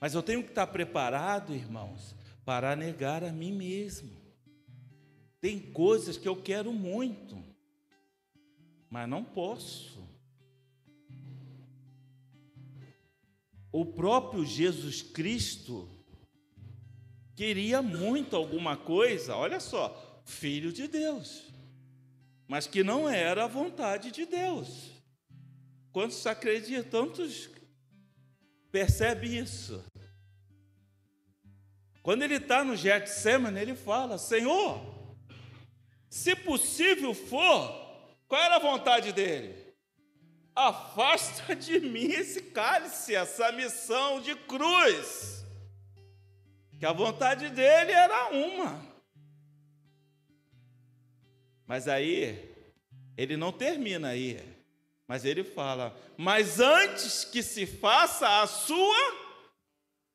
Mas 0.00 0.14
eu 0.14 0.22
tenho 0.22 0.42
que 0.42 0.48
estar 0.48 0.66
preparado, 0.66 1.54
irmãos, 1.54 2.14
para 2.42 2.74
negar 2.74 3.22
a 3.22 3.30
mim 3.30 3.52
mesmo. 3.52 4.21
Tem 5.42 5.58
coisas 5.58 6.16
que 6.16 6.28
eu 6.28 6.40
quero 6.40 6.72
muito, 6.72 7.36
mas 8.88 9.08
não 9.08 9.24
posso. 9.24 10.00
O 13.72 13.84
próprio 13.84 14.46
Jesus 14.46 15.02
Cristo 15.02 15.90
queria 17.34 17.82
muito 17.82 18.36
alguma 18.36 18.76
coisa, 18.76 19.34
olha 19.34 19.58
só, 19.58 20.22
filho 20.24 20.72
de 20.72 20.86
Deus, 20.86 21.52
mas 22.46 22.68
que 22.68 22.84
não 22.84 23.08
era 23.08 23.42
a 23.42 23.48
vontade 23.48 24.12
de 24.12 24.24
Deus. 24.24 24.92
Quantos 25.90 26.24
acreditam? 26.24 27.06
Tantos 27.06 27.50
percebe 28.70 29.38
isso? 29.38 29.84
Quando 32.00 32.22
ele 32.22 32.36
está 32.36 32.62
no 32.62 32.76
Getsemane, 32.76 33.60
ele 33.60 33.74
fala: 33.74 34.18
Senhor, 34.18 34.91
se 36.12 36.36
possível 36.36 37.14
for, 37.14 37.72
qual 38.28 38.42
era 38.42 38.56
a 38.56 38.58
vontade 38.58 39.14
dele? 39.14 39.74
Afasta 40.54 41.56
de 41.56 41.80
mim 41.80 42.04
esse 42.04 42.42
cálice, 42.42 43.14
essa 43.14 43.50
missão 43.50 44.20
de 44.20 44.34
cruz. 44.34 45.42
Que 46.78 46.84
a 46.84 46.92
vontade 46.92 47.48
dele 47.48 47.92
era 47.92 48.28
uma. 48.28 48.86
Mas 51.66 51.88
aí, 51.88 52.54
ele 53.16 53.38
não 53.38 53.50
termina 53.50 54.08
aí. 54.08 54.38
Mas 55.08 55.24
ele 55.24 55.42
fala: 55.42 55.96
Mas 56.14 56.60
antes 56.60 57.24
que 57.24 57.42
se 57.42 57.64
faça 57.64 58.42
a 58.42 58.46
sua 58.46 59.16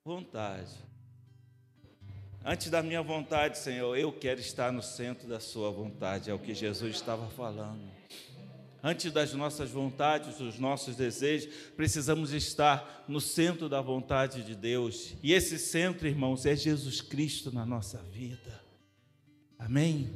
vontade. 0.05 0.86
Antes 2.43 2.69
da 2.69 2.81
minha 2.81 3.01
vontade, 3.01 3.57
Senhor, 3.57 3.97
eu 3.97 4.11
quero 4.11 4.39
estar 4.39 4.71
no 4.71 4.81
centro 4.81 5.27
da 5.27 5.39
Sua 5.39 5.69
vontade, 5.71 6.29
é 6.29 6.33
o 6.33 6.39
que 6.39 6.53
Jesus 6.53 6.95
estava 6.95 7.27
falando. 7.29 7.97
Antes 8.81 9.11
das 9.11 9.33
nossas 9.33 9.69
vontades, 9.69 10.38
dos 10.38 10.59
nossos 10.59 10.95
desejos, 10.95 11.53
precisamos 11.75 12.31
estar 12.31 13.03
no 13.07 13.19
centro 13.19 13.67
da 13.67 13.81
vontade 13.81 14.43
de 14.43 14.55
Deus. 14.55 15.15
E 15.21 15.33
esse 15.33 15.57
centro, 15.57 16.07
irmãos, 16.07 16.45
é 16.45 16.55
Jesus 16.55 17.01
Cristo 17.01 17.51
na 17.51 17.65
nossa 17.65 17.97
vida. 18.03 18.61
Amém? 19.57 20.09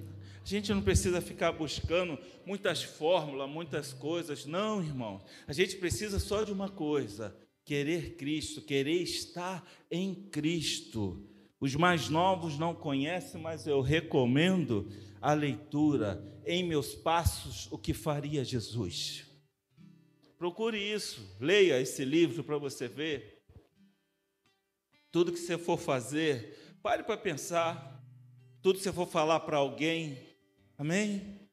A 0.44 0.48
gente 0.48 0.72
não 0.74 0.82
precisa 0.82 1.22
ficar 1.22 1.52
buscando 1.52 2.18
muitas 2.46 2.84
fórmulas, 2.84 3.50
muitas 3.50 3.94
coisas. 3.94 4.46
Não, 4.46 4.82
irmão. 4.82 5.22
A 5.48 5.54
gente 5.54 5.76
precisa 5.78 6.20
só 6.20 6.44
de 6.44 6.52
uma 6.52 6.70
coisa: 6.70 7.36
querer 7.66 8.16
Cristo, 8.16 8.62
querer 8.62 9.02
estar 9.02 9.68
em 9.90 10.14
Cristo. 10.14 11.28
Os 11.62 11.76
mais 11.76 12.10
novos 12.10 12.58
não 12.58 12.74
conhecem, 12.74 13.40
mas 13.40 13.68
eu 13.68 13.82
recomendo 13.82 14.90
a 15.22 15.32
leitura 15.32 16.20
em 16.44 16.68
meus 16.68 16.96
passos 16.96 17.72
o 17.72 17.78
que 17.78 17.94
faria 17.94 18.44
Jesus. 18.44 19.28
Procure 20.40 20.80
isso, 20.80 21.38
leia 21.40 21.80
esse 21.80 22.04
livro 22.04 22.44
para 22.44 22.58
você 22.58 22.88
ver. 22.88 23.44
Tudo 25.12 25.32
que 25.32 25.38
você 25.38 25.56
for 25.56 25.78
fazer, 25.78 26.80
pare 26.82 27.04
para 27.04 27.16
pensar. 27.16 28.04
Tudo 28.64 28.78
que 28.78 28.84
você 28.84 28.92
for 28.92 29.08
falar 29.08 29.42
para 29.42 29.58
alguém, 29.58 30.18
amém? 30.80 31.48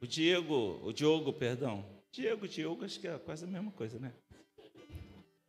O 0.00 0.06
Diego, 0.06 0.80
o 0.82 0.90
Diogo, 0.90 1.34
perdão. 1.34 1.84
Diego, 2.10 2.48
Diogo, 2.48 2.82
acho 2.82 2.98
que 2.98 3.06
é 3.06 3.18
quase 3.18 3.44
a 3.44 3.48
mesma 3.48 3.72
coisa, 3.72 3.98
né? 3.98 4.14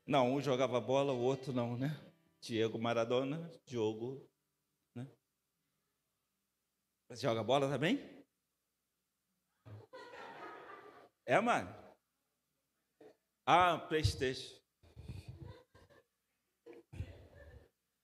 Não, 0.05 0.33
um 0.33 0.41
jogava 0.41 0.81
bola, 0.81 1.13
o 1.13 1.21
outro 1.21 1.53
não, 1.53 1.77
né? 1.77 1.97
Diego 2.43 2.77
Maradona, 2.77 3.49
Diogo 3.65 4.29
você 7.13 7.27
joga 7.27 7.43
bola 7.43 7.69
também? 7.69 7.99
É, 11.27 11.39
mano? 11.39 11.69
Ah, 13.45 13.77
Playstation. 13.77 14.59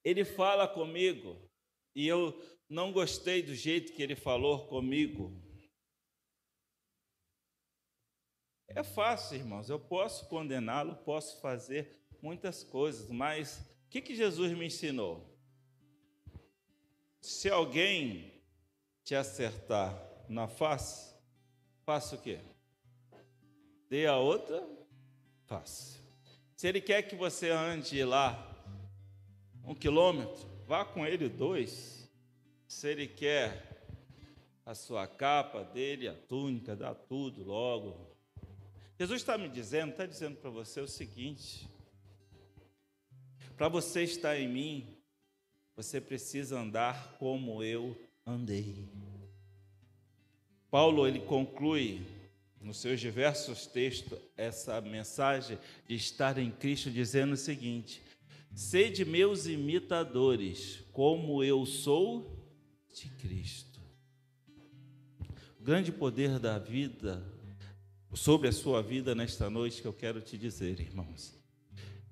Ele 0.03 0.23
fala 0.23 0.67
comigo 0.67 1.49
e 1.95 2.07
eu 2.07 2.39
não 2.69 2.93
gostei 2.93 3.41
do 3.41 3.55
jeito 3.55 3.93
que 3.93 4.03
ele 4.03 4.15
falou 4.15 4.67
comigo. 4.67 5.41
É 8.67 8.83
fácil, 8.83 9.37
irmãos. 9.37 9.71
Eu 9.71 9.79
posso 9.79 10.29
condená-lo, 10.29 11.03
posso 11.03 11.41
fazer 11.41 11.99
muitas 12.21 12.63
coisas, 12.63 13.09
mas 13.09 13.68
o 13.89 13.91
que, 13.91 14.01
que 14.01 14.15
Jesus 14.15 14.55
me 14.55 14.67
ensinou? 14.67 15.27
Se 17.19 17.49
alguém 17.49 18.39
te 19.03 19.15
acertar 19.15 19.99
na 20.29 20.47
face, 20.47 21.15
faça 21.83 22.15
o 22.15 22.21
quê? 22.21 22.37
Dê 23.89 24.05
a 24.05 24.15
outra 24.15 24.63
face. 25.47 25.97
Se 26.55 26.67
ele 26.67 26.79
quer 26.79 27.01
que 27.01 27.15
você 27.15 27.49
ande 27.49 28.03
lá 28.03 28.55
um 29.65 29.73
quilômetro, 29.73 30.47
vá 30.67 30.85
com 30.85 31.03
ele 31.03 31.27
dois. 31.27 32.07
Se 32.67 32.89
ele 32.89 33.07
quer 33.07 33.83
a 34.67 34.75
sua 34.75 35.07
capa 35.07 35.63
dele, 35.63 36.07
a 36.07 36.13
túnica, 36.13 36.75
dá 36.75 36.93
tudo 36.93 37.43
logo. 37.43 38.15
Jesus 38.99 39.19
está 39.19 39.35
me 39.35 39.49
dizendo, 39.49 39.93
está 39.93 40.05
dizendo 40.05 40.37
para 40.37 40.51
você 40.51 40.79
o 40.79 40.87
seguinte: 40.87 41.67
para 43.60 43.68
você 43.68 44.03
estar 44.03 44.39
em 44.39 44.47
mim, 44.47 44.88
você 45.76 45.99
precisa 45.99 46.57
andar 46.57 47.18
como 47.20 47.62
eu 47.62 47.93
andei. 48.26 48.88
Paulo 50.72 51.05
ele 51.05 51.20
conclui 51.20 52.01
nos 52.62 52.78
seus 52.78 53.01
diversos 53.01 53.68
textos 53.68 54.18
essa 54.38 54.80
mensagem 54.80 55.60
de 55.86 55.93
estar 55.95 56.38
em 56.38 56.49
Cristo 56.49 56.89
dizendo 56.89 57.34
o 57.34 57.38
seguinte: 57.38 58.01
Sede 58.55 59.03
meus 59.03 59.45
imitadores, 59.45 60.80
como 60.93 61.43
eu 61.43 61.66
sou 61.66 62.41
de 62.93 63.10
Cristo. 63.10 63.82
O 65.60 65.64
grande 65.64 65.91
poder 65.91 66.39
da 66.39 66.57
vida 66.57 67.22
sobre 68.14 68.47
a 68.47 68.53
sua 68.53 68.82
vida 68.82 69.14
nesta 69.14 69.49
noite 69.49 69.82
que 69.82 69.88
eu 69.88 69.93
quero 69.93 70.22
te 70.22 70.38
dizer, 70.38 70.80
irmãos, 70.80 71.38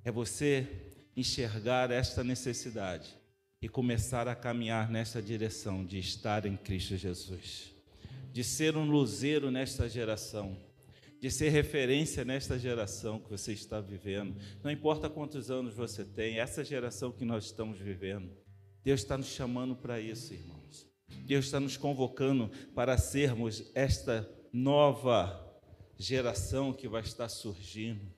é 0.04 0.12
você 0.12 0.87
enxergar 1.18 1.90
esta 1.90 2.24
necessidade 2.24 3.18
e 3.60 3.68
começar 3.68 4.28
a 4.28 4.36
caminhar 4.36 4.88
nessa 4.88 5.20
direção 5.20 5.84
de 5.84 5.98
estar 5.98 6.46
em 6.46 6.56
Cristo 6.56 6.96
Jesus, 6.96 7.74
de 8.32 8.44
ser 8.44 8.78
um 8.78 8.86
luzeiro 8.86 9.50
nesta 9.50 9.90
geração, 9.90 10.56
de 11.20 11.32
ser 11.32 11.50
referência 11.50 12.24
nesta 12.24 12.60
geração 12.60 13.20
que 13.20 13.32
você 13.32 13.52
está 13.52 13.82
vivendo. 13.82 14.36
Não 14.64 14.70
importa 14.70 15.10
quantos 15.10 15.50
anos 15.50 15.74
você 15.74 16.06
tem, 16.06 16.38
essa 16.38 16.64
geração 16.64 17.12
que 17.12 17.26
nós 17.26 17.46
estamos 17.46 17.80
vivendo, 17.80 18.30
Deus 18.84 19.02
está 19.02 19.18
nos 19.18 19.28
chamando 19.28 19.76
para 19.76 20.00
isso, 20.00 20.36
irmãos. 20.36 20.88
Deus 21.26 21.46
está 21.46 21.60
nos 21.60 21.76
convocando 21.76 22.52
para 22.76 22.96
sermos 22.96 23.72
esta 23.74 24.30
nova 24.54 25.44
geração 25.98 26.72
que 26.72 26.88
vai 26.88 27.02
estar 27.02 27.28
surgindo. 27.28 28.17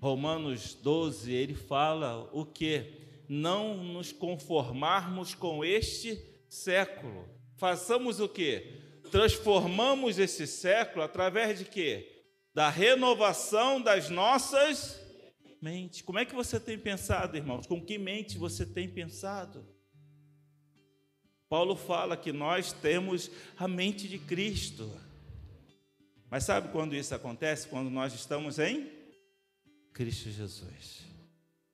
Romanos 0.00 0.74
12, 0.74 1.32
ele 1.32 1.54
fala 1.54 2.28
o 2.32 2.44
que? 2.44 3.06
não 3.28 3.76
nos 3.76 4.12
conformarmos 4.12 5.34
com 5.34 5.64
este 5.64 6.22
século. 6.48 7.28
Façamos 7.56 8.20
o 8.20 8.28
que? 8.28 8.80
Transformamos 9.10 10.18
esse 10.18 10.46
século 10.46 11.04
através 11.04 11.58
de 11.58 11.64
quê? 11.64 12.24
Da 12.54 12.68
renovação 12.68 13.80
das 13.80 14.08
nossas 14.10 15.00
mentes. 15.60 16.02
Como 16.02 16.18
é 16.18 16.24
que 16.24 16.34
você 16.34 16.58
tem 16.58 16.78
pensado, 16.78 17.36
irmãos? 17.36 17.66
Com 17.66 17.80
que 17.80 17.98
mente 17.98 18.38
você 18.38 18.64
tem 18.64 18.88
pensado? 18.88 19.66
Paulo 21.48 21.76
fala 21.76 22.16
que 22.16 22.32
nós 22.32 22.72
temos 22.72 23.30
a 23.56 23.68
mente 23.68 24.08
de 24.08 24.18
Cristo. 24.18 24.90
Mas 26.28 26.44
sabe 26.44 26.70
quando 26.72 26.96
isso 26.96 27.14
acontece? 27.14 27.68
Quando 27.68 27.88
nós 27.88 28.12
estamos 28.12 28.58
em 28.58 28.90
Cristo 29.96 30.30
Jesus. 30.30 31.06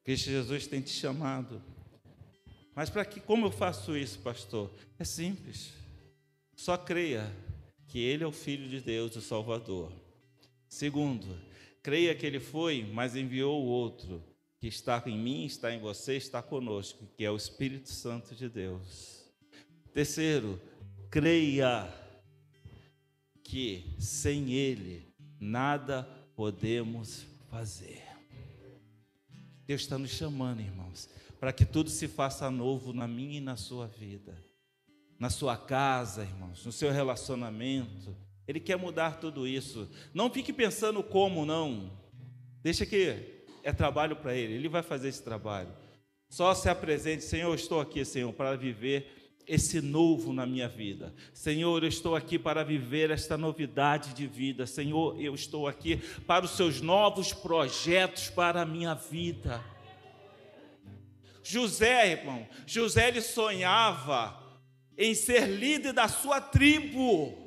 Cristo 0.05 0.31
Jesus 0.31 0.69
tem 0.69 0.81
te 0.81 0.91
chamado. 0.91 1.61
Mas 2.73 2.89
para 2.89 3.05
que 3.05 3.19
como 3.19 3.47
eu 3.47 3.51
faço 3.51 3.97
isso, 3.97 4.21
pastor? 4.21 4.71
É 4.97 5.03
simples. 5.03 5.73
Só 6.55 6.77
creia 6.77 7.29
que 7.89 7.99
ele 7.99 8.23
é 8.23 8.27
o 8.27 8.31
filho 8.31 8.69
de 8.69 8.81
Deus, 8.81 9.17
o 9.17 9.21
Salvador. 9.21 9.93
Segundo, 10.69 11.37
creia 11.83 12.15
que 12.15 12.25
ele 12.25 12.39
foi, 12.39 12.89
mas 12.93 13.17
enviou 13.17 13.61
o 13.61 13.67
outro, 13.67 14.23
que 14.61 14.69
está 14.69 15.03
em 15.05 15.19
mim, 15.19 15.45
está 15.45 15.75
em 15.75 15.81
você, 15.81 16.15
está 16.17 16.41
conosco, 16.41 17.05
que 17.17 17.25
é 17.25 17.31
o 17.31 17.37
Espírito 17.37 17.91
Santo 17.91 18.37
de 18.37 18.49
Deus. 18.49 19.25
Terceiro, 19.93 20.63
creia 21.11 21.93
que 23.43 23.97
sem 23.99 24.53
ele 24.53 25.13
nada 25.41 26.05
podemos 26.37 27.27
fazer. 27.51 28.02
Deus 29.67 29.83
está 29.83 29.99
nos 29.99 30.11
chamando, 30.11 30.61
irmãos, 30.61 31.09
para 31.39 31.53
que 31.53 31.65
tudo 31.65 31.91
se 31.91 32.09
faça 32.09 32.51
novo 32.51 32.93
na 32.93 33.07
minha 33.07 33.39
e 33.39 33.41
na 33.41 33.57
sua 33.57 33.87
vida, 33.87 34.37
na 35.19 35.31
sua 35.31 35.57
casa, 35.57 36.23
irmãos, 36.23 36.65
no 36.65 36.73
seu 36.73 36.91
relacionamento. 36.91 38.17
Ele 38.47 38.61
quer 38.61 38.77
mudar 38.77 39.21
tudo 39.21 39.47
isso. 39.47 39.89
Não 40.13 40.31
fique 40.31 40.53
pensando 40.53 41.03
como, 41.03 41.47
não. 41.47 41.91
Deixa 42.63 42.85
que 42.85 43.45
é 43.63 43.73
trabalho 43.73 44.17
para 44.17 44.35
Ele, 44.35 44.55
Ele 44.55 44.69
vai 44.69 44.83
fazer 44.83 45.09
esse 45.09 45.23
trabalho. 45.23 45.71
Só 46.29 46.55
se 46.55 46.69
apresente, 46.69 47.25
Senhor, 47.25 47.55
estou 47.55 47.81
aqui, 47.81 48.05
Senhor, 48.05 48.33
para 48.33 48.57
viver 48.57 49.22
esse 49.47 49.81
novo 49.81 50.33
na 50.33 50.47
minha 50.47 50.69
vida. 50.69 51.15
Senhor, 51.33 51.83
eu 51.83 51.89
estou 51.89 52.15
aqui 52.15 52.39
para 52.39 52.65
viver 52.65 53.11
esta 53.11 53.37
novidade 53.37 54.15
de 54.15 54.27
vida. 54.27 54.67
Senhor, 54.67 55.21
eu 55.21 55.35
estou 55.35 55.67
aqui 55.67 55.97
para 56.27 56.45
os 56.45 56.53
seus 56.53 56.81
novos 56.81 57.33
projetos 57.33 58.31
para 58.31 58.63
a 58.63 58.67
minha 58.67 58.95
vida. 58.95 59.63
José, 61.43 62.13
irmão, 62.13 62.47
José 62.67 63.09
ele 63.09 63.21
sonhava 63.21 64.41
em 64.97 65.15
ser 65.15 65.47
líder 65.47 65.93
da 65.93 66.07
sua 66.07 66.41
tribo. 66.41 67.41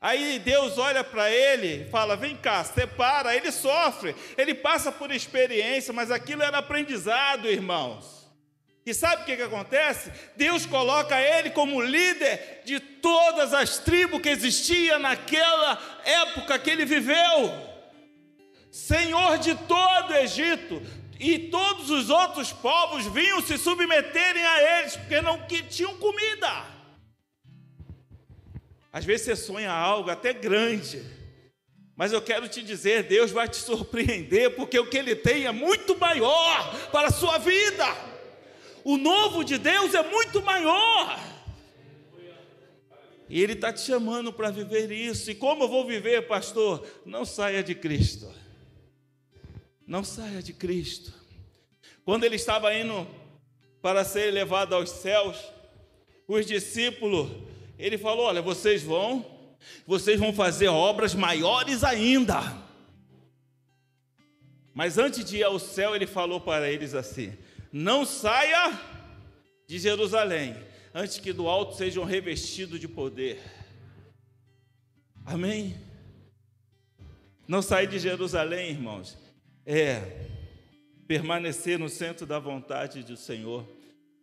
Aí 0.00 0.40
Deus 0.40 0.78
olha 0.78 1.04
para 1.04 1.30
ele 1.30 1.88
fala: 1.88 2.16
Vem 2.16 2.36
cá, 2.36 2.64
separa. 2.64 3.36
Ele 3.36 3.52
sofre, 3.52 4.14
ele 4.36 4.54
passa 4.54 4.90
por 4.90 5.10
experiência, 5.10 5.92
mas 5.92 6.10
aquilo 6.10 6.42
era 6.42 6.58
aprendizado, 6.58 7.48
irmãos. 7.48 8.21
E 8.84 8.92
sabe 8.92 9.22
o 9.22 9.24
que, 9.24 9.36
que 9.36 9.42
acontece? 9.42 10.10
Deus 10.36 10.66
coloca 10.66 11.20
ele 11.20 11.50
como 11.50 11.80
líder 11.80 12.62
de 12.64 12.80
todas 12.80 13.54
as 13.54 13.78
tribos 13.78 14.20
que 14.20 14.28
existiam 14.28 14.98
naquela 14.98 15.80
época 16.04 16.58
que 16.58 16.70
ele 16.70 16.84
viveu. 16.84 17.72
senhor 18.72 19.38
de 19.38 19.54
todo 19.54 20.10
o 20.10 20.16
Egito, 20.16 20.82
e 21.20 21.38
todos 21.38 21.90
os 21.90 22.10
outros 22.10 22.52
povos 22.52 23.06
vinham 23.06 23.40
se 23.40 23.56
submeterem 23.56 24.44
a 24.44 24.80
eles, 24.80 24.96
porque 24.96 25.20
não 25.20 25.46
tinham 25.46 25.96
comida. 25.98 26.66
Às 28.92 29.04
vezes 29.04 29.26
você 29.26 29.36
sonha 29.36 29.70
algo 29.70 30.10
até 30.10 30.32
grande, 30.32 31.02
mas 31.96 32.12
eu 32.12 32.20
quero 32.20 32.48
te 32.48 32.62
dizer: 32.62 33.04
Deus 33.04 33.30
vai 33.30 33.48
te 33.48 33.56
surpreender, 33.56 34.56
porque 34.56 34.78
o 34.78 34.88
que 34.88 34.98
Ele 34.98 35.14
tem 35.14 35.46
é 35.46 35.52
muito 35.52 35.96
maior 35.96 36.90
para 36.90 37.08
a 37.08 37.12
sua 37.12 37.38
vida. 37.38 38.11
O 38.84 38.96
novo 38.96 39.44
de 39.44 39.58
Deus 39.58 39.94
é 39.94 40.02
muito 40.02 40.42
maior. 40.42 41.18
E 43.28 43.42
Ele 43.42 43.54
está 43.54 43.72
te 43.72 43.80
chamando 43.80 44.32
para 44.32 44.50
viver 44.50 44.90
isso. 44.90 45.30
E 45.30 45.34
como 45.34 45.64
eu 45.64 45.68
vou 45.68 45.86
viver, 45.86 46.26
pastor? 46.26 46.86
Não 47.06 47.24
saia 47.24 47.62
de 47.62 47.74
Cristo. 47.74 48.30
Não 49.86 50.04
saia 50.04 50.42
de 50.42 50.52
Cristo. 50.52 51.12
Quando 52.04 52.24
ele 52.24 52.36
estava 52.36 52.74
indo 52.74 53.06
para 53.80 54.04
ser 54.04 54.30
levado 54.32 54.74
aos 54.74 54.90
céus, 54.90 55.36
os 56.26 56.46
discípulos, 56.46 57.30
ele 57.78 57.98
falou: 57.98 58.26
Olha, 58.26 58.42
vocês 58.42 58.82
vão, 58.82 59.24
vocês 59.86 60.18
vão 60.18 60.32
fazer 60.32 60.68
obras 60.68 61.14
maiores 61.14 61.84
ainda. 61.84 62.40
Mas 64.74 64.98
antes 64.98 65.24
de 65.24 65.38
ir 65.38 65.42
ao 65.44 65.58
céu, 65.58 65.94
ele 65.94 66.06
falou 66.06 66.40
para 66.40 66.70
eles 66.70 66.94
assim: 66.94 67.32
Não 67.72 68.04
saia 68.04 68.78
de 69.66 69.78
Jerusalém, 69.78 70.54
antes 70.94 71.18
que 71.18 71.32
do 71.32 71.48
alto 71.48 71.74
sejam 71.74 72.04
revestidos 72.04 72.78
de 72.78 72.86
poder. 72.86 73.40
Amém? 75.24 75.74
Não 77.48 77.62
sair 77.62 77.86
de 77.86 77.98
Jerusalém, 77.98 78.72
irmãos, 78.72 79.16
é 79.64 80.26
permanecer 81.06 81.78
no 81.78 81.88
centro 81.88 82.26
da 82.26 82.38
vontade 82.38 83.02
do 83.02 83.16
Senhor. 83.16 83.66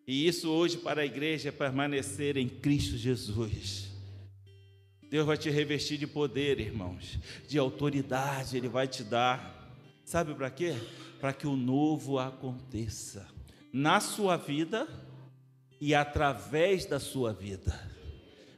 E 0.05 0.27
isso 0.27 0.51
hoje 0.51 0.77
para 0.77 1.01
a 1.01 1.05
igreja 1.05 1.49
é 1.49 1.51
permanecer 1.51 2.37
em 2.37 2.47
Cristo 2.47 2.97
Jesus. 2.97 3.89
Deus 5.09 5.25
vai 5.25 5.37
te 5.37 5.49
revestir 5.49 5.97
de 5.97 6.05
poder, 6.05 6.59
irmãos, 6.59 7.17
de 7.47 7.57
autoridade, 7.57 8.57
Ele 8.57 8.69
vai 8.69 8.87
te 8.87 9.03
dar. 9.03 9.73
Sabe 10.05 10.35
para 10.35 10.51
quê? 10.51 10.75
Para 11.19 11.33
que 11.33 11.47
o 11.47 11.55
novo 11.55 12.19
aconteça 12.19 13.38
na 13.71 13.99
sua 13.99 14.37
vida 14.37 14.87
e 15.79 15.95
através 15.95 16.85
da 16.85 16.99
sua 16.99 17.33
vida. 17.33 17.79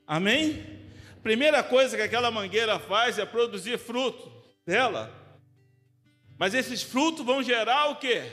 Amém? 0.07 0.81
Primeira 1.21 1.63
coisa 1.63 1.95
que 1.95 2.03
aquela 2.03 2.31
mangueira 2.31 2.79
faz 2.79 3.19
é 3.19 3.25
produzir 3.25 3.77
fruto 3.77 4.31
dela. 4.65 5.11
Mas 6.37 6.53
esses 6.53 6.81
frutos 6.81 7.25
vão 7.25 7.43
gerar 7.43 7.91
o 7.91 7.97
quê? 7.97 8.23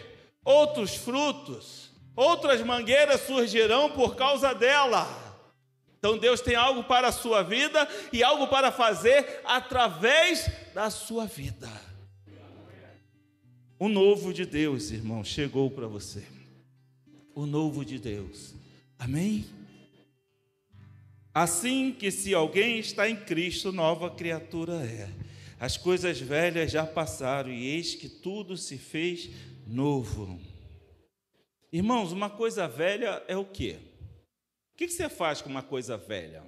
Outros 0.44 0.94
frutos. 0.94 1.90
Outras 2.16 2.62
mangueiras 2.62 3.20
surgirão 3.20 3.90
por 3.90 4.16
causa 4.16 4.54
dela. 4.54 5.06
Então 5.98 6.16
Deus 6.16 6.40
tem 6.40 6.54
algo 6.54 6.84
para 6.84 7.08
a 7.08 7.12
sua 7.12 7.42
vida 7.42 7.86
e 8.12 8.22
algo 8.22 8.48
para 8.48 8.72
fazer 8.72 9.40
através 9.44 10.50
da 10.74 10.90
sua 10.90 11.26
vida. 11.26 11.68
O 13.78 13.88
novo 13.88 14.32
de 14.32 14.44
Deus, 14.44 14.90
irmão, 14.90 15.22
chegou 15.22 15.70
para 15.70 15.86
você. 15.86 16.37
O 17.38 17.46
novo 17.46 17.84
de 17.84 18.00
Deus. 18.00 18.52
Amém? 18.98 19.46
Assim 21.32 21.92
que 21.92 22.10
se 22.10 22.34
alguém 22.34 22.80
está 22.80 23.08
em 23.08 23.14
Cristo, 23.14 23.70
nova 23.70 24.10
criatura 24.10 24.84
é. 24.84 25.08
As 25.60 25.76
coisas 25.76 26.18
velhas 26.18 26.72
já 26.72 26.84
passaram 26.84 27.52
e 27.52 27.64
eis 27.64 27.94
que 27.94 28.08
tudo 28.08 28.56
se 28.56 28.76
fez 28.76 29.30
novo. 29.68 30.40
Irmãos, 31.72 32.10
uma 32.10 32.28
coisa 32.28 32.66
velha 32.66 33.22
é 33.28 33.36
o 33.36 33.44
quê? 33.44 33.78
O 34.72 34.76
que 34.76 34.88
você 34.88 35.08
faz 35.08 35.40
com 35.40 35.48
uma 35.48 35.62
coisa 35.62 35.96
velha? 35.96 36.42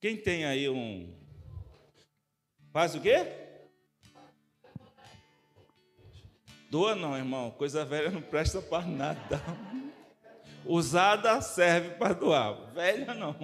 Quem 0.00 0.16
tem 0.16 0.44
aí 0.44 0.68
um. 0.68 1.08
Faz 2.72 2.96
o 2.96 3.00
quê? 3.00 3.47
Doa 6.70 6.94
não, 6.94 7.16
irmão. 7.16 7.50
Coisa 7.50 7.84
velha 7.84 8.10
não 8.10 8.20
presta 8.20 8.60
para 8.60 8.86
nada. 8.86 9.42
Usada 10.66 11.40
serve 11.40 11.90
para 11.90 12.14
doar. 12.14 12.72
Velha 12.72 13.14
não. 13.14 13.34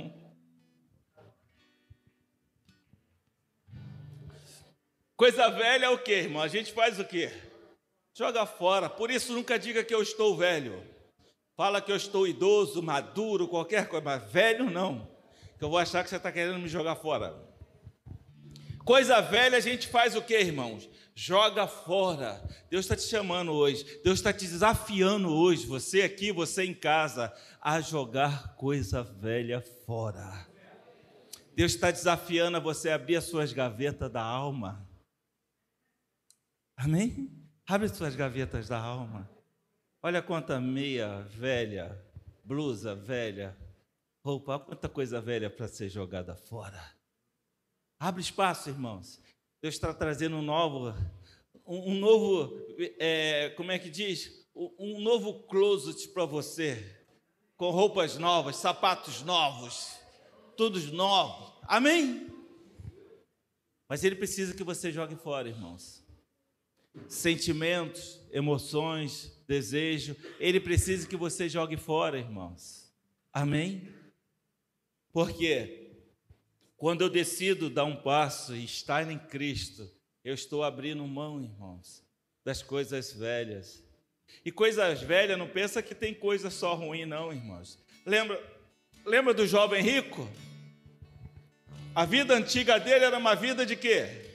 Coisa 5.16 5.48
velha 5.48 5.86
é 5.86 5.88
o 5.88 5.98
que, 5.98 6.12
irmão? 6.12 6.42
A 6.42 6.48
gente 6.48 6.72
faz 6.72 6.98
o 6.98 7.04
quê? 7.04 7.32
Joga 8.12 8.44
fora. 8.44 8.90
Por 8.90 9.10
isso 9.10 9.32
nunca 9.32 9.58
diga 9.58 9.82
que 9.82 9.94
eu 9.94 10.02
estou 10.02 10.36
velho. 10.36 10.82
Fala 11.56 11.80
que 11.80 11.90
eu 11.90 11.96
estou 11.96 12.26
idoso, 12.26 12.82
maduro, 12.82 13.48
qualquer 13.48 13.88
coisa, 13.88 14.04
mas 14.04 14.30
velho 14.30 14.68
não. 14.68 15.08
Que 15.56 15.64
eu 15.64 15.70
vou 15.70 15.78
achar 15.78 16.02
que 16.02 16.10
você 16.10 16.16
está 16.16 16.30
querendo 16.30 16.58
me 16.58 16.68
jogar 16.68 16.96
fora. 16.96 17.53
Coisa 18.85 19.20
velha 19.20 19.59
a 19.59 19.61
gente 19.61 19.89
faz 19.89 20.14
o 20.14 20.22
que, 20.22 20.39
irmãos? 20.39 20.89
Joga 21.14 21.66
fora. 21.66 22.43
Deus 22.70 22.85
está 22.85 22.97
te 22.97 23.03
chamando 23.03 23.53
hoje. 23.53 24.01
Deus 24.05 24.18
está 24.18 24.32
te 24.32 24.47
desafiando 24.47 25.32
hoje, 25.32 25.66
você 25.66 26.03
aqui, 26.03 26.32
você 26.32 26.64
em 26.64 26.74
casa, 26.74 27.32
a 27.61 27.80
jogar 27.80 28.55
coisa 28.57 29.03
velha 29.03 29.61
fora. 29.87 30.47
Deus 31.55 31.72
está 31.72 31.91
desafiando 31.91 32.57
a 32.57 32.61
você 32.61 32.91
abrir 32.91 33.16
as 33.16 33.24
suas 33.24 33.53
gavetas 33.53 34.11
da 34.11 34.22
alma 34.22 34.85
Amém? 36.76 37.30
Abre 37.66 37.89
suas 37.89 38.16
gavetas 38.16 38.68
da 38.68 38.78
alma. 38.78 39.30
Olha 40.03 40.20
quanta 40.20 40.61
meia 40.61 41.22
velha, 41.30 41.99
blusa 42.45 42.95
velha, 42.95 43.57
roupa, 44.22 44.59
quanta 44.59 44.89
coisa 44.89 45.20
velha 45.20 45.49
para 45.49 45.68
ser 45.68 45.89
jogada 45.89 46.37
fora. 46.37 46.93
Abre 48.05 48.20
espaço, 48.20 48.68
irmãos. 48.68 49.18
Deus 49.62 49.76
está 49.76 49.94
trazendo 49.94 50.36
um 50.36 50.42
novo, 50.42 50.94
um, 51.66 51.94
novo, 51.94 52.55
é, 52.98 53.48
como 53.57 53.72
é 53.72 53.78
que 53.78 53.88
diz? 53.88 54.46
Um 54.55 55.00
novo 55.00 55.44
closet 55.44 56.09
para 56.09 56.26
você, 56.26 57.02
com 57.57 57.70
roupas 57.70 58.18
novas, 58.18 58.57
sapatos 58.57 59.22
novos, 59.22 59.98
todos 60.55 60.92
novos. 60.92 61.55
Amém? 61.62 62.30
Mas 63.88 64.05
ele 64.05 64.16
precisa 64.16 64.52
que 64.52 64.62
você 64.62 64.92
jogue 64.92 65.16
fora, 65.16 65.48
irmãos 65.48 66.05
sentimentos, 67.09 68.20
emoções, 68.30 69.36
desejo, 69.48 70.14
ele 70.38 70.61
precisa 70.61 71.09
que 71.09 71.16
você 71.16 71.48
jogue 71.48 71.76
fora, 71.76 72.18
irmãos. 72.18 72.92
Amém? 73.32 73.92
Porque 75.12 75.84
quando 76.85 77.01
eu 77.01 77.09
decido 77.09 77.70
dar 77.70 77.87
um 77.87 77.97
passo 77.97 78.55
e 78.55 78.62
estar 78.62 79.11
em 79.11 79.18
Cristo, 79.18 79.91
eu 80.22 80.35
estou 80.35 80.62
abrindo 80.62 81.03
mão, 81.07 81.43
irmãos, 81.43 82.05
das 82.45 82.62
coisas 82.62 83.11
velhas. 83.11 83.82
E 84.45 84.53
coisas 84.53 85.01
velhas, 85.01 85.39
não 85.39 85.49
pensa 85.49 85.82
que 85.82 85.95
tem 85.95 86.12
coisa 86.12 86.51
só 86.51 86.74
ruim, 86.74 87.07
não, 87.07 87.32
irmãos. 87.32 87.78
Lembra, 88.05 88.39
lembra 89.03 89.32
do 89.32 89.47
jovem 89.47 89.82
rico? 89.82 90.30
A 91.95 92.05
vida 92.05 92.35
antiga 92.35 92.78
dele 92.78 93.07
era 93.07 93.16
uma 93.16 93.35
vida 93.35 93.64
de 93.64 93.76
quê? 93.76 94.26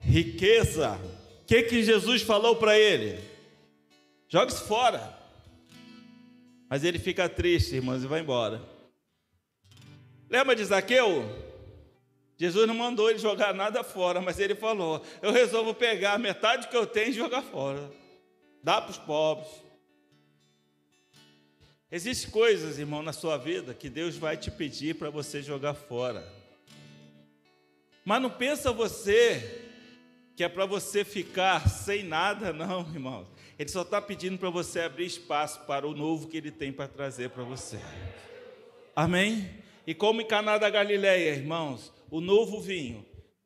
Riqueza 0.00 0.98
que, 1.46 1.62
que 1.62 1.84
Jesus 1.84 2.20
falou 2.20 2.56
para 2.56 2.76
ele? 2.76 3.22
Jogue-se 4.28 4.66
fora. 4.66 5.16
Mas 6.68 6.82
ele 6.82 6.98
fica 6.98 7.28
triste, 7.28 7.76
irmãos, 7.76 8.02
e 8.02 8.08
vai 8.08 8.22
embora. 8.22 8.60
Lembra 10.28 10.56
de 10.56 10.64
Zaqueu? 10.64 11.45
Jesus 12.38 12.66
não 12.66 12.74
mandou 12.74 13.08
ele 13.08 13.18
jogar 13.18 13.54
nada 13.54 13.82
fora, 13.82 14.20
mas 14.20 14.38
ele 14.38 14.54
falou: 14.54 15.02
Eu 15.22 15.32
resolvo 15.32 15.72
pegar 15.72 16.18
metade 16.18 16.68
que 16.68 16.76
eu 16.76 16.86
tenho 16.86 17.08
e 17.08 17.12
jogar 17.12 17.42
fora. 17.42 17.90
Dá 18.62 18.80
para 18.80 18.90
os 18.90 18.98
pobres. 18.98 19.48
Existem 21.90 22.30
coisas, 22.30 22.78
irmão, 22.78 23.02
na 23.02 23.12
sua 23.12 23.38
vida 23.38 23.72
que 23.72 23.88
Deus 23.88 24.16
vai 24.16 24.36
te 24.36 24.50
pedir 24.50 24.96
para 24.96 25.08
você 25.08 25.40
jogar 25.40 25.74
fora. 25.74 26.26
Mas 28.04 28.20
não 28.20 28.30
pensa 28.30 28.72
você 28.72 29.62
que 30.36 30.44
é 30.44 30.48
para 30.48 30.66
você 30.66 31.04
ficar 31.04 31.68
sem 31.68 32.04
nada, 32.04 32.52
não, 32.52 32.80
irmãos. 32.92 33.26
Ele 33.58 33.70
só 33.70 33.80
está 33.80 34.02
pedindo 34.02 34.36
para 34.36 34.50
você 34.50 34.80
abrir 34.80 35.06
espaço 35.06 35.60
para 35.60 35.86
o 35.88 35.94
novo 35.94 36.28
que 36.28 36.36
ele 36.36 36.50
tem 36.50 36.70
para 36.70 36.86
trazer 36.86 37.30
para 37.30 37.42
você. 37.42 37.80
Amém? 38.94 39.48
E 39.86 39.94
como 39.94 40.20
em 40.20 40.26
Caná 40.26 40.58
da 40.58 40.68
Galileia, 40.68 41.34
irmãos, 41.34 41.92
o 42.10 42.20
novo 42.20 42.60
vinho 42.60 43.04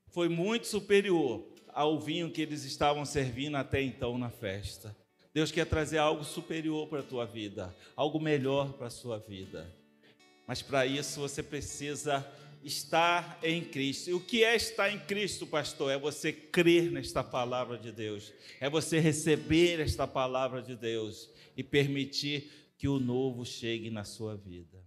foi 0.08 0.28
muito 0.28 0.66
superior 0.66 1.46
ao 1.68 1.98
vinho 1.98 2.30
que 2.30 2.42
eles 2.42 2.64
estavam 2.64 3.04
servindo 3.04 3.56
até 3.56 3.80
então 3.80 4.18
na 4.18 4.30
festa. 4.30 4.94
Deus 5.32 5.52
quer 5.52 5.66
trazer 5.66 5.98
algo 5.98 6.24
superior 6.24 6.88
para 6.88 7.00
a 7.00 7.04
tua 7.04 7.24
vida, 7.24 7.74
algo 7.94 8.20
melhor 8.20 8.72
para 8.72 8.88
a 8.88 8.90
sua 8.90 9.18
vida. 9.18 9.70
Mas 10.46 10.60
para 10.60 10.84
isso 10.84 11.20
você 11.20 11.42
precisa 11.42 12.26
estar 12.64 13.38
em 13.42 13.64
Cristo. 13.64 14.10
E 14.10 14.14
o 14.14 14.20
que 14.20 14.44
é 14.44 14.56
estar 14.56 14.90
em 14.90 14.98
Cristo, 14.98 15.46
pastor? 15.46 15.92
É 15.92 15.98
você 15.98 16.32
crer 16.32 16.90
nesta 16.90 17.22
palavra 17.22 17.78
de 17.78 17.92
Deus, 17.92 18.32
é 18.60 18.68
você 18.68 18.98
receber 18.98 19.80
esta 19.80 20.06
palavra 20.06 20.60
de 20.60 20.74
Deus 20.74 21.30
e 21.56 21.62
permitir 21.62 22.50
que 22.76 22.88
o 22.88 22.98
novo 22.98 23.44
chegue 23.44 23.90
na 23.90 24.04
sua 24.04 24.36
vida. 24.36 24.79